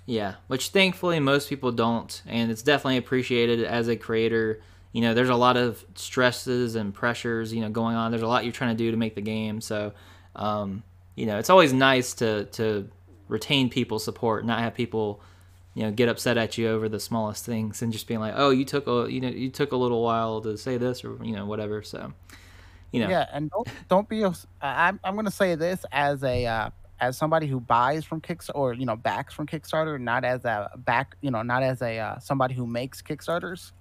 Yeah, 0.06 0.34
which 0.48 0.70
thankfully 0.70 1.20
most 1.20 1.48
people 1.48 1.72
don't, 1.72 2.22
and 2.26 2.50
it's 2.50 2.62
definitely 2.62 2.96
appreciated 2.96 3.62
as 3.62 3.88
a 3.88 3.96
creator. 3.96 4.60
You 4.92 5.02
know, 5.02 5.14
there's 5.14 5.28
a 5.28 5.36
lot 5.36 5.56
of 5.56 5.84
stresses 5.94 6.74
and 6.74 6.92
pressures, 6.92 7.52
you 7.52 7.60
know, 7.60 7.70
going 7.70 7.94
on. 7.94 8.10
There's 8.10 8.22
a 8.22 8.26
lot 8.26 8.44
you're 8.44 8.52
trying 8.52 8.76
to 8.76 8.82
do 8.82 8.90
to 8.90 8.96
make 8.96 9.14
the 9.14 9.20
game, 9.20 9.60
so 9.60 9.92
um, 10.34 10.82
you 11.20 11.26
know, 11.26 11.38
it's 11.38 11.50
always 11.50 11.74
nice 11.74 12.14
to 12.14 12.46
to 12.46 12.88
retain 13.28 13.68
people's 13.68 14.02
support, 14.02 14.46
not 14.46 14.60
have 14.60 14.74
people, 14.74 15.20
you 15.74 15.82
know, 15.82 15.90
get 15.90 16.08
upset 16.08 16.38
at 16.38 16.56
you 16.56 16.66
over 16.66 16.88
the 16.88 16.98
smallest 16.98 17.44
things 17.44 17.82
and 17.82 17.92
just 17.92 18.06
being 18.08 18.20
like, 18.20 18.32
oh, 18.36 18.48
you 18.48 18.64
took 18.64 18.86
a 18.86 19.06
you 19.12 19.20
know 19.20 19.28
you 19.28 19.50
took 19.50 19.72
a 19.72 19.76
little 19.76 20.02
while 20.02 20.40
to 20.40 20.56
say 20.56 20.78
this 20.78 21.04
or 21.04 21.22
you 21.22 21.36
know 21.36 21.44
whatever. 21.44 21.82
So, 21.82 22.14
you 22.90 23.00
know, 23.00 23.10
yeah, 23.10 23.26
and 23.34 23.50
don't 23.50 23.68
don't 23.90 24.08
be. 24.08 24.22
A, 24.22 24.32
I'm 24.62 24.98
I'm 25.04 25.14
gonna 25.14 25.30
say 25.30 25.56
this 25.56 25.84
as 25.92 26.24
a 26.24 26.46
uh, 26.46 26.70
as 27.00 27.18
somebody 27.18 27.46
who 27.46 27.60
buys 27.60 28.02
from 28.02 28.22
Kickstarter 28.22 28.54
or 28.54 28.72
you 28.72 28.86
know 28.86 28.96
backs 28.96 29.34
from 29.34 29.46
Kickstarter, 29.46 30.00
not 30.00 30.24
as 30.24 30.46
a 30.46 30.70
back 30.78 31.16
you 31.20 31.30
know 31.30 31.42
not 31.42 31.62
as 31.62 31.82
a 31.82 31.98
uh, 31.98 32.18
somebody 32.18 32.54
who 32.54 32.66
makes 32.66 33.02
Kickstarters. 33.02 33.72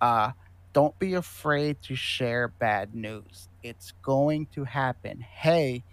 Uh, 0.00 0.30
don't 0.72 0.98
be 0.98 1.14
afraid 1.14 1.82
to 1.82 1.94
share 1.94 2.48
bad 2.48 2.94
news. 2.94 3.50
It's 3.62 3.92
going 4.02 4.46
to 4.54 4.64
happen. 4.64 5.20
Hey, 5.20 5.84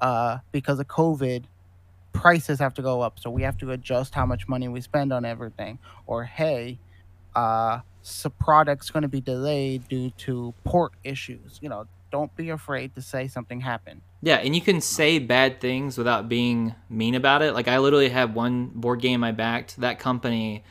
uh, 0.00 0.38
because 0.52 0.78
of 0.80 0.86
COVID, 0.88 1.44
prices 2.12 2.58
have 2.58 2.74
to 2.74 2.82
go 2.82 3.00
up. 3.00 3.18
So 3.20 3.30
we 3.30 3.42
have 3.42 3.58
to 3.58 3.70
adjust 3.70 4.14
how 4.14 4.26
much 4.26 4.48
money 4.48 4.68
we 4.68 4.80
spend 4.80 5.12
on 5.12 5.24
everything. 5.24 5.78
Or, 6.06 6.24
hey, 6.24 6.78
uh, 7.34 7.80
so 8.02 8.30
product's 8.30 8.90
going 8.90 9.02
to 9.02 9.08
be 9.08 9.20
delayed 9.20 9.88
due 9.88 10.10
to 10.10 10.54
port 10.64 10.92
issues. 11.04 11.58
You 11.60 11.68
know, 11.68 11.86
don't 12.10 12.34
be 12.36 12.50
afraid 12.50 12.94
to 12.94 13.02
say 13.02 13.28
something 13.28 13.60
happened. 13.60 14.00
Yeah, 14.20 14.36
and 14.36 14.54
you 14.54 14.60
can 14.60 14.80
say 14.80 15.18
bad 15.18 15.60
things 15.60 15.96
without 15.96 16.28
being 16.28 16.74
mean 16.88 17.14
about 17.14 17.42
it. 17.42 17.54
Like 17.54 17.68
I 17.68 17.78
literally 17.78 18.08
had 18.08 18.34
one 18.34 18.66
board 18.68 19.00
game 19.00 19.22
I 19.22 19.32
backed. 19.32 19.80
That 19.80 19.98
company, 19.98 20.64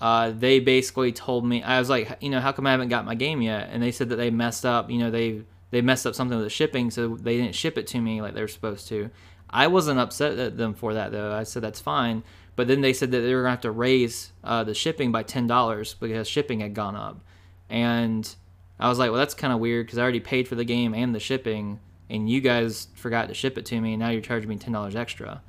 uh, 0.00 0.30
they 0.30 0.60
basically 0.60 1.12
told 1.12 1.44
me 1.44 1.62
I 1.62 1.78
was 1.78 1.90
like, 1.90 2.16
you 2.20 2.30
know, 2.30 2.40
how 2.40 2.52
come 2.52 2.66
I 2.66 2.70
haven't 2.70 2.88
got 2.88 3.04
my 3.04 3.14
game 3.14 3.42
yet? 3.42 3.68
And 3.70 3.82
they 3.82 3.90
said 3.90 4.08
that 4.10 4.16
they 4.16 4.30
messed 4.30 4.64
up. 4.64 4.90
You 4.90 4.98
know, 4.98 5.10
they 5.10 5.42
they 5.70 5.80
messed 5.80 6.06
up 6.06 6.14
something 6.14 6.36
with 6.36 6.46
the 6.46 6.50
shipping, 6.50 6.90
so 6.90 7.16
they 7.16 7.36
didn't 7.36 7.54
ship 7.54 7.78
it 7.78 7.86
to 7.88 8.00
me 8.00 8.20
like 8.20 8.34
they 8.34 8.42
were 8.42 8.48
supposed 8.48 8.88
to. 8.88 9.10
I 9.48 9.66
wasn't 9.66 9.98
upset 9.98 10.38
at 10.38 10.56
them 10.56 10.74
for 10.74 10.94
that 10.94 11.12
though. 11.12 11.32
I 11.32 11.42
said 11.42 11.62
that's 11.62 11.80
fine. 11.80 12.22
But 12.56 12.68
then 12.68 12.80
they 12.80 12.92
said 12.92 13.10
that 13.12 13.20
they 13.20 13.34
were 13.34 13.42
gonna 13.42 13.50
have 13.50 13.60
to 13.62 13.70
raise 13.70 14.32
uh, 14.44 14.64
the 14.64 14.74
shipping 14.74 15.12
by 15.12 15.22
ten 15.22 15.46
dollars 15.46 15.94
because 15.94 16.28
shipping 16.28 16.60
had 16.60 16.74
gone 16.74 16.96
up, 16.96 17.20
and 17.68 18.34
I 18.78 18.88
was 18.88 18.98
like, 18.98 19.10
well, 19.10 19.18
that's 19.18 19.34
kind 19.34 19.52
of 19.52 19.60
weird 19.60 19.86
because 19.86 19.98
I 19.98 20.02
already 20.02 20.20
paid 20.20 20.48
for 20.48 20.56
the 20.56 20.64
game 20.64 20.94
and 20.94 21.14
the 21.14 21.20
shipping, 21.20 21.80
and 22.08 22.28
you 22.28 22.40
guys 22.40 22.88
forgot 22.94 23.28
to 23.28 23.34
ship 23.34 23.56
it 23.56 23.66
to 23.66 23.80
me, 23.80 23.94
and 23.94 24.00
now 24.00 24.10
you're 24.10 24.20
charging 24.20 24.48
me 24.48 24.56
ten 24.56 24.72
dollars 24.72 24.96
extra. 24.96 25.42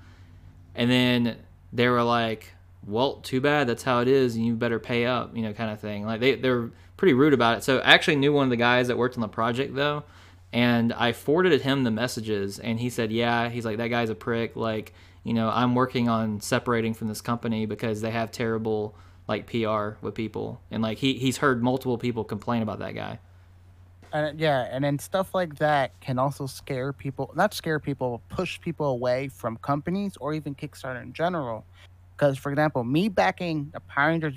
And 0.74 0.90
then 0.90 1.38
they 1.74 1.90
were 1.90 2.04
like, 2.04 2.54
well, 2.86 3.16
too 3.16 3.42
bad. 3.42 3.68
That's 3.68 3.84
how 3.84 4.00
it 4.00 4.08
is, 4.08 4.36
and 4.36 4.46
you 4.46 4.56
better 4.56 4.80
pay 4.80 5.06
up, 5.06 5.36
you 5.36 5.42
know, 5.42 5.54
kind 5.54 5.72
of 5.72 5.80
thing. 5.80 6.06
Like 6.06 6.20
they 6.20 6.36
they're 6.36 6.72
pretty 7.02 7.16
rude 7.16 7.34
about 7.34 7.58
it. 7.58 7.64
So 7.64 7.80
I 7.80 7.94
actually 7.96 8.18
knew 8.18 8.32
one 8.32 8.44
of 8.44 8.52
the 8.52 8.58
guys 8.58 8.88
that 8.88 8.96
worked 8.96 9.16
on 9.16 9.22
the 9.22 9.28
project 9.28 9.74
though, 9.74 10.04
and 10.54 10.94
I 10.94 11.14
forwarded 11.14 11.60
him 11.64 11.84
the 11.84 11.90
messages, 11.90 12.60
and 12.60 12.80
he 12.80 12.92
said, 12.92 13.12
"Yeah." 13.12 13.50
He's 13.50 13.66
like, 13.66 13.78
"That 13.78 13.88
guy's 13.88 14.12
a 14.12 14.16
prick." 14.16 14.56
Like, 14.56 14.94
you 15.24 15.34
know, 15.34 15.50
I'm 15.50 15.74
working 15.74 16.10
on 16.10 16.42
separating 16.42 16.94
from 16.94 17.08
this 17.08 17.20
company 17.20 17.66
because 17.66 18.02
they 18.02 18.12
have 18.12 18.30
terrible 18.30 18.94
like 19.28 19.48
PR 19.48 19.98
with 20.06 20.14
people, 20.14 20.62
and 20.70 20.84
like 20.84 21.00
he 21.00 21.16
he's 21.16 21.38
heard 21.38 21.64
multiple 21.64 21.98
people 21.98 22.24
complain 22.24 22.62
about 22.62 22.78
that 22.78 22.94
guy. 22.94 23.18
And 24.14 24.28
uh, 24.28 24.32
yeah, 24.38 24.68
and 24.70 24.84
then 24.84 25.00
stuff 25.00 25.34
like 25.34 25.56
that 25.56 26.00
can 26.02 26.20
also 26.20 26.46
scare 26.46 26.94
people, 26.94 27.32
not 27.36 27.56
scare 27.56 27.80
people, 27.80 28.22
push 28.30 28.62
people 28.62 28.86
away 28.92 29.28
from 29.28 29.58
companies 29.58 30.18
or 30.22 30.36
even 30.36 30.54
Kickstarter 30.54 31.02
in 31.02 31.14
general. 31.14 31.66
Because, 32.16 32.38
for 32.38 32.52
example, 32.52 32.84
me 32.84 33.10
backing 33.10 33.72
the 33.74 33.80
Power 33.80 34.10
Rangers 34.10 34.36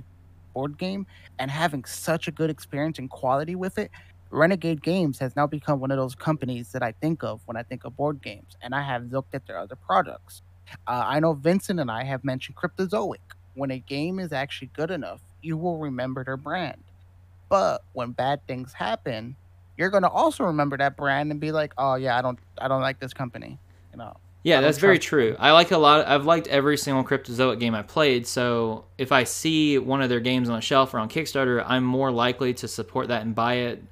board 0.55 0.79
game 0.79 1.07
and 1.39 1.51
having 1.51 1.85
such 1.85 2.29
a 2.29 2.33
good 2.33 2.51
experience 2.51 2.99
and 2.99 3.11
quality 3.11 3.55
with 3.57 3.79
it, 3.79 3.91
Renegade 4.31 4.83
Games 4.83 5.19
has 5.19 5.37
now 5.37 5.47
become 5.47 5.81
one 5.81 5.91
of 5.91 5.99
those 5.99 6.15
companies 6.15 6.73
that 6.73 6.83
I 6.83 6.93
think 6.93 7.23
of 7.23 7.41
when 7.47 7.57
I 7.57 7.63
think 7.63 7.85
of 7.85 7.97
board 7.97 8.23
games, 8.23 8.57
and 8.63 8.75
I 8.75 8.83
have 8.83 9.13
looked 9.13 9.35
at 9.35 9.47
their 9.47 9.59
other 9.59 9.77
products. 9.77 10.43
Uh, 10.87 11.03
I 11.07 11.21
know 11.21 11.35
Vincent 11.35 11.79
and 11.81 11.91
I 11.91 12.05
have 12.05 12.25
mentioned 12.25 12.57
Cryptozoic. 12.57 13.19
When 13.55 13.71
a 13.71 13.79
game 13.79 14.19
is 14.19 14.33
actually 14.33 14.71
good 14.75 14.91
enough, 14.91 15.21
you 15.43 15.57
will 15.57 15.79
remember 15.79 16.25
their 16.25 16.37
brand. 16.37 16.83
But 17.49 17.83
when 17.93 18.13
bad 18.13 18.47
things 18.47 18.73
happen, 18.73 19.37
you're 19.77 19.91
going 19.91 20.03
to 20.03 20.09
also 20.11 20.45
remember 20.45 20.77
that 20.79 20.97
brand 20.97 21.31
and 21.31 21.41
be 21.41 21.53
like, 21.53 21.73
"Oh 21.79 21.95
yeah, 21.97 22.19
I 22.19 22.23
don't, 22.23 22.39
I 22.59 22.69
don't 22.69 22.83
like 22.83 23.01
this 23.01 23.15
company," 23.15 23.59
you 23.93 23.99
know. 23.99 24.17
Yeah, 24.45 24.61
that's 24.61 24.77
very 24.77 24.99
true. 24.99 25.37
I 25.39 25.53
like 25.53 25.71
a 25.71 25.79
lot. 25.79 26.07
I've 26.07 26.27
liked 26.27 26.49
every 26.49 26.77
single 26.77 27.03
Cryptozoic 27.03 27.59
game 27.59 27.75
I 27.75 27.81
played. 27.81 28.27
So 28.27 28.85
if 28.99 29.11
I 29.11 29.25
see 29.25 29.79
one 29.79 30.03
of 30.03 30.11
their 30.11 30.21
games 30.21 30.51
on 30.51 30.59
a 30.59 30.61
shelf 30.61 30.93
or 30.93 30.99
on 30.99 31.09
Kickstarter, 31.09 31.65
I'm 31.67 31.83
more 31.83 32.11
likely 32.11 32.53
to 32.55 32.69
support 32.69 33.09
that 33.09 33.23
and 33.23 33.35
buy 33.35 33.55
it 33.55 33.83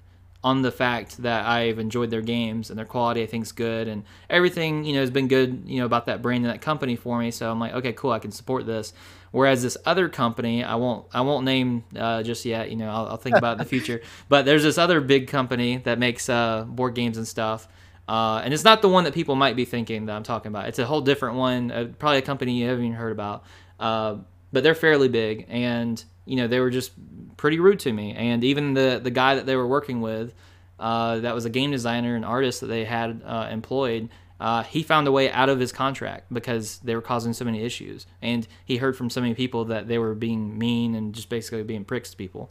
on 0.44 0.60
the 0.60 0.70
fact 0.70 1.22
that 1.22 1.46
I've 1.46 1.78
enjoyed 1.78 2.10
their 2.10 2.20
games 2.20 2.68
and 2.68 2.78
their 2.78 2.84
quality. 2.84 3.22
I 3.22 3.26
think 3.26 3.44
is 3.44 3.52
good 3.52 3.88
and 3.88 4.04
everything 4.28 4.84
you 4.84 4.92
know 4.92 5.00
has 5.00 5.10
been 5.10 5.26
good. 5.26 5.62
You 5.64 5.80
know 5.80 5.86
about 5.86 6.04
that 6.06 6.20
brand 6.20 6.44
and 6.44 6.52
that 6.52 6.60
company 6.60 6.96
for 6.96 7.18
me. 7.18 7.30
So 7.30 7.50
I'm 7.50 7.58
like, 7.58 7.72
okay, 7.72 7.94
cool. 7.94 8.10
I 8.10 8.18
can 8.18 8.30
support 8.30 8.66
this. 8.66 8.92
Whereas 9.30 9.62
this 9.62 9.78
other 9.86 10.10
company, 10.10 10.62
I 10.62 10.74
won't 10.74 11.06
I 11.14 11.22
won't 11.22 11.46
name 11.46 11.84
uh, 11.96 12.22
just 12.22 12.44
yet. 12.44 12.68
You 12.68 12.76
know, 12.76 12.90
I'll, 12.90 13.06
I'll 13.06 13.16
think 13.16 13.36
about 13.36 13.52
it 13.52 13.52
in 13.52 13.58
the 13.60 13.64
future. 13.70 14.02
But 14.28 14.44
there's 14.44 14.64
this 14.64 14.76
other 14.76 15.00
big 15.00 15.28
company 15.28 15.78
that 15.78 15.98
makes 15.98 16.28
uh, 16.28 16.66
board 16.68 16.94
games 16.94 17.16
and 17.16 17.26
stuff 17.26 17.68
uh, 18.08 18.40
and 18.44 18.52
it's 18.52 18.64
not 18.64 18.82
the 18.82 18.88
one 18.88 19.04
that 19.04 19.14
people 19.14 19.36
might 19.36 19.56
be 19.56 19.64
thinking 19.64 20.06
that 20.06 20.16
I'm 20.16 20.22
talking 20.22 20.48
about. 20.48 20.68
It's 20.68 20.78
a 20.78 20.86
whole 20.86 21.00
different 21.00 21.36
one, 21.36 21.70
uh, 21.70 21.88
probably 21.98 22.18
a 22.18 22.22
company 22.22 22.52
you 22.58 22.68
haven't 22.68 22.84
even 22.84 22.96
heard 22.96 23.12
about. 23.12 23.44
Uh, 23.78 24.16
but 24.52 24.62
they're 24.62 24.74
fairly 24.74 25.08
big, 25.08 25.46
and 25.48 26.02
you 26.26 26.36
know 26.36 26.46
they 26.46 26.60
were 26.60 26.70
just 26.70 26.92
pretty 27.36 27.58
rude 27.58 27.80
to 27.80 27.92
me. 27.92 28.14
And 28.14 28.44
even 28.44 28.74
the 28.74 29.00
the 29.02 29.10
guy 29.10 29.36
that 29.36 29.46
they 29.46 29.56
were 29.56 29.66
working 29.66 30.00
with, 30.00 30.34
uh, 30.78 31.20
that 31.20 31.34
was 31.34 31.44
a 31.44 31.50
game 31.50 31.70
designer 31.70 32.16
and 32.16 32.24
artist 32.24 32.60
that 32.60 32.66
they 32.66 32.84
had 32.84 33.22
uh, 33.24 33.48
employed, 33.50 34.10
uh, 34.42 34.64
he 34.64 34.82
found 34.82 35.06
a 35.06 35.12
way 35.12 35.30
out 35.30 35.48
of 35.48 35.60
his 35.60 35.70
contract 35.70 36.32
because 36.32 36.78
they 36.80 36.96
were 36.96 37.00
causing 37.00 37.32
so 37.32 37.44
many 37.44 37.62
issues. 37.62 38.06
And 38.20 38.46
he 38.64 38.76
heard 38.78 38.96
from 38.96 39.08
so 39.08 39.20
many 39.20 39.34
people 39.34 39.66
that 39.66 39.86
they 39.86 39.98
were 39.98 40.14
being 40.14 40.58
mean 40.58 40.96
and 40.96 41.14
just 41.14 41.28
basically 41.28 41.62
being 41.62 41.84
pricks 41.84 42.10
to 42.10 42.16
people. 42.16 42.50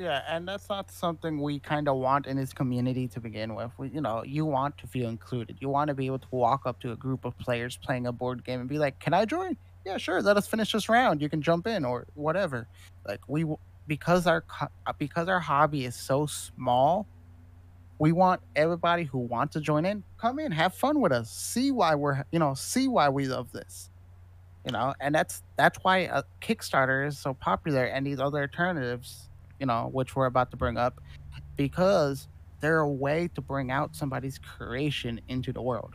Yeah, 0.00 0.22
and 0.26 0.48
that's 0.48 0.70
not 0.70 0.90
something 0.90 1.42
we 1.42 1.58
kind 1.58 1.86
of 1.86 1.96
want 1.98 2.26
in 2.26 2.38
this 2.38 2.54
community 2.54 3.06
to 3.08 3.20
begin 3.20 3.54
with. 3.54 3.70
We, 3.76 3.90
you 3.90 4.00
know, 4.00 4.24
you 4.24 4.46
want 4.46 4.78
to 4.78 4.86
feel 4.86 5.10
included. 5.10 5.58
You 5.60 5.68
want 5.68 5.88
to 5.88 5.94
be 5.94 6.06
able 6.06 6.20
to 6.20 6.28
walk 6.30 6.62
up 6.64 6.80
to 6.80 6.92
a 6.92 6.96
group 6.96 7.26
of 7.26 7.38
players 7.38 7.76
playing 7.76 8.06
a 8.06 8.12
board 8.12 8.42
game 8.42 8.60
and 8.60 8.68
be 8.68 8.78
like, 8.78 8.98
"Can 8.98 9.12
I 9.12 9.26
join?" 9.26 9.58
Yeah, 9.84 9.98
sure. 9.98 10.22
Let 10.22 10.38
us 10.38 10.46
finish 10.46 10.72
this 10.72 10.88
round. 10.88 11.20
You 11.20 11.28
can 11.28 11.42
jump 11.42 11.66
in 11.66 11.84
or 11.84 12.06
whatever. 12.14 12.66
Like 13.06 13.20
we, 13.28 13.44
because 13.86 14.26
our 14.26 14.42
uh, 14.62 14.94
because 14.98 15.28
our 15.28 15.40
hobby 15.40 15.84
is 15.84 15.96
so 15.96 16.24
small, 16.24 17.06
we 17.98 18.12
want 18.12 18.40
everybody 18.56 19.04
who 19.04 19.18
wants 19.18 19.52
to 19.52 19.60
join 19.60 19.84
in 19.84 20.02
come 20.18 20.38
in 20.38 20.50
have 20.50 20.74
fun 20.74 21.00
with 21.00 21.12
us 21.12 21.30
see 21.30 21.70
why 21.70 21.94
we're 21.94 22.24
you 22.32 22.38
know 22.38 22.54
see 22.54 22.88
why 22.88 23.10
we 23.10 23.26
love 23.26 23.52
this 23.52 23.90
you 24.66 24.72
know 24.72 24.94
and 25.00 25.14
that's 25.14 25.42
that's 25.56 25.78
why 25.82 25.98
a 25.98 26.22
kickstarter 26.42 27.06
is 27.06 27.18
so 27.18 27.34
popular 27.34 27.84
and 27.84 28.06
these 28.06 28.20
other 28.20 28.40
alternatives 28.40 29.29
you 29.60 29.66
know 29.66 29.88
which 29.92 30.16
we're 30.16 30.26
about 30.26 30.50
to 30.50 30.56
bring 30.56 30.76
up 30.76 31.00
because 31.56 32.26
they're 32.60 32.80
a 32.80 32.88
way 32.88 33.28
to 33.34 33.40
bring 33.40 33.70
out 33.70 33.94
somebody's 33.94 34.38
creation 34.38 35.20
into 35.28 35.52
the 35.52 35.62
world 35.62 35.94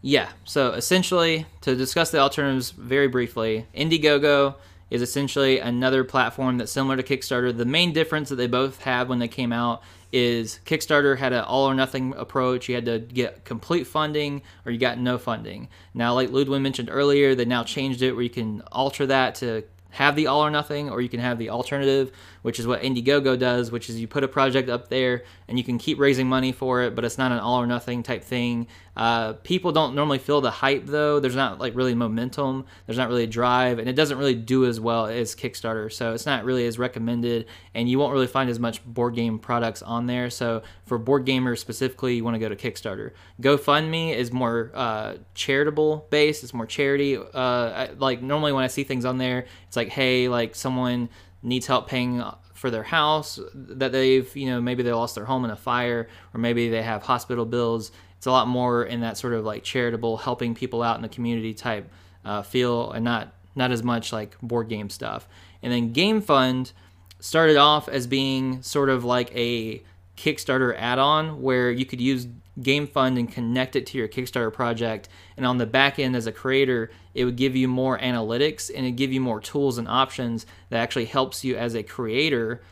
yeah 0.00 0.30
so 0.44 0.72
essentially 0.72 1.46
to 1.60 1.76
discuss 1.76 2.10
the 2.10 2.18
alternatives 2.18 2.70
very 2.70 3.06
briefly 3.06 3.66
indiegogo 3.74 4.54
is 4.90 5.00
essentially 5.00 5.58
another 5.58 6.02
platform 6.04 6.58
that's 6.58 6.72
similar 6.72 6.96
to 6.96 7.02
kickstarter 7.02 7.56
the 7.56 7.64
main 7.64 7.92
difference 7.92 8.28
that 8.28 8.36
they 8.36 8.48
both 8.48 8.82
have 8.82 9.08
when 9.08 9.18
they 9.18 9.28
came 9.28 9.52
out 9.52 9.82
is 10.12 10.60
Kickstarter 10.66 11.16
had 11.16 11.32
an 11.32 11.42
all 11.44 11.64
or 11.68 11.74
nothing 11.74 12.14
approach. 12.16 12.68
You 12.68 12.74
had 12.74 12.84
to 12.84 12.98
get 12.98 13.44
complete 13.44 13.86
funding 13.86 14.42
or 14.64 14.72
you 14.72 14.78
got 14.78 14.98
no 14.98 15.16
funding. 15.16 15.68
Now, 15.94 16.14
like 16.14 16.28
Ludwin 16.28 16.60
mentioned 16.60 16.90
earlier, 16.92 17.34
they 17.34 17.46
now 17.46 17.64
changed 17.64 18.02
it 18.02 18.12
where 18.12 18.22
you 18.22 18.30
can 18.30 18.60
alter 18.70 19.06
that 19.06 19.34
to 19.36 19.64
have 19.90 20.16
the 20.16 20.26
all 20.26 20.44
or 20.44 20.50
nothing, 20.50 20.88
or 20.88 21.00
you 21.00 21.08
can 21.08 21.20
have 21.20 21.38
the 21.38 21.50
alternative, 21.50 22.12
which 22.42 22.58
is 22.60 22.66
what 22.66 22.82
Indiegogo 22.82 23.38
does, 23.38 23.70
which 23.70 23.88
is 23.88 24.00
you 24.00 24.06
put 24.06 24.24
a 24.24 24.28
project 24.28 24.68
up 24.68 24.88
there 24.88 25.22
and 25.48 25.58
you 25.58 25.64
can 25.64 25.78
keep 25.78 25.98
raising 25.98 26.28
money 26.28 26.52
for 26.52 26.82
it, 26.82 26.94
but 26.94 27.04
it's 27.04 27.18
not 27.18 27.32
an 27.32 27.38
all 27.38 27.60
or 27.60 27.66
nothing 27.66 28.02
type 28.02 28.22
thing. 28.22 28.66
Uh, 28.94 29.32
people 29.32 29.72
don't 29.72 29.94
normally 29.94 30.18
feel 30.18 30.40
the 30.42 30.50
hype 30.50 30.84
though. 30.84 31.18
There's 31.18 31.36
not 31.36 31.58
like 31.58 31.74
really 31.74 31.94
momentum. 31.94 32.66
There's 32.86 32.98
not 32.98 33.08
really 33.08 33.24
a 33.24 33.28
drive, 33.28 33.78
and 33.78 33.88
it 33.88 33.94
doesn't 33.94 34.18
really 34.18 34.34
do 34.34 34.66
as 34.66 34.78
well 34.80 35.06
as 35.06 35.34
Kickstarter. 35.34 35.90
So 35.90 36.12
it's 36.12 36.26
not 36.26 36.44
really 36.44 36.66
as 36.66 36.78
recommended, 36.78 37.46
and 37.74 37.88
you 37.88 37.98
won't 37.98 38.12
really 38.12 38.26
find 38.26 38.50
as 38.50 38.58
much 38.58 38.84
board 38.84 39.14
game 39.14 39.38
products 39.38 39.80
on 39.82 40.06
there. 40.06 40.28
So 40.28 40.62
for 40.84 40.98
board 40.98 41.24
gamers 41.24 41.58
specifically, 41.58 42.16
you 42.16 42.24
want 42.24 42.34
to 42.34 42.38
go 42.38 42.50
to 42.50 42.56
Kickstarter. 42.56 43.12
GoFundMe 43.40 44.14
is 44.14 44.30
more 44.30 44.70
uh, 44.74 45.14
charitable 45.34 46.06
based. 46.10 46.42
It's 46.42 46.52
more 46.52 46.66
charity. 46.66 47.16
Uh, 47.16 47.22
I, 47.34 47.90
like 47.96 48.20
normally 48.20 48.52
when 48.52 48.64
I 48.64 48.68
see 48.68 48.84
things 48.84 49.06
on 49.06 49.16
there, 49.16 49.46
it's 49.68 49.76
like, 49.76 49.88
hey, 49.88 50.28
like 50.28 50.54
someone 50.54 51.08
needs 51.42 51.66
help 51.66 51.88
paying 51.88 52.22
for 52.54 52.70
their 52.70 52.82
house 52.84 53.38
that 53.54 53.92
they've 53.92 54.34
you 54.36 54.46
know 54.46 54.60
maybe 54.60 54.82
they 54.82 54.92
lost 54.92 55.14
their 55.14 55.24
home 55.24 55.44
in 55.44 55.50
a 55.50 55.56
fire 55.56 56.08
or 56.32 56.38
maybe 56.38 56.68
they 56.68 56.82
have 56.82 57.02
hospital 57.02 57.44
bills 57.44 57.90
it's 58.22 58.26
a 58.28 58.30
lot 58.30 58.46
more 58.46 58.84
in 58.84 59.00
that 59.00 59.18
sort 59.18 59.32
of 59.32 59.44
like 59.44 59.64
charitable, 59.64 60.16
helping 60.16 60.54
people 60.54 60.80
out 60.80 60.94
in 60.94 61.02
the 61.02 61.08
community 61.08 61.54
type 61.54 61.90
uh, 62.24 62.42
feel, 62.42 62.92
and 62.92 63.04
not 63.04 63.32
not 63.56 63.72
as 63.72 63.82
much 63.82 64.12
like 64.12 64.38
board 64.40 64.68
game 64.68 64.90
stuff. 64.90 65.26
And 65.60 65.72
then 65.72 65.92
Gamefound 65.92 66.70
started 67.18 67.56
off 67.56 67.88
as 67.88 68.06
being 68.06 68.62
sort 68.62 68.90
of 68.90 69.04
like 69.04 69.34
a 69.34 69.82
Kickstarter 70.16 70.72
add-on 70.78 71.42
where 71.42 71.72
you 71.72 71.84
could 71.84 72.00
use 72.00 72.28
Gamefound 72.60 73.18
and 73.18 73.30
connect 73.30 73.76
it 73.76 73.86
to 73.86 73.98
your 73.98 74.08
Kickstarter 74.08 74.52
project. 74.52 75.08
And 75.36 75.46
on 75.46 75.58
the 75.58 75.66
back 75.66 75.98
end, 75.98 76.14
as 76.14 76.26
a 76.26 76.32
creator, 76.32 76.90
it 77.14 77.24
would 77.24 77.36
give 77.36 77.56
you 77.56 77.68
more 77.68 77.98
analytics 77.98 78.70
and 78.74 78.86
it 78.86 78.92
give 78.92 79.12
you 79.12 79.20
more 79.20 79.40
tools 79.40 79.78
and 79.78 79.88
options 79.88 80.46
that 80.70 80.80
actually 80.80 81.06
helps 81.06 81.44
you 81.44 81.56
as 81.56 81.74
a 81.74 81.82
creator 81.82 82.62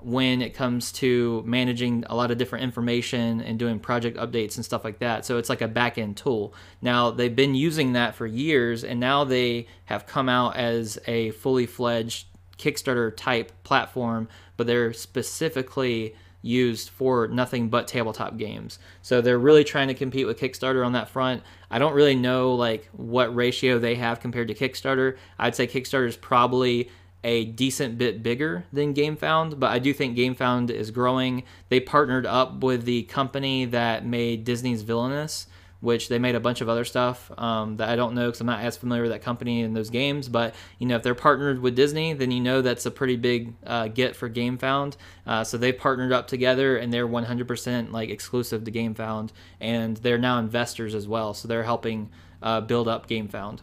when 0.00 0.40
it 0.42 0.54
comes 0.54 0.92
to 0.92 1.42
managing 1.44 2.04
a 2.08 2.14
lot 2.14 2.30
of 2.30 2.38
different 2.38 2.62
information 2.62 3.40
and 3.40 3.58
doing 3.58 3.80
project 3.80 4.16
updates 4.16 4.56
and 4.56 4.64
stuff 4.64 4.84
like 4.84 5.00
that. 5.00 5.24
So 5.24 5.38
it's 5.38 5.48
like 5.48 5.60
a 5.60 5.68
back 5.68 5.98
end 5.98 6.16
tool. 6.16 6.54
Now, 6.80 7.10
they've 7.10 7.34
been 7.34 7.54
using 7.56 7.94
that 7.94 8.14
for 8.14 8.26
years, 8.26 8.84
and 8.84 9.00
now 9.00 9.24
they 9.24 9.66
have 9.86 10.06
come 10.06 10.28
out 10.28 10.56
as 10.56 10.98
a 11.06 11.30
fully 11.32 11.66
fledged 11.66 12.28
Kickstarter 12.58 13.16
type 13.16 13.52
platform, 13.64 14.28
but 14.56 14.66
they're 14.66 14.92
specifically 14.92 16.14
used 16.42 16.90
for 16.90 17.28
nothing 17.28 17.68
but 17.68 17.88
tabletop 17.88 18.36
games. 18.36 18.78
So 19.02 19.20
they're 19.20 19.38
really 19.38 19.64
trying 19.64 19.88
to 19.88 19.94
compete 19.94 20.26
with 20.26 20.38
Kickstarter 20.38 20.84
on 20.84 20.92
that 20.92 21.08
front. 21.08 21.42
I 21.70 21.78
don't 21.78 21.94
really 21.94 22.14
know 22.14 22.54
like 22.54 22.88
what 22.92 23.34
ratio 23.34 23.78
they 23.78 23.96
have 23.96 24.20
compared 24.20 24.48
to 24.48 24.54
Kickstarter. 24.54 25.16
I'd 25.38 25.56
say 25.56 25.66
Kickstarter 25.66 26.06
is 26.06 26.16
probably 26.16 26.90
a 27.24 27.44
decent 27.46 27.98
bit 27.98 28.22
bigger 28.22 28.64
than 28.72 28.94
GameFound, 28.94 29.58
but 29.58 29.72
I 29.72 29.80
do 29.80 29.92
think 29.92 30.16
GameFound 30.16 30.70
is 30.70 30.90
growing. 30.90 31.42
They 31.68 31.80
partnered 31.80 32.26
up 32.26 32.62
with 32.62 32.84
the 32.84 33.02
company 33.04 33.64
that 33.66 34.06
made 34.06 34.44
Disney's 34.44 34.82
Villainous, 34.82 35.48
which 35.80 36.08
they 36.08 36.18
made 36.18 36.34
a 36.34 36.40
bunch 36.40 36.60
of 36.60 36.68
other 36.68 36.84
stuff 36.84 37.30
um, 37.38 37.76
that 37.76 37.88
I 37.88 37.96
don't 37.96 38.14
know 38.14 38.26
because 38.26 38.40
I'm 38.40 38.46
not 38.46 38.60
as 38.60 38.76
familiar 38.76 39.02
with 39.02 39.12
that 39.12 39.22
company 39.22 39.62
and 39.62 39.76
those 39.76 39.90
games. 39.90 40.28
But 40.28 40.54
you 40.78 40.86
know, 40.86 40.96
if 40.96 41.02
they're 41.02 41.14
partnered 41.14 41.60
with 41.60 41.76
Disney, 41.76 42.12
then 42.14 42.30
you 42.30 42.40
know 42.40 42.62
that's 42.62 42.86
a 42.86 42.90
pretty 42.90 43.16
big 43.16 43.54
uh, 43.64 43.88
get 43.88 44.16
for 44.16 44.28
GameFound. 44.28 44.96
Uh, 45.26 45.44
so 45.44 45.56
they 45.56 45.72
partnered 45.72 46.12
up 46.12 46.26
together, 46.26 46.76
and 46.76 46.92
they're 46.92 47.08
100% 47.08 47.92
like 47.92 48.10
exclusive 48.10 48.64
to 48.64 48.72
GameFound, 48.72 49.30
and 49.60 49.96
they're 49.98 50.18
now 50.18 50.38
investors 50.38 50.94
as 50.94 51.06
well. 51.06 51.34
So 51.34 51.48
they're 51.48 51.62
helping 51.62 52.10
uh, 52.42 52.60
build 52.60 52.88
up 52.88 53.08
GameFound. 53.08 53.60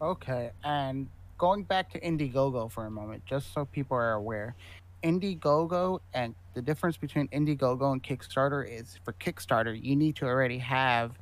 Okay, 0.00 0.50
and 0.62 1.08
going 1.38 1.64
back 1.64 1.90
to 1.90 2.00
Indiegogo 2.00 2.70
for 2.70 2.86
a 2.86 2.90
moment, 2.90 3.24
just 3.26 3.52
so 3.52 3.64
people 3.64 3.96
are 3.96 4.12
aware, 4.12 4.54
Indiegogo 5.02 6.00
and 6.14 6.34
the 6.54 6.62
difference 6.62 6.96
between 6.96 7.28
Indiegogo 7.28 7.92
and 7.92 8.02
Kickstarter 8.02 8.68
is 8.68 8.98
for 9.04 9.12
Kickstarter, 9.14 9.80
you 9.80 9.96
need 9.96 10.16
to 10.16 10.26
already 10.26 10.58
have 10.58 11.12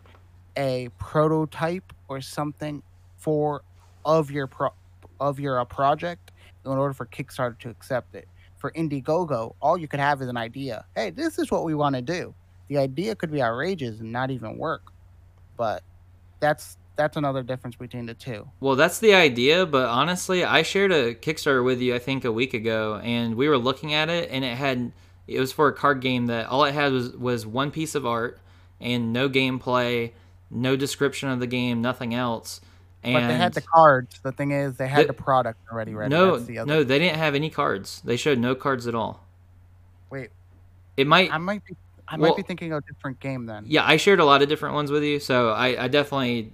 a 0.56 0.88
prototype 0.98 1.92
or 2.08 2.20
something 2.20 2.82
for 3.16 3.62
of 4.04 4.30
your 4.30 4.46
pro, 4.46 4.70
of 5.20 5.38
your 5.38 5.60
uh, 5.60 5.64
project 5.64 6.32
in 6.64 6.72
order 6.72 6.94
for 6.94 7.06
Kickstarter 7.06 7.58
to 7.60 7.68
accept 7.68 8.14
it. 8.14 8.28
For 8.56 8.70
Indiegogo, 8.72 9.54
all 9.60 9.76
you 9.76 9.88
could 9.88 10.00
have 10.00 10.22
is 10.22 10.28
an 10.28 10.36
idea. 10.36 10.84
Hey, 10.94 11.10
this 11.10 11.38
is 11.38 11.50
what 11.50 11.64
we 11.64 11.74
want 11.74 11.94
to 11.96 12.02
do. 12.02 12.34
The 12.68 12.78
idea 12.78 13.14
could 13.14 13.30
be 13.30 13.42
outrageous 13.42 14.00
and 14.00 14.10
not 14.10 14.30
even 14.30 14.56
work, 14.56 14.92
but 15.56 15.82
that's 16.40 16.78
that's 16.96 17.16
another 17.16 17.42
difference 17.42 17.76
between 17.76 18.06
the 18.06 18.14
two. 18.14 18.48
Well, 18.60 18.76
that's 18.76 18.98
the 18.98 19.14
idea, 19.14 19.66
but 19.66 19.88
honestly, 19.88 20.44
I 20.44 20.62
shared 20.62 20.92
a 20.92 21.14
Kickstarter 21.14 21.64
with 21.64 21.80
you 21.80 21.94
I 21.94 21.98
think 21.98 22.24
a 22.24 22.32
week 22.32 22.54
ago, 22.54 23.00
and 23.02 23.36
we 23.36 23.48
were 23.48 23.58
looking 23.58 23.94
at 23.94 24.08
it, 24.08 24.30
and 24.30 24.44
it 24.44 24.56
had 24.56 24.92
it 25.26 25.40
was 25.40 25.52
for 25.52 25.68
a 25.68 25.72
card 25.72 26.00
game 26.00 26.26
that 26.26 26.46
all 26.46 26.64
it 26.64 26.72
had 26.72 26.92
was 26.92 27.12
was 27.12 27.46
one 27.46 27.70
piece 27.70 27.94
of 27.94 28.06
art 28.06 28.40
and 28.80 29.12
no 29.12 29.28
gameplay, 29.28 30.12
no 30.50 30.76
description 30.76 31.28
of 31.28 31.40
the 31.40 31.46
game, 31.46 31.82
nothing 31.82 32.14
else. 32.14 32.60
And 33.02 33.14
but 33.14 33.28
they 33.28 33.36
had 33.36 33.54
the 33.54 33.60
cards. 33.60 34.18
The 34.22 34.32
thing 34.32 34.50
is, 34.50 34.76
they 34.76 34.88
had 34.88 35.04
the, 35.04 35.08
the 35.08 35.12
product 35.12 35.60
already 35.70 35.94
ready. 35.94 36.10
No, 36.10 36.38
the 36.38 36.64
no, 36.64 36.82
they 36.82 36.98
didn't 36.98 37.18
have 37.18 37.34
any 37.34 37.50
cards. 37.50 38.02
They 38.04 38.16
showed 38.16 38.38
no 38.38 38.54
cards 38.54 38.86
at 38.86 38.94
all. 38.94 39.24
Wait, 40.10 40.30
it 40.96 41.06
might. 41.06 41.32
I 41.32 41.38
might 41.38 41.64
be. 41.64 41.76
I 42.08 42.16
well, 42.16 42.30
might 42.30 42.36
be 42.36 42.42
thinking 42.42 42.72
of 42.72 42.84
a 42.84 42.92
different 42.92 43.20
game 43.20 43.46
then. 43.46 43.64
Yeah, 43.66 43.84
I 43.84 43.96
shared 43.96 44.20
a 44.20 44.24
lot 44.24 44.42
of 44.42 44.48
different 44.48 44.76
ones 44.76 44.90
with 44.90 45.02
you, 45.02 45.18
so 45.18 45.50
I, 45.50 45.84
I 45.84 45.88
definitely 45.88 46.52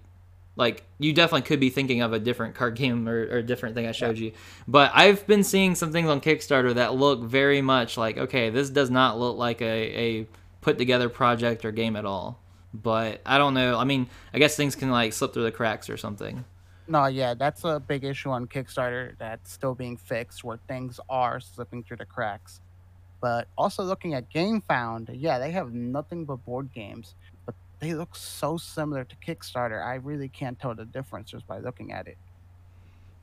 like 0.56 0.84
you 0.98 1.12
definitely 1.12 1.42
could 1.42 1.60
be 1.60 1.70
thinking 1.70 2.02
of 2.02 2.12
a 2.12 2.18
different 2.18 2.54
card 2.54 2.76
game 2.76 3.08
or, 3.08 3.22
or 3.26 3.38
a 3.38 3.42
different 3.42 3.74
thing 3.74 3.86
I 3.86 3.92
showed 3.92 4.18
yeah. 4.18 4.26
you. 4.26 4.32
But 4.68 4.90
I've 4.94 5.26
been 5.26 5.44
seeing 5.44 5.74
some 5.74 5.92
things 5.92 6.08
on 6.08 6.20
Kickstarter 6.20 6.74
that 6.74 6.94
look 6.94 7.22
very 7.22 7.62
much 7.62 7.96
like 7.96 8.18
okay, 8.18 8.50
this 8.50 8.70
does 8.70 8.90
not 8.90 9.18
look 9.18 9.36
like 9.36 9.62
a, 9.62 9.64
a 9.64 10.26
put 10.60 10.78
together 10.78 11.08
project 11.08 11.64
or 11.64 11.72
game 11.72 11.96
at 11.96 12.04
all. 12.04 12.38
But 12.74 13.20
I 13.26 13.38
don't 13.38 13.54
know. 13.54 13.78
I 13.78 13.84
mean, 13.84 14.08
I 14.32 14.38
guess 14.38 14.56
things 14.56 14.74
can 14.74 14.90
like 14.90 15.12
slip 15.12 15.32
through 15.32 15.44
the 15.44 15.52
cracks 15.52 15.88
or 15.88 15.96
something. 15.96 16.44
No, 16.88 17.06
yeah, 17.06 17.34
that's 17.34 17.64
a 17.64 17.80
big 17.80 18.04
issue 18.04 18.30
on 18.30 18.46
Kickstarter 18.46 19.16
that's 19.18 19.52
still 19.52 19.74
being 19.74 19.96
fixed 19.96 20.42
where 20.42 20.58
things 20.68 20.98
are 21.08 21.40
slipping 21.40 21.82
through 21.82 21.98
the 21.98 22.06
cracks. 22.06 22.60
But 23.20 23.46
also 23.56 23.84
looking 23.84 24.14
at 24.14 24.28
GameFound, 24.30 25.10
yeah, 25.12 25.38
they 25.38 25.52
have 25.52 25.72
nothing 25.72 26.24
but 26.24 26.44
board 26.44 26.72
games 26.74 27.14
they 27.82 27.94
look 27.94 28.14
so 28.14 28.56
similar 28.56 29.02
to 29.04 29.16
Kickstarter. 29.16 29.84
I 29.84 29.96
really 29.96 30.28
can't 30.28 30.58
tell 30.58 30.72
the 30.72 30.84
difference 30.84 31.32
just 31.32 31.46
by 31.48 31.58
looking 31.58 31.92
at 31.92 32.06
it. 32.06 32.16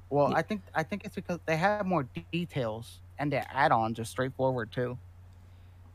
Well, 0.09 0.33
I 0.35 0.41
think 0.41 0.61
I 0.75 0.83
think 0.83 1.05
it's 1.05 1.15
because 1.15 1.39
they 1.45 1.55
have 1.55 1.85
more 1.85 2.05
details 2.31 2.99
and 3.17 3.31
their 3.31 3.45
add-ons 3.53 3.99
are 3.99 4.05
straightforward 4.05 4.71
too. 4.71 4.97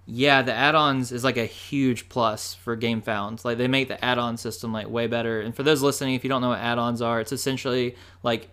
Yeah, 0.07 0.41
the 0.41 0.55
add-ons 0.55 1.13
is 1.13 1.25
like 1.25 1.37
a 1.37 1.45
huge 1.45 2.09
plus 2.09 2.55
for 2.55 2.75
GameFound. 2.77 3.45
Like 3.45 3.59
they 3.59 3.69
make 3.69 3.89
the 3.89 4.03
add-on 4.03 4.39
system 4.39 4.73
like 4.73 4.89
way 4.89 5.09
better. 5.09 5.43
And 5.43 5.55
for 5.55 5.63
those 5.63 5.83
listening, 5.83 6.15
if 6.15 6.25
you 6.25 6.31
don't 6.31 6.41
know 6.41 6.51
what 6.51 6.61
add-ons 6.61 7.03
are, 7.03 7.21
it's 7.21 7.33
essentially 7.33 7.97
like 8.23 8.49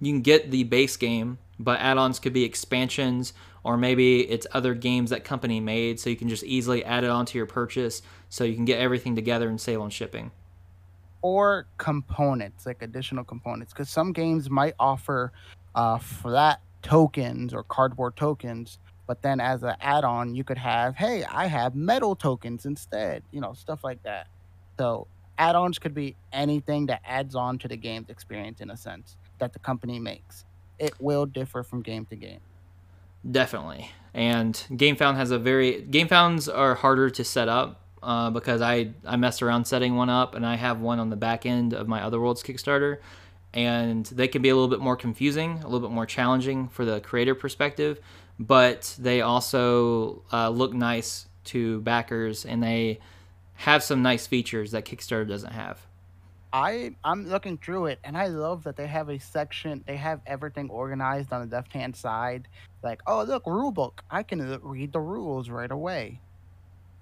you 0.00 0.10
can 0.12 0.22
get 0.22 0.50
the 0.50 0.64
base 0.64 0.96
game, 0.96 1.38
but 1.58 1.80
add-ons 1.80 2.18
could 2.18 2.32
be 2.32 2.44
expansions 2.44 3.32
or 3.62 3.76
maybe 3.76 4.20
it's 4.20 4.46
other 4.52 4.74
games 4.74 5.10
that 5.10 5.24
company 5.24 5.60
made 5.60 5.98
so 5.98 6.10
you 6.10 6.16
can 6.16 6.28
just 6.28 6.44
easily 6.44 6.84
add 6.84 7.04
it 7.04 7.10
onto 7.10 7.38
your 7.38 7.46
purchase 7.46 8.02
so 8.28 8.44
you 8.44 8.54
can 8.54 8.64
get 8.64 8.78
everything 8.78 9.14
together 9.14 9.48
and 9.48 9.60
save 9.60 9.80
on 9.80 9.90
shipping. 9.90 10.30
Or 11.22 11.66
components 11.78 12.66
like 12.66 12.82
additional 12.82 13.24
components 13.24 13.72
because 13.72 13.88
some 13.88 14.12
games 14.12 14.50
might 14.50 14.74
offer 14.78 15.32
uh, 15.74 15.98
flat 15.98 16.60
tokens 16.82 17.54
or 17.54 17.62
cardboard 17.62 18.14
tokens 18.14 18.78
but 19.06 19.22
then 19.22 19.40
as 19.40 19.62
an 19.62 19.74
add-on 19.80 20.34
you 20.34 20.44
could 20.44 20.58
have 20.58 20.94
hey 20.96 21.24
i 21.24 21.46
have 21.46 21.74
metal 21.74 22.14
tokens 22.14 22.66
instead 22.66 23.22
you 23.32 23.40
know 23.40 23.54
stuff 23.54 23.82
like 23.82 24.02
that. 24.02 24.28
So 24.78 25.06
add-ons 25.38 25.78
could 25.78 25.94
be 25.94 26.16
anything 26.32 26.86
that 26.86 27.00
adds 27.04 27.34
on 27.34 27.58
to 27.58 27.68
the 27.68 27.76
game's 27.76 28.10
experience 28.10 28.60
in 28.60 28.70
a 28.70 28.76
sense 28.76 29.16
that 29.38 29.52
the 29.52 29.58
company 29.58 29.98
makes 29.98 30.44
it 30.78 30.94
will 31.00 31.26
differ 31.26 31.62
from 31.62 31.82
game 31.82 32.04
to 32.06 32.16
game 32.16 32.40
definitely 33.30 33.90
and 34.12 34.66
gamefound 34.70 35.16
has 35.16 35.30
a 35.30 35.38
very 35.38 35.82
gamefounds 35.82 36.52
are 36.54 36.74
harder 36.74 37.10
to 37.10 37.24
set 37.24 37.48
up 37.48 37.80
uh, 38.04 38.30
because 38.30 38.60
I, 38.60 38.90
I 39.04 39.16
messed 39.16 39.42
around 39.42 39.64
setting 39.64 39.96
one 39.96 40.10
up 40.10 40.34
and 40.34 40.46
I 40.46 40.56
have 40.56 40.80
one 40.80 41.00
on 41.00 41.10
the 41.10 41.16
back 41.16 41.46
end 41.46 41.72
of 41.72 41.88
my 41.88 42.02
Other 42.02 42.20
Worlds 42.20 42.42
Kickstarter. 42.42 42.98
And 43.54 44.04
they 44.06 44.28
can 44.28 44.42
be 44.42 44.48
a 44.48 44.54
little 44.54 44.68
bit 44.68 44.80
more 44.80 44.96
confusing, 44.96 45.58
a 45.60 45.64
little 45.64 45.80
bit 45.80 45.90
more 45.90 46.06
challenging 46.06 46.68
for 46.68 46.84
the 46.84 47.00
creator 47.00 47.34
perspective, 47.34 48.00
but 48.38 48.94
they 48.98 49.20
also 49.20 50.22
uh, 50.32 50.48
look 50.48 50.74
nice 50.74 51.28
to 51.44 51.80
backers 51.82 52.44
and 52.44 52.62
they 52.62 52.98
have 53.54 53.82
some 53.82 54.02
nice 54.02 54.26
features 54.26 54.72
that 54.72 54.84
Kickstarter 54.84 55.26
doesn't 55.26 55.52
have. 55.52 55.86
I 56.54 56.94
I'm 57.02 57.26
looking 57.26 57.58
through 57.58 57.86
it 57.86 57.98
and 58.04 58.16
I 58.16 58.28
love 58.28 58.62
that 58.62 58.76
they 58.76 58.86
have 58.86 59.08
a 59.08 59.18
section. 59.18 59.82
They 59.88 59.96
have 59.96 60.20
everything 60.24 60.70
organized 60.70 61.32
on 61.32 61.48
the 61.48 61.56
left 61.56 61.72
hand 61.72 61.96
side. 61.96 62.46
Like, 62.84 63.02
oh 63.08 63.24
look, 63.24 63.44
rule 63.44 63.72
book. 63.72 64.04
I 64.08 64.22
can 64.22 64.60
read 64.62 64.92
the 64.92 65.00
rules 65.00 65.50
right 65.50 65.70
away. 65.70 66.20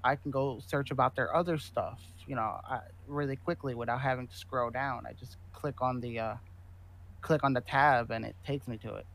I 0.03 0.16
can 0.16 0.30
go 0.30 0.59
search 0.66 0.90
about 0.90 1.14
their 1.14 1.36
other 1.36 1.59
stuff, 1.59 2.00
you 2.26 2.34
know, 2.34 2.61
I, 2.64 2.80
really 3.07 3.36
quickly 3.36 3.74
without 3.74 4.00
having 4.00 4.26
to 4.26 4.36
scroll 4.36 4.70
down. 4.70 5.05
I 5.07 5.12
just 5.12 5.36
click 5.53 5.82
on 5.82 6.00
the 6.00 6.18
uh, 6.18 6.34
click 7.20 7.44
on 7.44 7.53
the 7.53 7.61
tab 7.61 8.11
and 8.11 8.24
it 8.24 8.34
takes 8.46 8.66
me 8.66 8.78
to 8.78 8.94
it. 8.94 9.07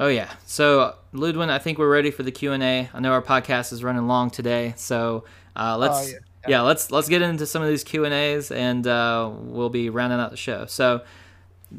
Oh 0.00 0.08
yeah. 0.08 0.32
So 0.46 0.96
Ludwin, 1.14 1.48
I 1.48 1.60
think 1.60 1.78
we're 1.78 1.88
ready 1.88 2.10
for 2.10 2.24
the 2.24 2.32
Q 2.32 2.50
and 2.50 2.62
A. 2.64 2.90
I 2.92 2.98
know 2.98 3.12
our 3.12 3.22
podcast 3.22 3.72
is 3.72 3.84
running 3.84 4.08
long 4.08 4.30
today, 4.30 4.74
so 4.76 5.26
uh, 5.54 5.78
let's 5.78 6.08
oh, 6.08 6.10
yeah. 6.10 6.18
Yeah. 6.46 6.62
let's 6.62 6.90
let's 6.90 7.08
get 7.08 7.22
into 7.22 7.46
some 7.46 7.62
of 7.62 7.68
these 7.68 7.84
Q 7.84 8.04
and 8.04 8.14
A's, 8.14 8.50
and 8.50 8.86
uh, 8.86 9.30
we'll 9.34 9.70
be 9.70 9.90
rounding 9.90 10.20
out 10.20 10.30
the 10.30 10.36
show. 10.36 10.66
So. 10.66 11.02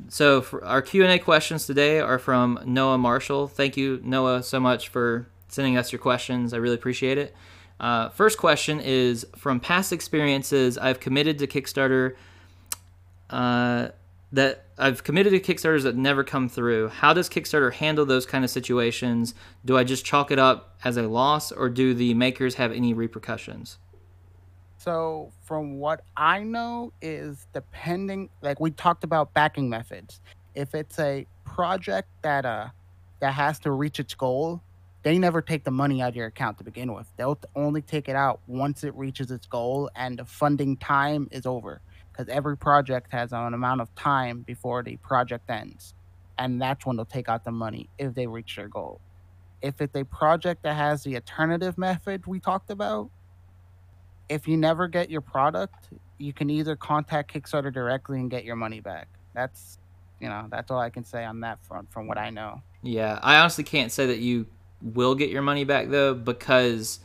So 0.08 0.46
our 0.62 0.84
Q 0.84 1.02
and 1.02 1.12
A 1.12 1.18
questions 1.18 1.66
today 1.66 2.00
are 2.00 2.20
from 2.20 2.60
Noah 2.64 3.00
Marshall. 3.00 3.48
Thank 3.48 3.76
you, 3.76 4.00
Noah, 4.04 4.44
so 4.44 4.60
much 4.60 4.90
for 4.90 5.28
sending 5.48 5.78
us 5.78 5.92
your 5.92 5.98
questions. 5.98 6.54
I 6.54 6.58
really 6.58 6.76
appreciate 6.76 7.18
it. 7.18 7.36
Uh, 7.80 8.10
first 8.10 8.38
question 8.38 8.80
is 8.80 9.26
from 9.36 9.60
past 9.60 9.92
experiences, 9.92 10.78
I've 10.78 11.00
committed 11.00 11.40
to 11.40 11.48
Kickstarter 11.48 12.14
uh, 13.32 13.88
that 14.32 14.66
I've 14.78 15.04
committed 15.04 15.34
to 15.34 15.40
Kickstarters 15.40 15.82
that 15.82 15.96
never 15.96 16.24
come 16.24 16.50
through. 16.50 16.90
How 16.90 17.14
does 17.16 17.28
Kickstarter 17.28 17.74
handle 17.74 18.06
those 18.06 18.28
kind 18.28 18.44
of 18.44 18.52
situations? 18.52 19.34
Do 19.66 19.76
I 19.76 19.84
just 19.84 20.06
chalk 20.06 20.30
it 20.30 20.38
up 20.38 20.78
as 20.84 20.98
a 20.98 21.08
loss, 21.08 21.52
or 21.52 21.68
do 21.68 21.96
the 21.96 22.14
makers 22.14 22.56
have 22.56 22.72
any 22.72 22.94
repercussions? 22.94 23.80
So, 24.80 25.34
from 25.44 25.78
what 25.78 26.04
I 26.16 26.42
know, 26.42 26.94
is 27.02 27.46
depending. 27.54 28.30
Like 28.42 28.62
we 28.62 28.72
talked 28.72 29.04
about 29.04 29.34
backing 29.34 29.70
methods. 29.70 30.22
If 30.56 30.74
it's 30.74 30.98
a 31.00 31.28
project 31.44 32.08
that 32.22 32.46
uh 32.46 32.70
that 33.20 33.34
has 33.34 33.60
to 33.60 33.72
reach 33.72 34.00
its 34.00 34.14
goal, 34.14 34.62
they 35.04 35.18
never 35.18 35.42
take 35.42 35.66
the 35.66 35.72
money 35.72 36.02
out 36.02 36.10
of 36.10 36.16
your 36.16 36.28
account 36.28 36.58
to 36.60 36.64
begin 36.64 36.94
with. 36.94 37.08
They'll 37.18 37.38
only 37.58 37.82
take 37.82 38.08
it 38.08 38.16
out 38.16 38.40
once 38.48 38.86
it 38.86 38.96
reaches 38.96 39.32
its 39.32 39.46
goal 39.46 39.90
and 39.98 40.18
the 40.18 40.26
funding 40.26 40.78
time 40.78 41.28
is 41.32 41.46
over. 41.46 41.82
Because 42.12 42.30
every 42.30 42.56
project 42.56 43.12
has 43.12 43.34
an 43.34 43.54
amount 43.54 43.82
of 43.82 43.94
time 43.96 44.44
before 44.44 44.82
the 44.82 44.96
project 44.98 45.50
ends. 45.50 45.94
And 46.38 46.62
that's 46.62 46.86
when 46.86 46.96
they'll 46.96 47.06
take 47.06 47.28
out 47.28 47.44
the 47.44 47.52
money 47.52 47.90
if 47.98 48.14
they 48.14 48.28
reach 48.28 48.56
their 48.56 48.70
goal. 48.70 49.02
If 49.62 49.82
it's 49.82 49.96
a 49.96 50.06
project 50.06 50.64
that 50.64 50.76
has 50.78 51.04
the 51.04 51.16
alternative 51.16 51.78
method 51.78 52.26
we 52.28 52.40
talked 52.40 52.72
about, 52.72 53.10
if 54.30 54.48
you 54.48 54.56
never 54.56 54.88
get 54.88 55.10
your 55.10 55.22
product, 55.22 55.90
you 56.18 56.32
can 56.34 56.50
either 56.50 56.76
contact 56.76 57.34
Kickstarter 57.34 57.74
directly 57.74 58.20
and 58.20 58.30
get 58.30 58.46
your 58.46 58.56
money 58.56 58.80
back. 58.80 59.08
That's, 59.34 59.80
you 60.20 60.30
know, 60.30 60.48
that's 60.50 60.72
all 60.72 60.80
I 60.80 60.90
can 60.90 61.04
say 61.04 61.26
on 61.26 61.40
that 61.42 61.64
front 61.64 61.92
from 61.92 62.08
what 62.08 62.18
I 62.18 62.30
know. 62.30 62.62
Yeah, 62.84 63.20
I 63.22 63.40
honestly 63.40 63.64
can't 63.64 63.92
say 63.92 64.06
that 64.08 64.20
you 64.20 64.48
will 64.82 65.16
get 65.16 65.30
your 65.30 65.42
money 65.42 65.64
back 65.64 65.90
though 65.90 66.14
because 66.14 67.00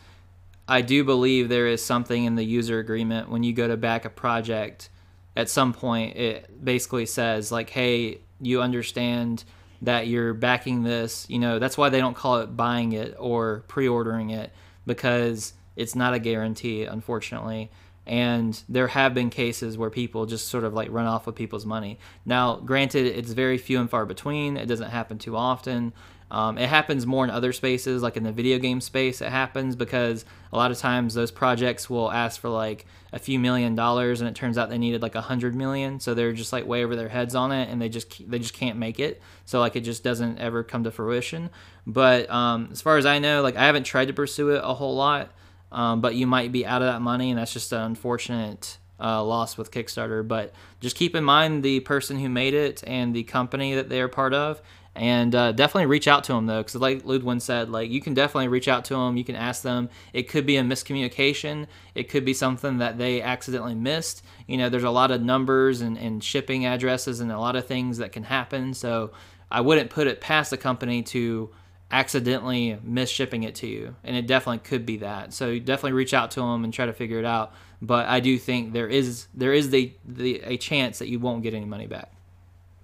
I 0.68 0.80
do 0.82 1.04
believe 1.04 1.48
there 1.48 1.66
is 1.66 1.84
something 1.84 2.24
in 2.24 2.36
the 2.36 2.44
user 2.44 2.78
agreement 2.78 3.28
when 3.28 3.42
you 3.42 3.52
go 3.52 3.66
to 3.68 3.76
back 3.76 4.04
a 4.04 4.10
project 4.10 4.90
at 5.36 5.48
some 5.48 5.72
point 5.72 6.16
it 6.16 6.64
basically 6.64 7.06
says 7.06 7.50
like 7.50 7.70
hey 7.70 8.20
you 8.40 8.62
understand 8.62 9.42
that 9.82 10.06
you're 10.06 10.32
backing 10.32 10.84
this 10.84 11.26
you 11.28 11.38
know 11.38 11.58
that's 11.58 11.76
why 11.76 11.88
they 11.88 11.98
don't 11.98 12.14
call 12.14 12.38
it 12.38 12.56
buying 12.56 12.92
it 12.92 13.16
or 13.18 13.64
pre-ordering 13.66 14.30
it 14.30 14.52
because 14.86 15.52
it's 15.76 15.94
not 15.94 16.14
a 16.14 16.18
guarantee 16.18 16.84
unfortunately 16.84 17.70
and 18.06 18.62
there 18.68 18.88
have 18.88 19.14
been 19.14 19.30
cases 19.30 19.78
where 19.78 19.88
people 19.88 20.26
just 20.26 20.48
sort 20.48 20.64
of 20.64 20.74
like 20.74 20.90
run 20.90 21.06
off 21.06 21.26
with 21.26 21.34
people's 21.34 21.66
money 21.66 21.98
now 22.24 22.56
granted 22.56 23.06
it's 23.06 23.32
very 23.32 23.58
few 23.58 23.80
and 23.80 23.90
far 23.90 24.04
between 24.04 24.56
it 24.56 24.66
doesn't 24.66 24.90
happen 24.90 25.18
too 25.18 25.36
often 25.36 25.92
um, 26.34 26.58
it 26.58 26.68
happens 26.68 27.06
more 27.06 27.22
in 27.22 27.30
other 27.30 27.52
spaces, 27.52 28.02
like 28.02 28.16
in 28.16 28.24
the 28.24 28.32
video 28.32 28.58
game 28.58 28.80
space. 28.80 29.20
It 29.20 29.28
happens 29.28 29.76
because 29.76 30.24
a 30.52 30.56
lot 30.56 30.72
of 30.72 30.78
times 30.78 31.14
those 31.14 31.30
projects 31.30 31.88
will 31.88 32.10
ask 32.10 32.40
for 32.40 32.48
like 32.48 32.86
a 33.12 33.20
few 33.20 33.38
million 33.38 33.76
dollars, 33.76 34.20
and 34.20 34.28
it 34.28 34.34
turns 34.34 34.58
out 34.58 34.68
they 34.68 34.78
needed 34.78 35.00
like 35.00 35.14
a 35.14 35.20
hundred 35.20 35.54
million, 35.54 36.00
so 36.00 36.12
they're 36.12 36.32
just 36.32 36.52
like 36.52 36.66
way 36.66 36.84
over 36.84 36.96
their 36.96 37.08
heads 37.08 37.36
on 37.36 37.52
it, 37.52 37.68
and 37.68 37.80
they 37.80 37.88
just 37.88 38.28
they 38.28 38.40
just 38.40 38.52
can't 38.52 38.78
make 38.78 38.98
it. 38.98 39.22
So 39.44 39.60
like 39.60 39.76
it 39.76 39.82
just 39.82 40.02
doesn't 40.02 40.38
ever 40.38 40.64
come 40.64 40.82
to 40.82 40.90
fruition. 40.90 41.50
But 41.86 42.28
um, 42.30 42.70
as 42.72 42.80
far 42.80 42.96
as 42.96 43.06
I 43.06 43.20
know, 43.20 43.40
like 43.42 43.56
I 43.56 43.66
haven't 43.66 43.84
tried 43.84 44.06
to 44.06 44.12
pursue 44.14 44.50
it 44.50 44.62
a 44.64 44.74
whole 44.74 44.96
lot, 44.96 45.30
um, 45.72 46.00
but 46.00 46.14
you 46.14 46.26
might 46.26 46.52
be 46.52 46.64
out 46.64 46.82
of 46.82 46.88
that 46.88 47.00
money, 47.00 47.30
and 47.30 47.38
that's 47.38 47.52
just 47.52 47.72
an 47.72 47.80
unfortunate 47.80 48.78
uh, 49.00 49.22
loss 49.22 49.56
with 49.56 49.70
Kickstarter. 49.70 50.26
But 50.26 50.52
just 50.80 50.96
keep 50.96 51.14
in 51.14 51.24
mind 51.24 51.62
the 51.62 51.80
person 51.80 52.18
who 52.18 52.28
made 52.28 52.54
it 52.54 52.82
and 52.86 53.14
the 53.14 53.24
company 53.24 53.74
that 53.74 53.88
they're 53.88 54.08
part 54.08 54.34
of, 54.34 54.62
and 54.96 55.34
uh, 55.34 55.52
definitely 55.52 55.86
reach 55.86 56.06
out 56.06 56.24
to 56.24 56.32
them 56.32 56.46
though 56.46 56.60
because 56.60 56.76
like 56.76 57.02
ludwin 57.02 57.40
said 57.40 57.68
like 57.68 57.90
you 57.90 58.00
can 58.00 58.14
definitely 58.14 58.46
reach 58.46 58.68
out 58.68 58.84
to 58.84 58.94
them 58.94 59.16
you 59.16 59.24
can 59.24 59.34
ask 59.34 59.62
them. 59.62 59.88
It 60.12 60.28
could 60.28 60.46
be 60.46 60.56
a 60.56 60.62
miscommunication. 60.62 61.66
It 61.94 62.08
could 62.08 62.24
be 62.24 62.34
something 62.34 62.78
that 62.78 62.96
they 62.96 63.20
accidentally 63.20 63.74
missed. 63.74 64.24
You 64.46 64.56
know 64.56 64.68
there's 64.68 64.84
a 64.84 64.90
lot 64.90 65.10
of 65.10 65.20
numbers 65.20 65.80
and, 65.80 65.98
and 65.98 66.22
shipping 66.22 66.64
addresses 66.66 67.20
and 67.20 67.32
a 67.32 67.38
lot 67.38 67.56
of 67.56 67.66
things 67.66 67.98
that 67.98 68.12
can 68.12 68.24
happen. 68.24 68.74
So 68.74 69.12
i 69.50 69.60
wouldn't 69.60 69.90
put 69.90 70.06
it 70.06 70.20
past 70.20 70.50
the 70.50 70.56
company 70.56 71.02
to 71.02 71.50
accidentally 71.94 72.76
miss 72.82 73.08
shipping 73.08 73.44
it 73.44 73.54
to 73.54 73.68
you 73.68 73.94
and 74.02 74.16
it 74.16 74.26
definitely 74.26 74.58
could 74.58 74.84
be 74.84 74.96
that. 74.96 75.32
So 75.32 75.60
definitely 75.60 75.92
reach 75.92 76.12
out 76.12 76.32
to 76.32 76.40
them 76.40 76.64
and 76.64 76.74
try 76.74 76.86
to 76.86 76.92
figure 76.92 77.20
it 77.20 77.24
out. 77.24 77.54
But 77.80 78.08
i 78.08 78.18
do 78.18 78.36
think 78.36 78.72
there 78.72 78.88
is 78.88 79.28
there 79.32 79.52
is 79.52 79.70
the, 79.70 79.92
the 80.04 80.40
a 80.42 80.56
chance 80.56 80.98
that 80.98 81.08
you 81.08 81.20
won't 81.20 81.44
get 81.44 81.54
any 81.54 81.66
money 81.66 81.86
back. 81.86 82.10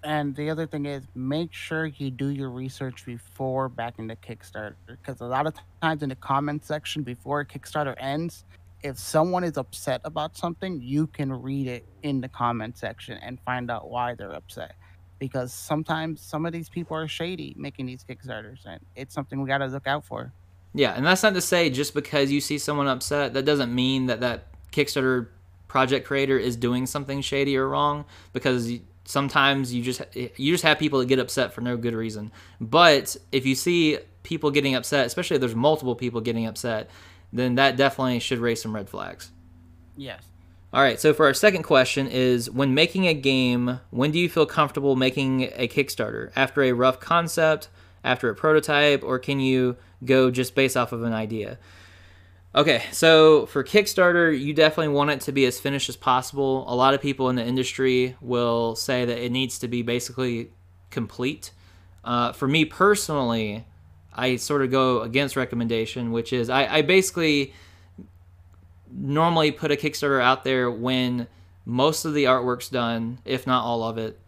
And 0.04 0.34
the 0.36 0.48
other 0.48 0.66
thing 0.66 0.86
is 0.86 1.02
make 1.16 1.52
sure 1.52 1.86
you 1.86 2.10
do 2.10 2.28
your 2.28 2.50
research 2.50 3.04
before 3.04 3.68
backing 3.68 4.06
the 4.06 4.16
Kickstarter 4.16 4.76
because 4.86 5.20
a 5.20 5.26
lot 5.26 5.46
of 5.46 5.54
times 5.82 6.04
in 6.04 6.08
the 6.10 6.14
comment 6.14 6.64
section 6.64 7.02
before 7.02 7.44
Kickstarter 7.44 7.96
ends, 7.98 8.44
if 8.84 8.96
someone 8.96 9.42
is 9.42 9.56
upset 9.58 10.00
about 10.04 10.36
something, 10.36 10.80
you 10.80 11.08
can 11.08 11.32
read 11.32 11.66
it 11.66 11.84
in 12.04 12.20
the 12.20 12.28
comment 12.28 12.78
section 12.78 13.18
and 13.18 13.40
find 13.40 13.72
out 13.72 13.90
why 13.90 14.14
they're 14.14 14.32
upset. 14.32 14.76
Because 15.20 15.52
sometimes 15.52 16.20
some 16.20 16.44
of 16.44 16.52
these 16.52 16.68
people 16.68 16.96
are 16.96 17.06
shady 17.06 17.54
making 17.56 17.86
these 17.86 18.02
Kickstarters, 18.02 18.66
and 18.66 18.80
it's 18.96 19.14
something 19.14 19.40
we 19.40 19.46
got 19.46 19.58
to 19.58 19.66
look 19.66 19.86
out 19.86 20.04
for. 20.04 20.32
Yeah, 20.74 20.94
and 20.94 21.06
that's 21.06 21.22
not 21.22 21.34
to 21.34 21.40
say 21.40 21.70
just 21.70 21.94
because 21.94 22.32
you 22.32 22.40
see 22.40 22.58
someone 22.58 22.88
upset, 22.88 23.34
that 23.34 23.44
doesn't 23.44 23.72
mean 23.72 24.06
that 24.06 24.20
that 24.20 24.46
Kickstarter 24.72 25.28
project 25.68 26.04
creator 26.06 26.36
is 26.36 26.56
doing 26.56 26.86
something 26.86 27.20
shady 27.20 27.56
or 27.56 27.68
wrong 27.68 28.04
because 28.32 28.72
sometimes 29.04 29.72
you 29.72 29.82
just 29.82 30.02
you 30.14 30.52
just 30.52 30.64
have 30.64 30.78
people 30.78 30.98
that 30.98 31.06
get 31.06 31.18
upset 31.18 31.52
for 31.52 31.60
no 31.60 31.76
good 31.76 31.94
reason. 31.94 32.32
But 32.60 33.16
if 33.30 33.46
you 33.46 33.54
see 33.54 33.98
people 34.22 34.50
getting 34.50 34.74
upset, 34.74 35.06
especially 35.06 35.36
if 35.36 35.40
there's 35.40 35.54
multiple 35.54 35.94
people 35.94 36.20
getting 36.20 36.46
upset, 36.46 36.90
then 37.32 37.56
that 37.56 37.76
definitely 37.76 38.20
should 38.20 38.38
raise 38.38 38.62
some 38.62 38.74
red 38.74 38.88
flags. 38.88 39.30
Yes. 39.96 40.22
All 40.72 40.82
right, 40.82 41.00
so 41.00 41.12
for 41.12 41.26
our 41.26 41.34
second 41.34 41.64
question 41.64 42.06
is 42.06 42.48
when 42.48 42.74
making 42.74 43.08
a 43.08 43.14
game, 43.14 43.80
when 43.90 44.12
do 44.12 44.20
you 44.20 44.28
feel 44.28 44.46
comfortable 44.46 44.94
making 44.94 45.50
a 45.56 45.66
Kickstarter? 45.66 46.30
After 46.36 46.62
a 46.62 46.70
rough 46.70 47.00
concept, 47.00 47.68
after 48.04 48.30
a 48.30 48.36
prototype, 48.36 49.02
or 49.02 49.18
can 49.18 49.40
you 49.40 49.76
go 50.04 50.30
just 50.30 50.54
based 50.54 50.76
off 50.76 50.92
of 50.92 51.02
an 51.02 51.12
idea? 51.12 51.58
Okay, 52.54 52.84
so 52.92 53.46
for 53.46 53.64
Kickstarter, 53.64 54.38
you 54.38 54.54
definitely 54.54 54.94
want 54.94 55.10
it 55.10 55.20
to 55.22 55.32
be 55.32 55.44
as 55.44 55.58
finished 55.58 55.88
as 55.88 55.96
possible. 55.96 56.64
A 56.72 56.74
lot 56.76 56.94
of 56.94 57.00
people 57.00 57.28
in 57.30 57.36
the 57.36 57.44
industry 57.44 58.16
will 58.20 58.76
say 58.76 59.04
that 59.04 59.18
it 59.18 59.32
needs 59.32 59.58
to 59.58 59.66
be 59.66 59.82
basically 59.82 60.52
complete. 60.90 61.50
Uh, 62.04 62.30
for 62.30 62.46
me 62.46 62.64
personally, 62.64 63.66
I 64.14 64.36
sort 64.36 64.62
of 64.62 64.70
go 64.70 65.00
against 65.02 65.34
recommendation, 65.34 66.12
which 66.12 66.32
is 66.32 66.48
I, 66.48 66.76
I 66.76 66.82
basically 66.82 67.54
normally 68.92 69.50
put 69.50 69.70
a 69.70 69.76
Kickstarter 69.76 70.22
out 70.22 70.44
there 70.44 70.70
when 70.70 71.26
most 71.64 72.04
of 72.04 72.14
the 72.14 72.24
artwork's 72.24 72.68
done, 72.68 73.18
if 73.24 73.46
not 73.46 73.64
all 73.64 73.82
of 73.82 73.98
it. 73.98 74.18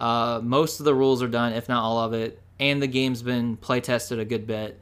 Uh, 0.00 0.40
most 0.42 0.80
of 0.80 0.84
the 0.84 0.94
rules 0.94 1.22
are 1.22 1.28
done, 1.28 1.52
if 1.52 1.68
not 1.68 1.82
all 1.82 1.98
of 1.98 2.12
it, 2.12 2.40
and 2.58 2.82
the 2.82 2.86
game's 2.86 3.22
been 3.22 3.56
play 3.56 3.80
tested 3.80 4.18
a 4.18 4.24
good 4.24 4.46
bit. 4.46 4.78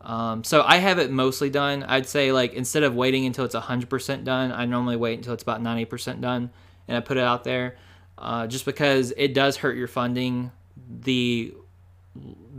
Um, 0.00 0.42
so 0.44 0.62
I 0.62 0.78
have 0.78 0.98
it 0.98 1.10
mostly 1.10 1.50
done. 1.50 1.82
I'd 1.82 2.06
say 2.06 2.32
like 2.32 2.54
instead 2.54 2.82
of 2.82 2.94
waiting 2.94 3.26
until 3.26 3.44
it's 3.44 3.54
100% 3.54 4.24
done, 4.24 4.52
I 4.52 4.64
normally 4.64 4.96
wait 4.96 5.18
until 5.18 5.34
it's 5.34 5.42
about 5.42 5.62
90% 5.62 6.20
done 6.20 6.50
and 6.86 6.96
I 6.96 7.00
put 7.00 7.16
it 7.16 7.24
out 7.24 7.44
there. 7.44 7.76
Uh, 8.16 8.46
just 8.46 8.64
because 8.64 9.12
it 9.16 9.34
does 9.34 9.58
hurt 9.58 9.76
your 9.76 9.86
funding 9.86 10.50
the 11.00 11.54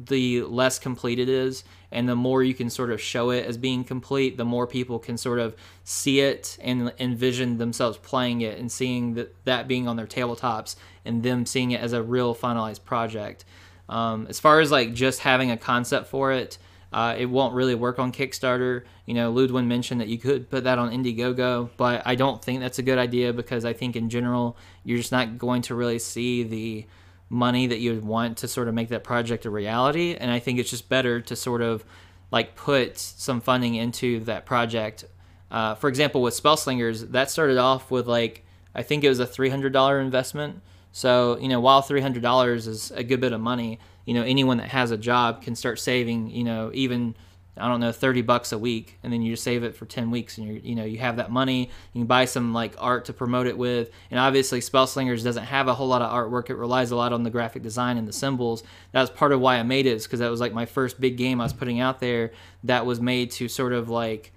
the 0.05 0.43
less 0.43 0.79
complete 0.79 1.19
it 1.19 1.27
is 1.27 1.63
and 1.91 2.07
the 2.07 2.15
more 2.15 2.43
you 2.43 2.53
can 2.53 2.69
sort 2.69 2.91
of 2.91 3.01
show 3.01 3.29
it 3.29 3.45
as 3.45 3.57
being 3.57 3.83
complete 3.83 4.37
the 4.37 4.45
more 4.45 4.67
people 4.67 4.99
can 4.99 5.17
sort 5.17 5.39
of 5.39 5.55
see 5.83 6.19
it 6.19 6.57
and 6.61 6.93
envision 6.99 7.57
themselves 7.57 7.97
playing 7.97 8.41
it 8.41 8.57
and 8.57 8.71
seeing 8.71 9.13
that, 9.15 9.33
that 9.45 9.67
being 9.67 9.87
on 9.87 9.95
their 9.95 10.07
tabletops 10.07 10.75
and 11.05 11.23
them 11.23 11.45
seeing 11.45 11.71
it 11.71 11.81
as 11.81 11.93
a 11.93 12.01
real 12.03 12.35
finalized 12.35 12.83
project 12.83 13.45
um, 13.87 14.27
as 14.29 14.39
far 14.39 14.59
as 14.59 14.71
like 14.71 14.93
just 14.93 15.21
having 15.21 15.51
a 15.51 15.57
concept 15.57 16.07
for 16.07 16.31
it 16.31 16.57
uh, 16.91 17.15
it 17.17 17.27
won't 17.27 17.53
really 17.53 17.75
work 17.75 17.99
on 17.99 18.11
Kickstarter. 18.11 18.83
You 19.05 19.13
know, 19.13 19.31
Ludwin 19.31 19.67
mentioned 19.67 20.01
that 20.01 20.07
you 20.07 20.17
could 20.17 20.49
put 20.49 20.63
that 20.63 20.79
on 20.79 20.91
Indiegogo, 20.91 21.69
but 21.77 22.01
I 22.05 22.15
don't 22.15 22.43
think 22.43 22.61
that's 22.61 22.79
a 22.79 22.83
good 22.83 22.97
idea 22.97 23.31
because 23.31 23.63
I 23.63 23.73
think 23.73 23.95
in 23.95 24.09
general 24.09 24.57
you're 24.83 24.97
just 24.97 25.11
not 25.11 25.37
going 25.37 25.61
to 25.63 25.75
really 25.75 25.99
see 25.99 26.43
the 26.43 26.85
money 27.29 27.67
that 27.67 27.79
you 27.79 27.93
would 27.93 28.03
want 28.03 28.37
to 28.39 28.47
sort 28.47 28.67
of 28.67 28.73
make 28.73 28.89
that 28.89 29.03
project 29.03 29.45
a 29.45 29.49
reality. 29.49 30.15
And 30.15 30.31
I 30.31 30.39
think 30.39 30.59
it's 30.59 30.69
just 30.69 30.89
better 30.89 31.21
to 31.21 31.35
sort 31.35 31.61
of 31.61 31.85
like 32.31 32.55
put 32.55 32.97
some 32.97 33.41
funding 33.41 33.75
into 33.75 34.19
that 34.21 34.45
project. 34.45 35.05
Uh, 35.51 35.75
for 35.75 35.87
example, 35.89 36.21
with 36.21 36.41
Spellslingers, 36.41 37.11
that 37.11 37.29
started 37.29 37.57
off 37.57 37.91
with 37.91 38.07
like 38.07 38.45
I 38.75 38.83
think 38.83 39.03
it 39.03 39.09
was 39.09 39.19
a 39.19 39.25
three 39.25 39.49
hundred 39.49 39.73
dollar 39.73 39.99
investment. 39.99 40.61
So 40.91 41.37
you 41.39 41.47
know, 41.47 41.59
while 41.59 41.81
three 41.81 42.01
hundred 42.01 42.23
dollars 42.23 42.67
is 42.67 42.91
a 42.91 43.03
good 43.03 43.19
bit 43.19 43.33
of 43.33 43.41
money, 43.41 43.79
you 44.05 44.13
know, 44.13 44.23
anyone 44.23 44.57
that 44.57 44.69
has 44.69 44.91
a 44.91 44.97
job 44.97 45.41
can 45.41 45.55
start 45.55 45.79
saving. 45.79 46.29
You 46.29 46.43
know, 46.43 46.71
even 46.73 47.15
I 47.57 47.67
don't 47.67 47.79
know, 47.79 47.91
30 47.91 48.21
bucks 48.21 48.51
a 48.51 48.57
week, 48.57 48.97
and 49.03 49.11
then 49.11 49.21
you 49.21 49.33
just 49.33 49.43
save 49.43 49.63
it 49.63 49.75
for 49.75 49.85
10 49.85 50.11
weeks, 50.11 50.37
and 50.37 50.47
you 50.47 50.61
you 50.63 50.75
know 50.75 50.85
you 50.85 50.99
have 50.99 51.17
that 51.17 51.31
money. 51.31 51.69
You 51.93 52.01
can 52.01 52.07
buy 52.07 52.25
some 52.25 52.53
like 52.53 52.75
art 52.77 53.05
to 53.05 53.13
promote 53.13 53.47
it 53.47 53.57
with, 53.57 53.89
and 54.11 54.19
obviously 54.19 54.59
Spellslingers 54.61 55.23
doesn't 55.23 55.45
have 55.45 55.67
a 55.67 55.73
whole 55.73 55.87
lot 55.87 56.01
of 56.01 56.11
artwork. 56.11 56.49
It 56.49 56.55
relies 56.55 56.91
a 56.91 56.95
lot 56.95 57.11
on 57.11 57.23
the 57.23 57.29
graphic 57.29 57.61
design 57.61 57.97
and 57.97 58.07
the 58.07 58.13
symbols. 58.13 58.63
That's 58.91 59.09
part 59.09 59.31
of 59.31 59.41
why 59.41 59.57
I 59.57 59.63
made 59.63 59.85
it, 59.85 59.93
is 59.93 60.05
because 60.05 60.19
that 60.19 60.31
was 60.31 60.39
like 60.39 60.53
my 60.53 60.65
first 60.65 61.01
big 61.01 61.17
game 61.17 61.41
I 61.41 61.45
was 61.45 61.53
putting 61.53 61.79
out 61.79 61.99
there 61.99 62.31
that 62.63 62.85
was 62.85 63.01
made 63.01 63.31
to 63.31 63.47
sort 63.47 63.73
of 63.73 63.89
like 63.89 64.31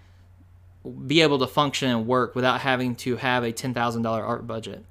be 1.07 1.23
able 1.23 1.39
to 1.39 1.47
function 1.47 1.91
and 1.91 2.07
work 2.07 2.35
without 2.35 2.61
having 2.61 2.97
to 2.97 3.17
have 3.17 3.45
a 3.45 3.53
ten 3.53 3.73
thousand 3.75 4.03
dollar 4.03 4.25
art 4.25 4.47
budget. 4.47 4.85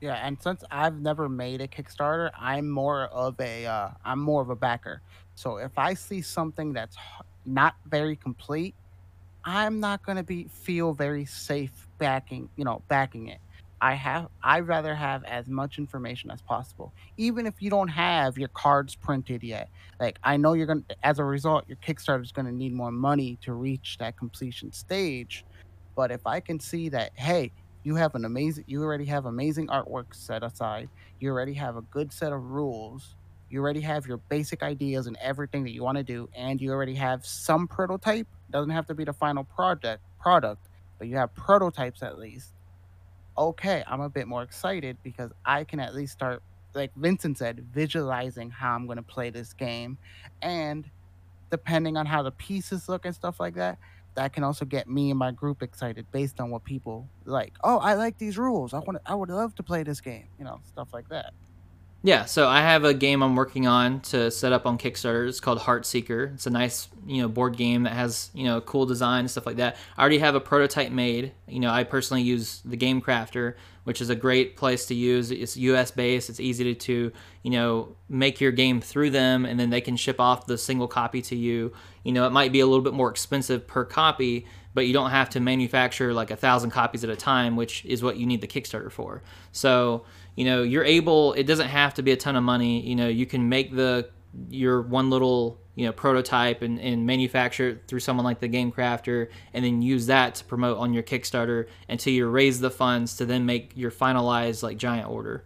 Yeah, 0.00 0.14
and 0.14 0.40
since 0.40 0.64
I've 0.70 0.98
never 0.98 1.28
made 1.28 1.60
a 1.60 1.68
Kickstarter, 1.68 2.30
I'm 2.38 2.70
more 2.70 3.04
of 3.04 3.38
a 3.38 3.66
uh, 3.66 3.90
I'm 4.04 4.20
more 4.20 4.40
of 4.40 4.48
a 4.48 4.56
backer. 4.56 5.02
So 5.40 5.56
if 5.56 5.78
I 5.78 5.94
see 5.94 6.20
something 6.20 6.74
that's 6.74 6.96
not 7.46 7.74
very 7.86 8.14
complete, 8.14 8.74
I'm 9.42 9.80
not 9.80 10.04
gonna 10.04 10.22
be 10.22 10.48
feel 10.48 10.92
very 10.92 11.24
safe 11.24 11.88
backing 11.96 12.50
you 12.56 12.64
know 12.64 12.82
backing 12.88 13.28
it. 13.28 13.38
I 13.80 13.94
have 13.94 14.28
I'd 14.42 14.68
rather 14.68 14.94
have 14.94 15.24
as 15.24 15.48
much 15.48 15.78
information 15.78 16.30
as 16.30 16.42
possible, 16.42 16.92
even 17.16 17.46
if 17.46 17.54
you 17.62 17.70
don't 17.70 17.88
have 17.88 18.36
your 18.36 18.48
cards 18.48 18.94
printed 18.94 19.42
yet. 19.42 19.70
Like 19.98 20.18
I 20.22 20.36
know 20.36 20.52
you're 20.52 20.66
gonna 20.66 20.82
as 21.02 21.18
a 21.18 21.24
result, 21.24 21.64
your 21.68 21.78
Kickstarter 21.78 22.22
is 22.22 22.32
gonna 22.32 22.52
need 22.52 22.74
more 22.74 22.92
money 22.92 23.38
to 23.40 23.54
reach 23.54 23.96
that 23.98 24.18
completion 24.18 24.70
stage. 24.72 25.46
But 25.96 26.10
if 26.10 26.26
I 26.26 26.40
can 26.40 26.60
see 26.60 26.90
that, 26.90 27.12
hey, 27.14 27.50
you 27.82 27.94
have 27.94 28.14
an 28.14 28.26
amazing 28.26 28.64
you 28.66 28.82
already 28.82 29.06
have 29.06 29.24
amazing 29.24 29.68
artwork 29.68 30.14
set 30.14 30.42
aside 30.42 30.90
you 31.18 31.30
already 31.30 31.54
have 31.54 31.76
a 31.76 31.82
good 31.82 32.12
set 32.12 32.30
of 32.30 32.42
rules 32.50 33.16
you 33.50 33.60
already 33.60 33.80
have 33.80 34.06
your 34.06 34.16
basic 34.16 34.62
ideas 34.62 35.06
and 35.06 35.16
everything 35.20 35.64
that 35.64 35.72
you 35.72 35.82
want 35.82 35.98
to 35.98 36.04
do 36.04 36.28
and 36.34 36.60
you 36.60 36.70
already 36.70 36.94
have 36.94 37.26
some 37.26 37.66
prototype 37.66 38.26
doesn't 38.50 38.70
have 38.70 38.86
to 38.86 38.94
be 38.94 39.04
the 39.04 39.12
final 39.12 39.44
project 39.44 40.02
product 40.20 40.68
but 40.98 41.08
you 41.08 41.16
have 41.16 41.34
prototypes 41.34 42.02
at 42.02 42.18
least 42.18 42.52
okay 43.36 43.82
i'm 43.86 44.00
a 44.00 44.08
bit 44.08 44.26
more 44.26 44.42
excited 44.42 44.96
because 45.02 45.30
i 45.44 45.64
can 45.64 45.80
at 45.80 45.94
least 45.94 46.12
start 46.12 46.42
like 46.74 46.90
vincent 46.96 47.38
said 47.38 47.64
visualizing 47.72 48.50
how 48.50 48.74
i'm 48.74 48.86
going 48.86 48.96
to 48.96 49.02
play 49.02 49.30
this 49.30 49.52
game 49.52 49.98
and 50.42 50.88
depending 51.50 51.96
on 51.96 52.06
how 52.06 52.22
the 52.22 52.30
pieces 52.32 52.88
look 52.88 53.04
and 53.04 53.14
stuff 53.14 53.40
like 53.40 53.54
that 53.54 53.78
that 54.14 54.32
can 54.32 54.44
also 54.44 54.64
get 54.64 54.88
me 54.88 55.10
and 55.10 55.18
my 55.18 55.30
group 55.30 55.62
excited 55.62 56.06
based 56.10 56.40
on 56.40 56.50
what 56.50 56.64
people 56.64 57.08
like. 57.24 57.54
Oh, 57.62 57.78
I 57.78 57.94
like 57.94 58.18
these 58.18 58.36
rules. 58.36 58.74
I 58.74 58.80
want 58.80 58.98
I 59.06 59.14
would 59.14 59.30
love 59.30 59.54
to 59.56 59.62
play 59.62 59.82
this 59.82 60.00
game. 60.00 60.26
You 60.38 60.44
know, 60.44 60.60
stuff 60.66 60.88
like 60.92 61.08
that. 61.10 61.32
Yeah, 62.02 62.24
so 62.24 62.48
I 62.48 62.62
have 62.62 62.84
a 62.84 62.94
game 62.94 63.22
I'm 63.22 63.36
working 63.36 63.66
on 63.66 64.00
to 64.02 64.30
set 64.30 64.52
up 64.52 64.64
on 64.64 64.78
Kickstarter. 64.78 65.28
It's 65.28 65.38
called 65.38 65.58
Heartseeker. 65.58 66.32
It's 66.32 66.46
a 66.46 66.50
nice, 66.50 66.88
you 67.06 67.20
know, 67.20 67.28
board 67.28 67.58
game 67.58 67.82
that 67.82 67.92
has, 67.92 68.30
you 68.32 68.44
know, 68.44 68.62
cool 68.62 68.86
design 68.86 69.20
and 69.20 69.30
stuff 69.30 69.44
like 69.44 69.56
that. 69.56 69.76
I 69.98 70.00
already 70.00 70.18
have 70.18 70.34
a 70.34 70.40
prototype 70.40 70.92
made. 70.92 71.32
You 71.46 71.60
know, 71.60 71.70
I 71.70 71.84
personally 71.84 72.22
use 72.22 72.62
the 72.64 72.76
Game 72.76 73.02
Crafter, 73.02 73.54
which 73.84 74.00
is 74.00 74.08
a 74.08 74.14
great 74.14 74.56
place 74.56 74.86
to 74.86 74.94
use. 74.94 75.30
It's 75.30 75.58
US 75.58 75.90
based. 75.90 76.30
It's 76.30 76.40
easy 76.40 76.64
to, 76.72 76.74
to, 76.74 77.12
you 77.42 77.50
know, 77.50 77.94
make 78.08 78.40
your 78.40 78.52
game 78.52 78.80
through 78.80 79.10
them 79.10 79.44
and 79.44 79.60
then 79.60 79.68
they 79.68 79.82
can 79.82 79.96
ship 79.96 80.20
off 80.20 80.46
the 80.46 80.56
single 80.56 80.88
copy 80.88 81.20
to 81.20 81.36
you. 81.36 81.70
You 82.02 82.12
know, 82.12 82.26
it 82.26 82.30
might 82.30 82.50
be 82.50 82.60
a 82.60 82.66
little 82.66 82.84
bit 82.84 82.94
more 82.94 83.10
expensive 83.10 83.66
per 83.66 83.84
copy, 83.84 84.46
but 84.72 84.86
you 84.86 84.94
don't 84.94 85.10
have 85.10 85.28
to 85.30 85.40
manufacture 85.40 86.14
like 86.14 86.30
a 86.30 86.36
thousand 86.36 86.70
copies 86.70 87.04
at 87.04 87.10
a 87.10 87.16
time, 87.16 87.56
which 87.56 87.84
is 87.84 88.02
what 88.02 88.16
you 88.16 88.24
need 88.24 88.40
the 88.40 88.46
Kickstarter 88.46 88.90
for. 88.90 89.22
So, 89.52 90.06
you 90.40 90.46
know 90.46 90.62
you're 90.62 90.86
able 90.86 91.34
it 91.34 91.44
doesn't 91.44 91.68
have 91.68 91.92
to 91.92 92.02
be 92.02 92.12
a 92.12 92.16
ton 92.16 92.34
of 92.34 92.42
money 92.42 92.80
you 92.80 92.96
know 92.96 93.08
you 93.08 93.26
can 93.26 93.50
make 93.50 93.76
the 93.76 94.08
your 94.48 94.80
one 94.80 95.10
little 95.10 95.60
you 95.74 95.84
know 95.84 95.92
prototype 95.92 96.62
and, 96.62 96.80
and 96.80 97.04
manufacture 97.04 97.68
it 97.68 97.82
through 97.86 98.00
someone 98.00 98.24
like 98.24 98.40
the 98.40 98.48
game 98.48 98.72
crafter 98.72 99.28
and 99.52 99.66
then 99.66 99.82
use 99.82 100.06
that 100.06 100.34
to 100.36 100.44
promote 100.46 100.78
on 100.78 100.94
your 100.94 101.02
kickstarter 101.02 101.66
until 101.90 102.14
you 102.14 102.26
raise 102.26 102.58
the 102.60 102.70
funds 102.70 103.16
to 103.18 103.26
then 103.26 103.44
make 103.44 103.72
your 103.76 103.90
finalized 103.90 104.62
like 104.62 104.78
giant 104.78 105.10
order. 105.10 105.44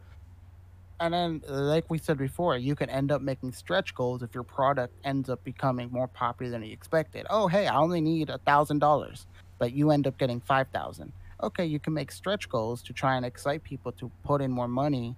And 1.01 1.13
then 1.13 1.43
like 1.49 1.91
we 1.91 1.99
said 1.99 2.17
before 2.17 2.57
you 2.57 2.77
can 2.77 2.89
end 2.89 3.11
up 3.11 3.21
making 3.21 3.51
stretch 3.51 3.97
goals 3.97 4.23
if 4.23 4.33
your 4.33 4.45
product 4.45 4.95
ends 5.03 5.29
up 5.29 5.43
becoming 5.43 5.91
more 5.91 6.07
popular 6.07 6.53
than 6.53 6.63
you 6.63 6.73
expected. 6.73 7.27
Oh 7.31 7.49
hey 7.49 7.67
i 7.67 7.75
only 7.75 8.01
need 8.01 8.31
a 8.31 8.39
thousand 8.39 8.79
dollars 8.79 9.27
but 9.59 9.73
you 9.73 9.91
end 9.91 10.07
up 10.07 10.17
getting 10.19 10.39
five 10.41 10.69
thousand 10.69 11.13
okay, 11.45 11.65
you 11.65 11.79
can 11.79 11.93
make 11.93 12.11
stretch 12.11 12.49
goals 12.49 12.83
to 12.83 12.93
try 12.93 13.17
and 13.17 13.25
excite 13.25 13.63
people 13.63 13.93
to 13.93 14.11
put 14.25 14.41
in 14.41 14.51
more 14.51 14.69
money 14.69 15.17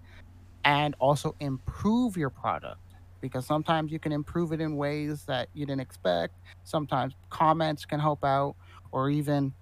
and 0.64 0.94
also 0.98 1.34
improve 1.40 2.16
your 2.16 2.30
product 2.30 2.80
because 3.20 3.46
sometimes 3.46 3.90
you 3.90 3.98
can 3.98 4.12
improve 4.12 4.52
it 4.52 4.60
in 4.60 4.76
ways 4.76 5.24
that 5.24 5.48
you 5.54 5.64
didn't 5.64 5.80
expect. 5.80 6.34
Sometimes 6.64 7.14
comments 7.30 7.84
can 7.84 8.00
help 8.00 8.24
out 8.24 8.56
or 8.92 9.10
even 9.10 9.52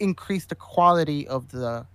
increase 0.00 0.44
the 0.44 0.54
quality 0.54 1.26
of 1.28 1.48
the 1.50 1.86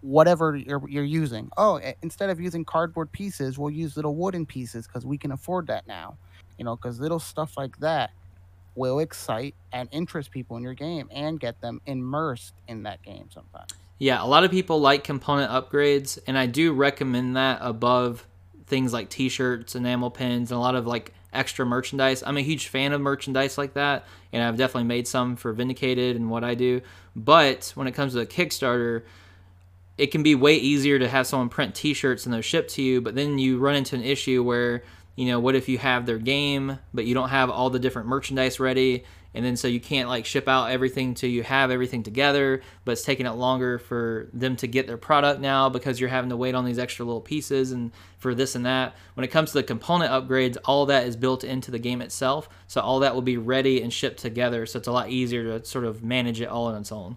whatever 0.00 0.56
you're, 0.56 0.82
you're 0.88 1.04
using. 1.04 1.48
Oh, 1.56 1.80
instead 2.02 2.28
of 2.28 2.40
using 2.40 2.64
cardboard 2.64 3.12
pieces, 3.12 3.58
we'll 3.58 3.70
use 3.70 3.96
little 3.96 4.16
wooden 4.16 4.44
pieces 4.46 4.86
because 4.86 5.06
we 5.06 5.16
can 5.16 5.32
afford 5.32 5.66
that 5.68 5.86
now. 5.86 6.16
You 6.58 6.64
know, 6.64 6.76
because 6.76 6.98
little 6.98 7.20
stuff 7.20 7.56
like 7.56 7.78
that 7.78 8.10
will 8.74 8.98
excite 8.98 9.54
and 9.72 9.88
interest 9.92 10.30
people 10.30 10.56
in 10.56 10.62
your 10.62 10.74
game 10.74 11.08
and 11.10 11.38
get 11.38 11.60
them 11.60 11.80
immersed 11.86 12.54
in 12.68 12.84
that 12.84 13.02
game 13.02 13.28
sometimes. 13.32 13.70
Yeah, 13.98 14.22
a 14.22 14.26
lot 14.26 14.44
of 14.44 14.50
people 14.50 14.80
like 14.80 15.04
component 15.04 15.50
upgrades, 15.50 16.18
and 16.26 16.36
I 16.36 16.46
do 16.46 16.72
recommend 16.72 17.36
that 17.36 17.58
above 17.60 18.26
things 18.66 18.92
like 18.92 19.10
t-shirts, 19.10 19.76
enamel 19.76 20.10
pins, 20.10 20.50
and 20.50 20.56
a 20.56 20.60
lot 20.60 20.74
of 20.74 20.86
like 20.86 21.12
extra 21.32 21.64
merchandise. 21.64 22.22
I'm 22.26 22.36
a 22.36 22.42
huge 22.42 22.68
fan 22.68 22.92
of 22.92 23.00
merchandise 23.00 23.56
like 23.58 23.74
that, 23.74 24.06
and 24.32 24.42
I've 24.42 24.56
definitely 24.56 24.88
made 24.88 25.06
some 25.06 25.36
for 25.36 25.52
Vindicated 25.52 26.16
and 26.16 26.30
what 26.30 26.42
I 26.42 26.54
do. 26.54 26.80
But 27.14 27.72
when 27.74 27.86
it 27.86 27.92
comes 27.92 28.14
to 28.14 28.20
a 28.20 28.26
Kickstarter, 28.26 29.02
it 29.98 30.06
can 30.06 30.22
be 30.22 30.34
way 30.34 30.56
easier 30.56 30.98
to 30.98 31.08
have 31.08 31.26
someone 31.26 31.48
print 31.48 31.74
t-shirts 31.74 32.24
and 32.24 32.34
those 32.34 32.44
shipped 32.44 32.70
to 32.74 32.82
you, 32.82 33.00
but 33.00 33.14
then 33.14 33.38
you 33.38 33.58
run 33.58 33.76
into 33.76 33.94
an 33.94 34.02
issue 34.02 34.42
where 34.42 34.82
you 35.16 35.26
know 35.26 35.40
what 35.40 35.54
if 35.54 35.68
you 35.68 35.78
have 35.78 36.06
their 36.06 36.18
game 36.18 36.78
but 36.94 37.04
you 37.04 37.14
don't 37.14 37.28
have 37.28 37.50
all 37.50 37.70
the 37.70 37.78
different 37.78 38.08
merchandise 38.08 38.58
ready 38.58 39.04
and 39.34 39.44
then 39.44 39.56
so 39.56 39.68
you 39.68 39.80
can't 39.80 40.08
like 40.08 40.26
ship 40.26 40.48
out 40.48 40.70
everything 40.70 41.08
until 41.08 41.30
you 41.30 41.42
have 41.42 41.70
everything 41.70 42.02
together 42.02 42.60
but 42.84 42.92
it's 42.92 43.02
taking 43.02 43.26
it 43.26 43.32
longer 43.32 43.78
for 43.78 44.28
them 44.32 44.56
to 44.56 44.66
get 44.66 44.86
their 44.86 44.96
product 44.96 45.40
now 45.40 45.68
because 45.68 46.00
you're 46.00 46.08
having 46.08 46.30
to 46.30 46.36
wait 46.36 46.54
on 46.54 46.64
these 46.64 46.78
extra 46.78 47.04
little 47.04 47.20
pieces 47.20 47.72
and 47.72 47.92
for 48.18 48.34
this 48.36 48.54
and 48.54 48.66
that. 48.66 48.94
When 49.14 49.24
it 49.24 49.28
comes 49.28 49.50
to 49.50 49.58
the 49.58 49.64
component 49.64 50.12
upgrades 50.12 50.56
all 50.64 50.86
that 50.86 51.06
is 51.06 51.16
built 51.16 51.44
into 51.44 51.70
the 51.70 51.78
game 51.78 52.02
itself 52.02 52.48
so 52.66 52.80
all 52.80 53.00
that 53.00 53.14
will 53.14 53.22
be 53.22 53.36
ready 53.36 53.82
and 53.82 53.92
shipped 53.92 54.18
together 54.20 54.66
so 54.66 54.78
it's 54.78 54.88
a 54.88 54.92
lot 54.92 55.10
easier 55.10 55.58
to 55.58 55.64
sort 55.64 55.84
of 55.84 56.02
manage 56.02 56.40
it 56.40 56.48
all 56.48 56.66
on 56.66 56.80
its 56.80 56.92
own. 56.92 57.16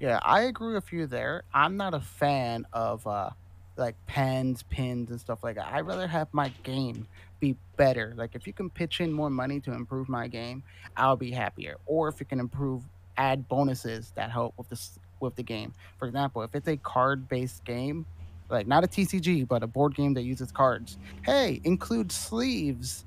Yeah 0.00 0.18
i 0.22 0.42
agree 0.42 0.74
with 0.74 0.92
you 0.92 1.06
there. 1.06 1.44
I'm 1.54 1.76
not 1.76 1.94
a 1.94 2.00
fan 2.00 2.66
of 2.72 3.06
uh 3.06 3.30
like 3.76 3.94
pens, 4.06 4.62
pins, 4.64 5.10
and 5.10 5.20
stuff 5.20 5.42
like 5.42 5.56
that. 5.56 5.72
I'd 5.72 5.86
rather 5.86 6.06
have 6.06 6.28
my 6.32 6.48
game 6.62 7.06
be 7.40 7.56
better. 7.76 8.14
Like 8.16 8.34
if 8.34 8.46
you 8.46 8.52
can 8.52 8.70
pitch 8.70 9.00
in 9.00 9.12
more 9.12 9.30
money 9.30 9.60
to 9.60 9.72
improve 9.72 10.08
my 10.08 10.28
game, 10.28 10.62
I'll 10.96 11.16
be 11.16 11.30
happier. 11.30 11.76
Or 11.86 12.08
if 12.08 12.20
you 12.20 12.26
can 12.26 12.40
improve, 12.40 12.82
add 13.16 13.48
bonuses 13.48 14.12
that 14.14 14.30
help 14.30 14.54
with 14.56 14.68
this 14.68 14.98
with 15.20 15.34
the 15.36 15.42
game. 15.42 15.72
For 15.98 16.06
example, 16.06 16.42
if 16.42 16.54
it's 16.54 16.68
a 16.68 16.76
card-based 16.76 17.64
game, 17.64 18.06
like 18.48 18.66
not 18.66 18.84
a 18.84 18.86
TCG, 18.86 19.46
but 19.48 19.62
a 19.62 19.66
board 19.66 19.94
game 19.94 20.14
that 20.14 20.22
uses 20.22 20.52
cards, 20.52 20.98
hey, 21.24 21.60
include 21.64 22.12
sleeves 22.12 23.04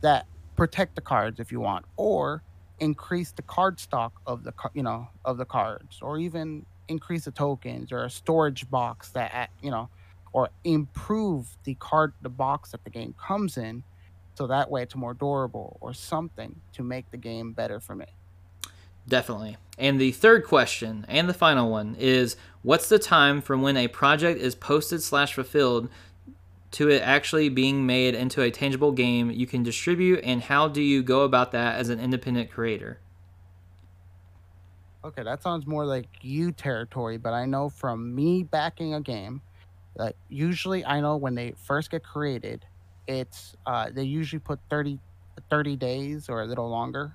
that 0.00 0.26
protect 0.56 0.94
the 0.94 1.00
cards 1.00 1.40
if 1.40 1.50
you 1.50 1.60
want, 1.60 1.84
or 1.96 2.42
increase 2.80 3.32
the 3.32 3.42
card 3.42 3.78
stock 3.78 4.20
of 4.26 4.42
the 4.44 4.52
you 4.74 4.82
know 4.82 5.08
of 5.24 5.38
the 5.38 5.44
cards, 5.44 6.00
or 6.02 6.18
even 6.18 6.66
increase 6.88 7.24
the 7.24 7.30
tokens 7.30 7.92
or 7.92 8.04
a 8.04 8.10
storage 8.10 8.68
box 8.70 9.10
that 9.10 9.50
you 9.62 9.70
know 9.70 9.88
or 10.32 10.50
improve 10.64 11.56
the 11.64 11.74
card 11.74 12.12
the 12.22 12.28
box 12.28 12.72
that 12.72 12.84
the 12.84 12.90
game 12.90 13.14
comes 13.18 13.56
in 13.56 13.82
so 14.34 14.46
that 14.48 14.70
way 14.70 14.82
it's 14.82 14.96
more 14.96 15.14
durable 15.14 15.78
or 15.80 15.94
something 15.94 16.60
to 16.72 16.82
make 16.82 17.10
the 17.10 17.16
game 17.16 17.52
better 17.52 17.80
for 17.80 17.94
me. 17.94 18.06
Definitely. 19.06 19.56
And 19.78 20.00
the 20.00 20.12
third 20.12 20.44
question 20.44 21.04
and 21.08 21.28
the 21.28 21.34
final 21.34 21.70
one 21.70 21.96
is 21.98 22.36
what's 22.62 22.88
the 22.88 22.98
time 22.98 23.40
from 23.40 23.62
when 23.62 23.76
a 23.76 23.88
project 23.88 24.40
is 24.40 24.54
posted 24.54 25.02
slash 25.02 25.34
fulfilled 25.34 25.88
to 26.72 26.90
it 26.90 27.02
actually 27.02 27.48
being 27.48 27.86
made 27.86 28.16
into 28.16 28.42
a 28.42 28.50
tangible 28.50 28.90
game 28.90 29.30
you 29.30 29.46
can 29.46 29.62
distribute 29.62 30.20
and 30.24 30.42
how 30.42 30.66
do 30.66 30.82
you 30.82 31.02
go 31.02 31.22
about 31.22 31.52
that 31.52 31.76
as 31.76 31.88
an 31.88 32.00
independent 32.00 32.50
creator 32.50 32.98
Okay, 35.04 35.22
that 35.22 35.42
sounds 35.42 35.66
more 35.66 35.84
like 35.84 36.08
you 36.22 36.50
territory, 36.50 37.18
but 37.18 37.34
I 37.34 37.44
know 37.44 37.68
from 37.68 38.14
me 38.14 38.42
backing 38.42 38.94
a 38.94 39.02
game, 39.02 39.42
that 39.96 40.16
usually 40.30 40.82
I 40.86 41.00
know 41.00 41.18
when 41.18 41.34
they 41.34 41.52
first 41.58 41.90
get 41.90 42.02
created, 42.02 42.64
it's 43.06 43.54
uh, 43.66 43.90
they 43.92 44.04
usually 44.04 44.40
put 44.40 44.60
30, 44.70 44.98
30 45.50 45.76
days 45.76 46.30
or 46.30 46.40
a 46.40 46.46
little 46.46 46.70
longer, 46.70 47.14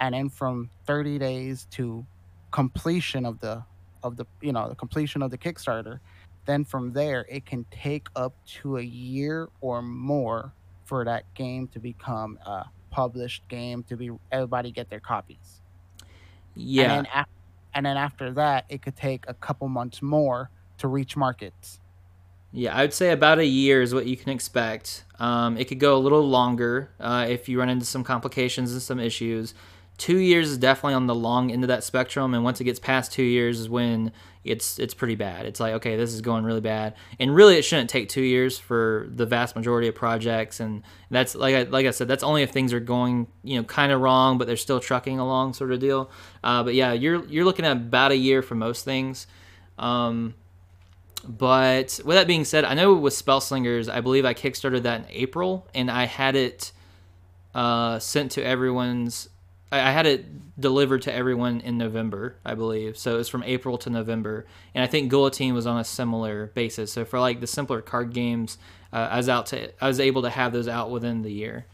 and 0.00 0.12
then 0.12 0.28
from 0.28 0.70
thirty 0.86 1.18
days 1.18 1.66
to 1.72 2.04
completion 2.50 3.24
of 3.24 3.38
the 3.38 3.62
of 4.02 4.16
the 4.16 4.26
you 4.40 4.52
know 4.52 4.68
the 4.68 4.74
completion 4.74 5.22
of 5.22 5.30
the 5.30 5.38
Kickstarter, 5.38 6.00
then 6.46 6.64
from 6.64 6.92
there 6.92 7.26
it 7.28 7.46
can 7.46 7.64
take 7.70 8.08
up 8.16 8.34
to 8.46 8.78
a 8.78 8.82
year 8.82 9.48
or 9.60 9.82
more 9.82 10.52
for 10.84 11.04
that 11.04 11.32
game 11.34 11.68
to 11.68 11.78
become 11.78 12.38
a 12.44 12.64
published 12.90 13.46
game 13.48 13.84
to 13.84 13.96
be 13.96 14.10
everybody 14.32 14.72
get 14.72 14.90
their 14.90 15.00
copies. 15.00 15.60
Yeah. 16.54 16.82
And 16.82 16.90
then, 16.90 17.06
af- 17.14 17.28
and 17.74 17.86
then 17.86 17.96
after 17.96 18.32
that, 18.32 18.66
it 18.68 18.82
could 18.82 18.96
take 18.96 19.24
a 19.28 19.34
couple 19.34 19.68
months 19.68 20.02
more 20.02 20.50
to 20.78 20.88
reach 20.88 21.16
markets. 21.16 21.80
Yeah, 22.52 22.76
I 22.76 22.82
would 22.82 22.94
say 22.94 23.10
about 23.10 23.38
a 23.38 23.46
year 23.46 23.82
is 23.82 23.92
what 23.92 24.06
you 24.06 24.16
can 24.16 24.30
expect. 24.30 25.04
Um, 25.18 25.56
it 25.56 25.64
could 25.66 25.80
go 25.80 25.96
a 25.96 25.98
little 25.98 26.22
longer 26.22 26.90
uh, 27.00 27.26
if 27.28 27.48
you 27.48 27.58
run 27.58 27.68
into 27.68 27.84
some 27.84 28.04
complications 28.04 28.72
and 28.72 28.80
some 28.80 29.00
issues 29.00 29.54
two 29.98 30.18
years 30.18 30.50
is 30.50 30.58
definitely 30.58 30.94
on 30.94 31.06
the 31.06 31.14
long 31.14 31.50
end 31.50 31.62
of 31.62 31.68
that 31.68 31.84
spectrum 31.84 32.34
and 32.34 32.42
once 32.44 32.60
it 32.60 32.64
gets 32.64 32.80
past 32.80 33.12
two 33.12 33.22
years 33.22 33.60
is 33.60 33.68
when 33.68 34.12
it's 34.44 34.78
it's 34.78 34.94
pretty 34.94 35.14
bad. 35.14 35.46
It's 35.46 35.58
like 35.58 35.74
okay 35.74 35.96
this 35.96 36.12
is 36.12 36.20
going 36.20 36.44
really 36.44 36.60
bad. 36.60 36.94
And 37.18 37.34
really 37.34 37.56
it 37.56 37.62
shouldn't 37.62 37.90
take 37.90 38.08
two 38.08 38.22
years 38.22 38.58
for 38.58 39.08
the 39.14 39.26
vast 39.26 39.56
majority 39.56 39.88
of 39.88 39.94
projects. 39.94 40.60
And 40.60 40.82
that's 41.10 41.34
like 41.34 41.54
I, 41.54 41.62
like 41.62 41.86
I 41.86 41.90
said 41.90 42.08
that's 42.08 42.22
only 42.22 42.42
if 42.42 42.50
things 42.50 42.72
are 42.72 42.80
going 42.80 43.26
you 43.42 43.56
know 43.58 43.64
kind 43.64 43.90
of 43.90 44.00
wrong 44.00 44.38
but 44.38 44.46
they're 44.46 44.56
still 44.56 44.80
trucking 44.80 45.18
along 45.18 45.54
sort 45.54 45.72
of 45.72 45.80
deal. 45.80 46.10
Uh, 46.42 46.62
but 46.62 46.74
yeah 46.74 46.92
you're 46.92 47.24
you're 47.26 47.44
looking 47.44 47.64
at 47.64 47.72
about 47.72 48.12
a 48.12 48.16
year 48.16 48.42
for 48.42 48.54
most 48.54 48.84
things. 48.84 49.26
Um, 49.78 50.34
but 51.26 51.98
with 52.04 52.16
that 52.16 52.26
being 52.26 52.44
said 52.44 52.64
I 52.64 52.74
know 52.74 52.94
with 52.94 53.14
Spellslingers 53.14 53.90
I 53.90 54.00
believe 54.00 54.24
I 54.24 54.34
kickstarted 54.34 54.82
that 54.82 55.00
in 55.00 55.06
April 55.10 55.66
and 55.74 55.90
I 55.90 56.04
had 56.04 56.36
it 56.36 56.72
uh, 57.54 57.98
sent 57.98 58.32
to 58.32 58.44
everyone's 58.44 59.28
I 59.72 59.90
had 59.90 60.06
it 60.06 60.60
delivered 60.60 61.02
to 61.02 61.12
everyone 61.12 61.60
in 61.60 61.78
November, 61.78 62.36
I 62.44 62.54
believe. 62.54 62.96
So 62.96 63.14
it 63.14 63.18
was 63.18 63.28
from 63.28 63.42
April 63.42 63.76
to 63.78 63.90
November, 63.90 64.46
and 64.74 64.84
I 64.84 64.86
think 64.86 65.10
Guillotine 65.10 65.54
was 65.54 65.66
on 65.66 65.78
a 65.78 65.84
similar 65.84 66.46
basis. 66.54 66.92
So 66.92 67.04
for 67.04 67.18
like 67.18 67.40
the 67.40 67.46
simpler 67.46 67.80
card 67.82 68.12
games, 68.12 68.58
uh, 68.92 69.08
I 69.10 69.16
was 69.16 69.28
out 69.28 69.46
to 69.46 69.72
I 69.82 69.88
was 69.88 70.00
able 70.00 70.22
to 70.22 70.30
have 70.30 70.52
those 70.52 70.68
out 70.68 70.90
within 70.90 71.22
the 71.22 71.32
year. 71.32 71.66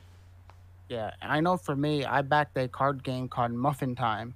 Yeah, 0.88 1.12
I 1.22 1.41
know 1.41 1.57
for 1.57 1.76
me, 1.76 2.05
I 2.05 2.22
backed 2.22 2.57
a 2.57 2.66
card 2.66 3.05
game 3.05 3.28
called 3.28 3.53
Muffin 3.53 3.95
Time, 3.95 4.34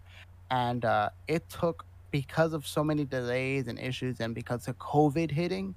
and 0.50 0.84
uh, 0.84 1.10
it 1.26 1.48
took 1.48 1.84
because 2.10 2.52
of 2.52 2.66
so 2.66 2.84
many 2.84 3.04
delays 3.04 3.66
and 3.66 3.78
issues, 3.78 4.20
and 4.20 4.34
because 4.34 4.68
of 4.68 4.78
COVID 4.78 5.30
hitting, 5.30 5.74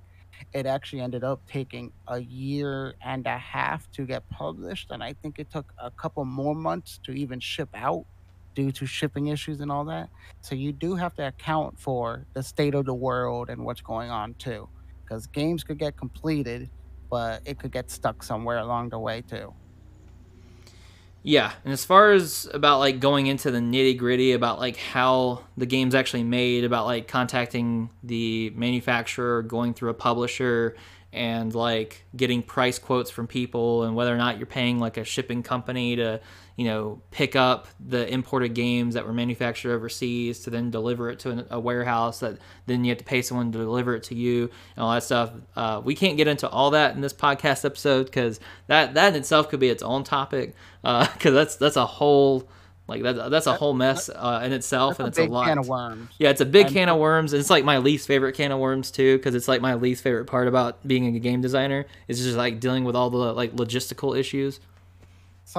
it 0.54 0.66
actually 0.66 1.02
ended 1.02 1.24
up 1.24 1.42
taking 1.48 1.92
a 2.08 2.20
year 2.20 2.96
and 3.04 3.26
a 3.28 3.38
half 3.38 3.90
to 3.92 4.06
get 4.06 4.28
published, 4.30 4.92
and 4.92 5.04
I 5.04 5.14
think 5.14 5.40
it 5.40 5.50
took 5.50 5.74
a 5.78 5.92
couple 5.92 6.24
more 6.26 6.56
months 6.56 7.00
to 7.04 7.12
even 7.12 7.40
ship 7.40 7.70
out 7.74 8.06
due 8.56 8.72
to 8.72 8.86
shipping 8.86 9.28
issues 9.28 9.62
and 9.62 9.72
all 9.72 9.86
that. 9.86 10.10
So 10.42 10.56
you 10.56 10.72
do 10.72 10.96
have 10.96 11.14
to 11.16 11.28
account 11.28 11.80
for 11.80 12.26
the 12.34 12.42
state 12.42 12.74
of 12.74 12.86
the 12.86 12.94
world 12.94 13.50
and 13.50 13.64
what's 13.64 13.82
going 13.82 14.10
on 14.10 14.34
too, 14.36 14.68
because 15.04 15.28
games 15.28 15.64
could 15.64 15.78
get 15.78 15.96
completed, 15.96 16.70
but 17.10 17.42
it 17.46 17.60
could 17.60 17.72
get 17.72 17.92
stuck 17.92 18.24
somewhere 18.24 18.58
along 18.58 18.90
the 18.90 19.00
way 19.00 19.22
too. 19.22 19.54
Yeah, 21.28 21.52
and 21.66 21.74
as 21.74 21.84
far 21.84 22.14
as 22.14 22.50
about 22.54 22.80
like 22.80 23.02
going 23.02 23.28
into 23.28 23.52
the 23.52 23.58
nitty 23.58 23.98
gritty 23.98 24.32
about 24.32 24.60
like 24.60 24.78
how 24.78 25.44
the 25.58 25.66
game's 25.66 25.94
actually 25.94 26.24
made, 26.24 26.64
about 26.64 26.86
like 26.86 27.10
contacting 27.10 27.90
the 28.02 28.52
manufacturer, 28.52 29.42
going 29.42 29.74
through 29.74 29.90
a 29.90 29.94
publisher, 29.94 30.78
and 31.18 31.54
like 31.54 32.06
getting 32.16 32.44
price 32.44 32.80
quotes 32.80 33.10
from 33.10 33.28
people, 33.28 33.84
and 33.84 33.96
whether 33.96 34.14
or 34.14 34.18
not 34.18 34.38
you're 34.38 34.46
paying 34.46 34.80
like 34.80 34.98
a 34.98 35.04
shipping 35.04 35.44
company 35.44 35.96
to 35.98 36.22
you 36.58 36.66
know, 36.66 37.00
pick 37.12 37.36
up 37.36 37.68
the 37.80 38.12
imported 38.12 38.56
games 38.56 38.96
that 38.96 39.06
were 39.06 39.14
manufactured 39.14 39.74
overseas 39.74 40.40
to 40.40 40.50
then 40.50 40.72
deliver 40.72 41.12
it 41.12 41.20
to 41.20 41.46
a 41.52 41.60
warehouse 41.60 42.20
that 42.22 42.40
then 42.66 42.84
you 42.84 42.90
have 42.90 42.98
to 42.98 43.04
pay 43.04 43.22
someone 43.22 43.52
to 43.52 43.60
deliver 43.60 43.96
it 43.96 44.02
to 44.02 44.16
you 44.16 44.50
and 44.76 44.84
all 44.84 44.92
that 44.92 45.04
stuff. 45.04 45.32
Uh, 45.56 45.80
we 45.84 45.94
can't 45.94 46.18
get 46.18 46.28
into 46.28 46.50
all 46.50 46.72
that 46.72 46.96
in 46.96 47.02
this 47.02 47.14
podcast 47.14 47.64
episode 47.64 48.08
because 48.08 48.40
that 48.66 48.96
that 48.96 49.10
in 49.10 49.16
itself 49.16 49.50
could 49.50 49.60
be 49.60 49.70
its 49.70 49.84
own 49.84 50.04
topic 50.04 50.56
because 50.82 51.26
uh, 51.26 51.32
that's 51.32 51.56
that's 51.58 51.76
a 51.76 51.86
whole 51.86 52.50
like 52.88 53.04
that, 53.04 53.30
that's 53.30 53.48
a 53.48 53.54
whole 53.54 53.74
mess 53.74 54.10
uh, 54.10 54.42
in 54.44 54.54
itself, 54.54 55.00
and 55.00 55.10
it's 55.10 55.18
a, 55.18 55.26
a 55.26 55.28
lot. 55.28 55.48
Can 55.48 55.58
of 55.58 55.68
worms. 55.68 56.10
Yeah, 56.20 56.30
it's 56.30 56.42
a 56.42 56.46
big 56.46 56.68
and, 56.68 56.76
can 56.76 56.90
of 56.90 56.98
worms. 56.98 57.34
And 57.34 57.40
it's 57.40 57.50
like 57.50 57.66
my 57.66 57.80
least 57.80 58.08
favorite 58.08 58.34
can 58.34 58.52
of 58.52 58.60
worms 58.60 58.92
too, 58.92 59.18
because 59.18 59.36
it's 59.36 59.48
like 59.48 59.62
my 59.62 59.74
least 59.76 60.04
favorite 60.04 60.26
part 60.26 60.48
about 60.48 60.88
being 60.88 61.14
a 61.16 61.20
game 61.20 61.42
designer 61.42 61.86
is 62.08 62.24
just 62.24 62.38
like 62.38 62.60
dealing 62.60 62.86
with 62.86 62.96
all 62.96 63.10
the 63.10 63.18
like 63.18 63.54
logistical 63.54 64.18
issues. 64.18 64.60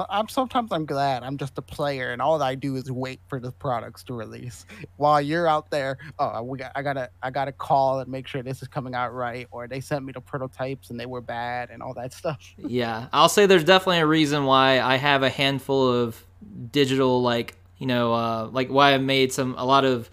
I'm 0.09 0.27
sometimes 0.27 0.71
I'm 0.71 0.85
glad 0.85 1.23
I'm 1.23 1.37
just 1.37 1.57
a 1.57 1.61
player 1.61 2.11
and 2.11 2.21
all 2.21 2.41
I 2.41 2.55
do 2.55 2.75
is 2.75 2.91
wait 2.91 3.19
for 3.27 3.39
the 3.39 3.51
products 3.51 4.03
to 4.05 4.13
release. 4.13 4.65
While 4.97 5.21
you're 5.21 5.47
out 5.47 5.69
there, 5.71 5.97
oh, 6.19 6.43
we 6.43 6.57
got 6.57 6.71
I 6.75 6.81
gotta 6.81 7.09
I 7.21 7.31
gotta 7.31 7.51
call 7.51 7.99
and 7.99 8.09
make 8.09 8.27
sure 8.27 8.43
this 8.43 8.61
is 8.61 8.67
coming 8.67 8.95
out 8.95 9.13
right, 9.13 9.47
or 9.51 9.67
they 9.67 9.79
sent 9.79 10.05
me 10.05 10.13
the 10.13 10.21
prototypes 10.21 10.89
and 10.89 10.99
they 10.99 11.05
were 11.05 11.21
bad 11.21 11.69
and 11.69 11.81
all 11.81 11.93
that 11.95 12.13
stuff. 12.19 12.39
yeah, 12.57 13.07
I'll 13.13 13.29
say 13.29 13.45
there's 13.45 13.63
definitely 13.63 13.99
a 13.99 14.07
reason 14.07 14.45
why 14.45 14.79
I 14.79 14.95
have 14.95 15.23
a 15.23 15.29
handful 15.29 15.91
of 15.91 16.23
digital 16.71 17.21
like 17.21 17.55
you 17.77 17.87
know 17.87 18.13
uh, 18.13 18.49
like 18.51 18.69
why 18.69 18.93
I 18.93 18.97
made 18.97 19.33
some 19.33 19.55
a 19.57 19.65
lot 19.65 19.85
of 19.85 20.09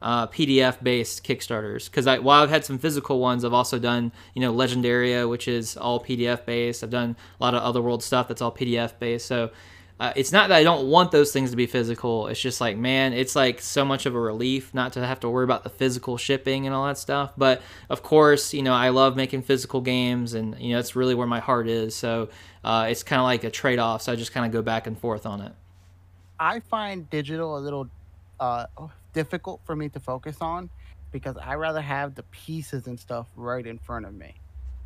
uh, 0.00 0.26
PDF 0.28 0.82
based 0.82 1.24
Kickstarters 1.24 1.86
because 1.86 2.06
I 2.06 2.18
while 2.18 2.42
I've 2.42 2.50
had 2.50 2.64
some 2.64 2.78
physical 2.78 3.20
ones, 3.20 3.44
I've 3.44 3.52
also 3.52 3.78
done 3.78 4.12
you 4.34 4.40
know 4.40 4.52
Legendaria, 4.52 5.28
which 5.28 5.48
is 5.48 5.76
all 5.76 6.00
PDF 6.02 6.44
based. 6.44 6.84
I've 6.84 6.90
done 6.90 7.16
a 7.40 7.44
lot 7.44 7.54
of 7.54 7.62
Otherworld 7.62 8.02
stuff 8.02 8.28
that's 8.28 8.40
all 8.40 8.52
PDF 8.52 8.98
based. 8.98 9.26
So 9.26 9.50
uh, 10.00 10.12
it's 10.14 10.30
not 10.30 10.48
that 10.48 10.56
I 10.56 10.62
don't 10.62 10.88
want 10.88 11.10
those 11.10 11.32
things 11.32 11.50
to 11.50 11.56
be 11.56 11.66
physical. 11.66 12.28
It's 12.28 12.40
just 12.40 12.60
like 12.60 12.76
man, 12.76 13.12
it's 13.12 13.34
like 13.34 13.60
so 13.60 13.84
much 13.84 14.06
of 14.06 14.14
a 14.14 14.20
relief 14.20 14.72
not 14.72 14.92
to 14.92 15.04
have 15.04 15.18
to 15.20 15.28
worry 15.28 15.44
about 15.44 15.64
the 15.64 15.70
physical 15.70 16.16
shipping 16.16 16.66
and 16.66 16.74
all 16.74 16.86
that 16.86 16.98
stuff. 16.98 17.32
But 17.36 17.60
of 17.90 18.02
course, 18.02 18.54
you 18.54 18.62
know 18.62 18.74
I 18.74 18.90
love 18.90 19.16
making 19.16 19.42
physical 19.42 19.80
games, 19.80 20.34
and 20.34 20.56
you 20.60 20.70
know 20.70 20.76
that's 20.76 20.94
really 20.94 21.16
where 21.16 21.26
my 21.26 21.40
heart 21.40 21.68
is. 21.68 21.96
So 21.96 22.28
uh, 22.62 22.86
it's 22.88 23.02
kind 23.02 23.18
of 23.18 23.24
like 23.24 23.42
a 23.42 23.50
trade 23.50 23.80
off. 23.80 24.02
So 24.02 24.12
I 24.12 24.16
just 24.16 24.32
kind 24.32 24.46
of 24.46 24.52
go 24.52 24.62
back 24.62 24.86
and 24.86 24.96
forth 24.96 25.26
on 25.26 25.40
it. 25.40 25.52
I 26.38 26.60
find 26.60 27.10
digital 27.10 27.58
a 27.58 27.60
little 27.60 27.88
uh, 28.38 28.66
difficult 29.18 29.60
for 29.64 29.74
me 29.74 29.88
to 29.88 29.98
focus 29.98 30.36
on 30.40 30.70
because 31.10 31.36
I 31.42 31.56
rather 31.56 31.80
have 31.80 32.14
the 32.14 32.22
pieces 32.44 32.86
and 32.86 32.96
stuff 33.00 33.26
right 33.34 33.66
in 33.66 33.76
front 33.76 34.06
of 34.06 34.14
me. 34.14 34.32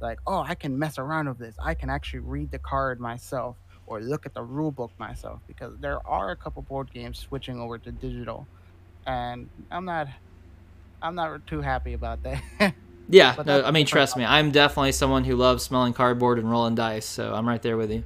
Like, 0.01 0.21
oh, 0.27 0.43
I 0.43 0.55
can 0.55 0.79
mess 0.79 0.97
around 0.97 1.29
with 1.29 1.39
this. 1.39 1.55
I 1.63 1.75
can 1.75 1.91
actually 1.91 2.21
read 2.21 2.51
the 2.51 2.59
card 2.59 2.99
myself 2.99 3.57
or 3.87 4.01
look 4.01 4.25
at 4.25 4.33
the 4.33 4.43
rule 4.43 4.71
book 4.71 4.91
myself 4.97 5.41
because 5.47 5.77
there 5.81 6.01
are 6.07 6.31
a 6.31 6.37
couple 6.37 6.63
board 6.63 6.91
games 6.95 7.19
switching 7.19 7.61
over 7.61 7.77
to 7.77 7.93
digital, 7.93 8.47
and 9.07 9.51
I'm 9.71 9.85
not, 9.85 10.09
I'm 11.03 11.15
not 11.15 11.47
too 11.47 11.61
happy 11.61 11.93
about 11.93 12.23
that. 12.23 12.43
yeah, 13.11 13.37
no, 13.45 13.63
I 13.63 13.71
mean, 13.71 13.85
trust 13.85 14.17
me, 14.17 14.25
I'm 14.25 14.51
definitely 14.51 14.93
someone 14.93 15.25
who 15.25 15.37
loves 15.37 15.63
smelling 15.63 15.93
cardboard 15.93 16.39
and 16.39 16.51
rolling 16.51 16.75
dice, 16.75 17.05
so 17.05 17.35
I'm 17.35 17.47
right 17.47 17.61
there 17.61 17.77
with 17.77 17.91
you. 17.91 18.03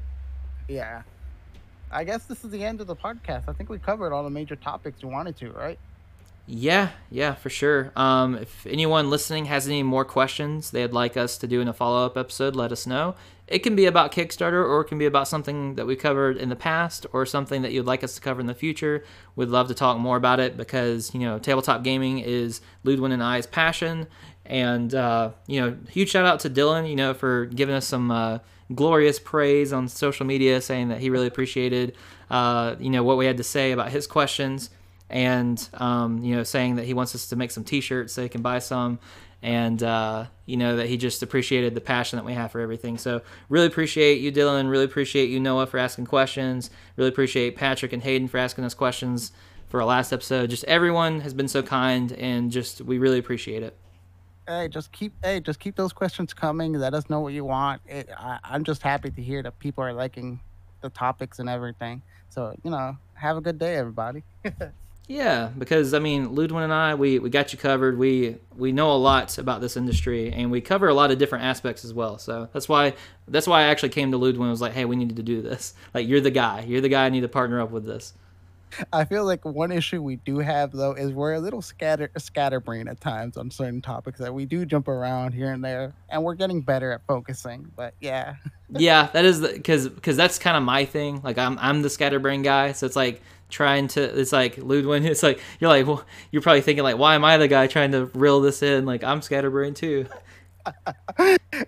Yeah, 0.66 1.02
I 1.92 2.02
guess 2.02 2.24
this 2.24 2.44
is 2.44 2.50
the 2.50 2.64
end 2.64 2.80
of 2.80 2.88
the 2.88 2.96
podcast. 2.96 3.44
I 3.46 3.52
think 3.52 3.70
we 3.70 3.78
covered 3.78 4.12
all 4.12 4.24
the 4.24 4.30
major 4.30 4.56
topics 4.56 5.04
you 5.04 5.08
wanted 5.08 5.36
to, 5.36 5.52
right? 5.52 5.78
Yeah, 6.48 6.90
yeah, 7.10 7.34
for 7.34 7.50
sure. 7.50 7.92
Um, 7.96 8.36
if 8.36 8.66
anyone 8.66 9.10
listening 9.10 9.46
has 9.46 9.66
any 9.66 9.82
more 9.82 10.04
questions 10.04 10.70
they'd 10.70 10.92
like 10.92 11.16
us 11.16 11.36
to 11.38 11.48
do 11.48 11.60
in 11.60 11.66
a 11.66 11.72
follow 11.72 12.06
up 12.06 12.16
episode, 12.16 12.54
let 12.54 12.70
us 12.70 12.86
know. 12.86 13.16
It 13.48 13.60
can 13.60 13.74
be 13.74 13.86
about 13.86 14.12
Kickstarter 14.12 14.64
or 14.64 14.80
it 14.80 14.84
can 14.84 14.98
be 14.98 15.06
about 15.06 15.26
something 15.26 15.74
that 15.74 15.86
we 15.86 15.96
covered 15.96 16.36
in 16.36 16.48
the 16.48 16.56
past 16.56 17.04
or 17.12 17.26
something 17.26 17.62
that 17.62 17.72
you'd 17.72 17.86
like 17.86 18.04
us 18.04 18.14
to 18.14 18.20
cover 18.20 18.40
in 18.40 18.46
the 18.46 18.54
future. 18.54 19.04
We'd 19.34 19.48
love 19.48 19.68
to 19.68 19.74
talk 19.74 19.98
more 19.98 20.16
about 20.16 20.38
it 20.38 20.56
because, 20.56 21.12
you 21.14 21.20
know, 21.20 21.38
tabletop 21.38 21.82
gaming 21.82 22.20
is 22.20 22.60
Ludwin 22.84 23.12
and 23.12 23.22
I's 23.22 23.46
passion. 23.46 24.06
And, 24.44 24.94
uh, 24.94 25.30
you 25.48 25.60
know, 25.60 25.76
huge 25.90 26.10
shout 26.10 26.26
out 26.26 26.40
to 26.40 26.50
Dylan, 26.50 26.88
you 26.88 26.96
know, 26.96 27.12
for 27.12 27.46
giving 27.46 27.74
us 27.74 27.86
some 27.86 28.10
uh, 28.12 28.38
glorious 28.72 29.18
praise 29.18 29.72
on 29.72 29.88
social 29.88 30.26
media, 30.26 30.60
saying 30.60 30.88
that 30.88 31.00
he 31.00 31.10
really 31.10 31.26
appreciated, 31.26 31.96
uh, 32.30 32.76
you 32.78 32.90
know, 32.90 33.02
what 33.02 33.16
we 33.16 33.26
had 33.26 33.36
to 33.36 33.44
say 33.44 33.72
about 33.72 33.90
his 33.90 34.06
questions 34.06 34.70
and 35.08 35.68
um, 35.74 36.22
you 36.22 36.34
know 36.34 36.42
saying 36.42 36.76
that 36.76 36.84
he 36.84 36.94
wants 36.94 37.14
us 37.14 37.26
to 37.28 37.36
make 37.36 37.50
some 37.50 37.64
t-shirts 37.64 38.12
so 38.12 38.22
he 38.22 38.28
can 38.28 38.42
buy 38.42 38.58
some 38.58 38.98
and 39.42 39.82
uh, 39.82 40.26
you 40.46 40.56
know 40.56 40.76
that 40.76 40.88
he 40.88 40.96
just 40.96 41.22
appreciated 41.22 41.74
the 41.74 41.80
passion 41.80 42.16
that 42.16 42.24
we 42.24 42.32
have 42.32 42.50
for 42.50 42.60
everything. 42.60 42.98
So 42.98 43.22
really 43.48 43.66
appreciate 43.66 44.20
you 44.20 44.32
dylan. 44.32 44.68
Really 44.70 44.84
appreciate 44.84 45.30
you 45.30 45.40
noah 45.40 45.66
for 45.66 45.78
asking 45.78 46.06
questions. 46.06 46.70
Really 46.96 47.10
appreciate 47.10 47.56
patrick 47.56 47.92
and 47.92 48.02
hayden 48.02 48.28
for 48.28 48.38
asking 48.38 48.64
us 48.64 48.74
questions 48.74 49.32
for 49.68 49.80
our 49.80 49.86
last 49.86 50.12
episode. 50.12 50.50
Just 50.50 50.64
everyone 50.64 51.20
has 51.20 51.34
been 51.34 51.48
so 51.48 51.62
kind 51.62 52.12
and 52.12 52.50
just 52.50 52.80
we 52.80 52.98
really 52.98 53.18
appreciate 53.18 53.62
it. 53.62 53.76
Hey 54.48 54.68
just 54.68 54.90
keep 54.92 55.12
hey 55.22 55.40
just 55.40 55.60
keep 55.60 55.76
those 55.76 55.92
questions 55.92 56.32
coming. 56.32 56.72
Let 56.72 56.94
us 56.94 57.08
know 57.10 57.20
what 57.20 57.32
you 57.32 57.44
want. 57.44 57.82
It, 57.86 58.08
I, 58.16 58.38
i'm 58.44 58.64
just 58.64 58.82
happy 58.82 59.10
to 59.10 59.22
hear 59.22 59.42
that 59.42 59.58
people 59.58 59.84
are 59.84 59.92
liking 59.92 60.40
the 60.80 60.90
topics 60.90 61.38
and 61.38 61.48
everything. 61.48 62.02
So 62.30 62.56
you 62.64 62.70
know 62.70 62.96
have 63.14 63.36
a 63.36 63.40
good 63.40 63.58
day 63.58 63.76
everybody 63.76 64.22
Yeah, 65.08 65.50
because 65.56 65.94
I 65.94 66.00
mean, 66.00 66.30
Ludwin 66.30 66.64
and 66.64 66.72
I, 66.72 66.96
we, 66.96 67.20
we 67.20 67.30
got 67.30 67.52
you 67.52 67.58
covered. 67.58 67.96
We 67.96 68.38
we 68.56 68.72
know 68.72 68.90
a 68.92 68.96
lot 68.96 69.38
about 69.38 69.60
this 69.60 69.76
industry, 69.76 70.32
and 70.32 70.50
we 70.50 70.60
cover 70.60 70.88
a 70.88 70.94
lot 70.94 71.12
of 71.12 71.18
different 71.18 71.44
aspects 71.44 71.84
as 71.84 71.94
well. 71.94 72.18
So 72.18 72.48
that's 72.52 72.68
why 72.68 72.94
that's 73.28 73.46
why 73.46 73.62
I 73.62 73.64
actually 73.66 73.90
came 73.90 74.10
to 74.10 74.18
Ludwin. 74.18 74.40
and 74.40 74.50
Was 74.50 74.60
like, 74.60 74.72
hey, 74.72 74.84
we 74.84 74.96
need 74.96 75.14
to 75.16 75.22
do 75.22 75.42
this. 75.42 75.74
Like, 75.94 76.08
you're 76.08 76.20
the 76.20 76.30
guy. 76.30 76.62
You're 76.62 76.82
the 76.82 76.90
guy 76.90 77.06
I 77.06 77.08
need 77.08 77.22
to 77.22 77.28
partner 77.28 77.60
up 77.60 77.70
with 77.70 77.86
this. 77.86 78.12
I 78.92 79.04
feel 79.04 79.24
like 79.24 79.44
one 79.44 79.72
issue 79.72 80.02
we 80.02 80.16
do 80.16 80.38
have 80.38 80.72
though 80.72 80.92
is 80.92 81.12
we're 81.12 81.34
a 81.34 81.40
little 81.40 81.62
scatter 81.62 82.10
scatterbrain 82.18 82.88
at 82.88 83.00
times 83.00 83.36
on 83.36 83.50
certain 83.50 83.80
topics 83.80 84.18
that 84.18 84.34
we 84.34 84.44
do 84.44 84.66
jump 84.66 84.88
around 84.88 85.32
here 85.32 85.52
and 85.52 85.64
there, 85.64 85.94
and 86.08 86.22
we're 86.22 86.34
getting 86.34 86.60
better 86.60 86.92
at 86.92 87.00
focusing. 87.06 87.70
But 87.76 87.94
yeah, 88.00 88.34
yeah, 88.70 89.08
that 89.12 89.24
is 89.24 89.40
because 89.40 89.88
because 89.88 90.16
that's 90.16 90.38
kind 90.38 90.56
of 90.56 90.62
my 90.62 90.84
thing. 90.84 91.20
Like 91.22 91.38
I'm 91.38 91.58
I'm 91.58 91.82
the 91.82 91.90
scatterbrain 91.90 92.42
guy, 92.42 92.72
so 92.72 92.86
it's 92.86 92.96
like 92.96 93.22
trying 93.48 93.88
to 93.88 94.02
it's 94.02 94.32
like 94.32 94.56
Ludwin 94.56 95.04
it's 95.10 95.22
like 95.22 95.40
you're 95.60 95.70
like 95.70 95.86
well 95.86 96.04
you're 96.30 96.42
probably 96.42 96.60
thinking 96.60 96.82
like 96.82 96.98
why 96.98 97.14
am 97.14 97.24
I 97.24 97.36
the 97.36 97.48
guy 97.48 97.66
trying 97.66 97.92
to 97.92 98.06
reel 98.06 98.40
this 98.40 98.62
in? 98.62 98.86
Like 98.86 99.04
I'm 99.04 99.22
scatterbrain 99.22 99.74
too. 99.74 100.06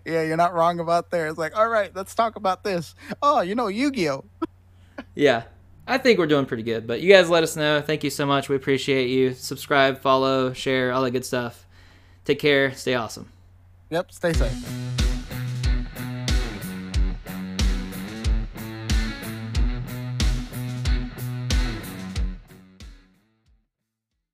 Yeah 0.04 0.22
you're 0.22 0.36
not 0.36 0.54
wrong 0.54 0.80
about 0.80 1.10
there 1.10 1.28
it's 1.28 1.38
like 1.38 1.56
all 1.56 1.68
right 1.68 1.94
let's 1.94 2.14
talk 2.14 2.36
about 2.36 2.64
this. 2.64 2.94
Oh 3.22 3.40
you 3.40 3.54
know 3.54 3.68
Yu-Gi-Oh! 3.68 4.24
Yeah 5.14 5.44
I 5.86 5.98
think 5.98 6.18
we're 6.18 6.26
doing 6.26 6.46
pretty 6.46 6.64
good 6.64 6.86
but 6.86 7.00
you 7.00 7.12
guys 7.12 7.30
let 7.30 7.44
us 7.44 7.56
know. 7.56 7.80
Thank 7.80 8.02
you 8.02 8.10
so 8.10 8.26
much. 8.26 8.48
We 8.48 8.56
appreciate 8.56 9.08
you. 9.08 9.34
Subscribe 9.34 10.00
follow 10.00 10.52
share 10.52 10.92
all 10.92 11.02
that 11.02 11.12
good 11.12 11.24
stuff. 11.24 11.64
Take 12.24 12.40
care. 12.40 12.74
Stay 12.74 12.94
awesome. 12.94 13.30
Yep 13.90 14.10
stay 14.10 14.32
safe 14.32 14.97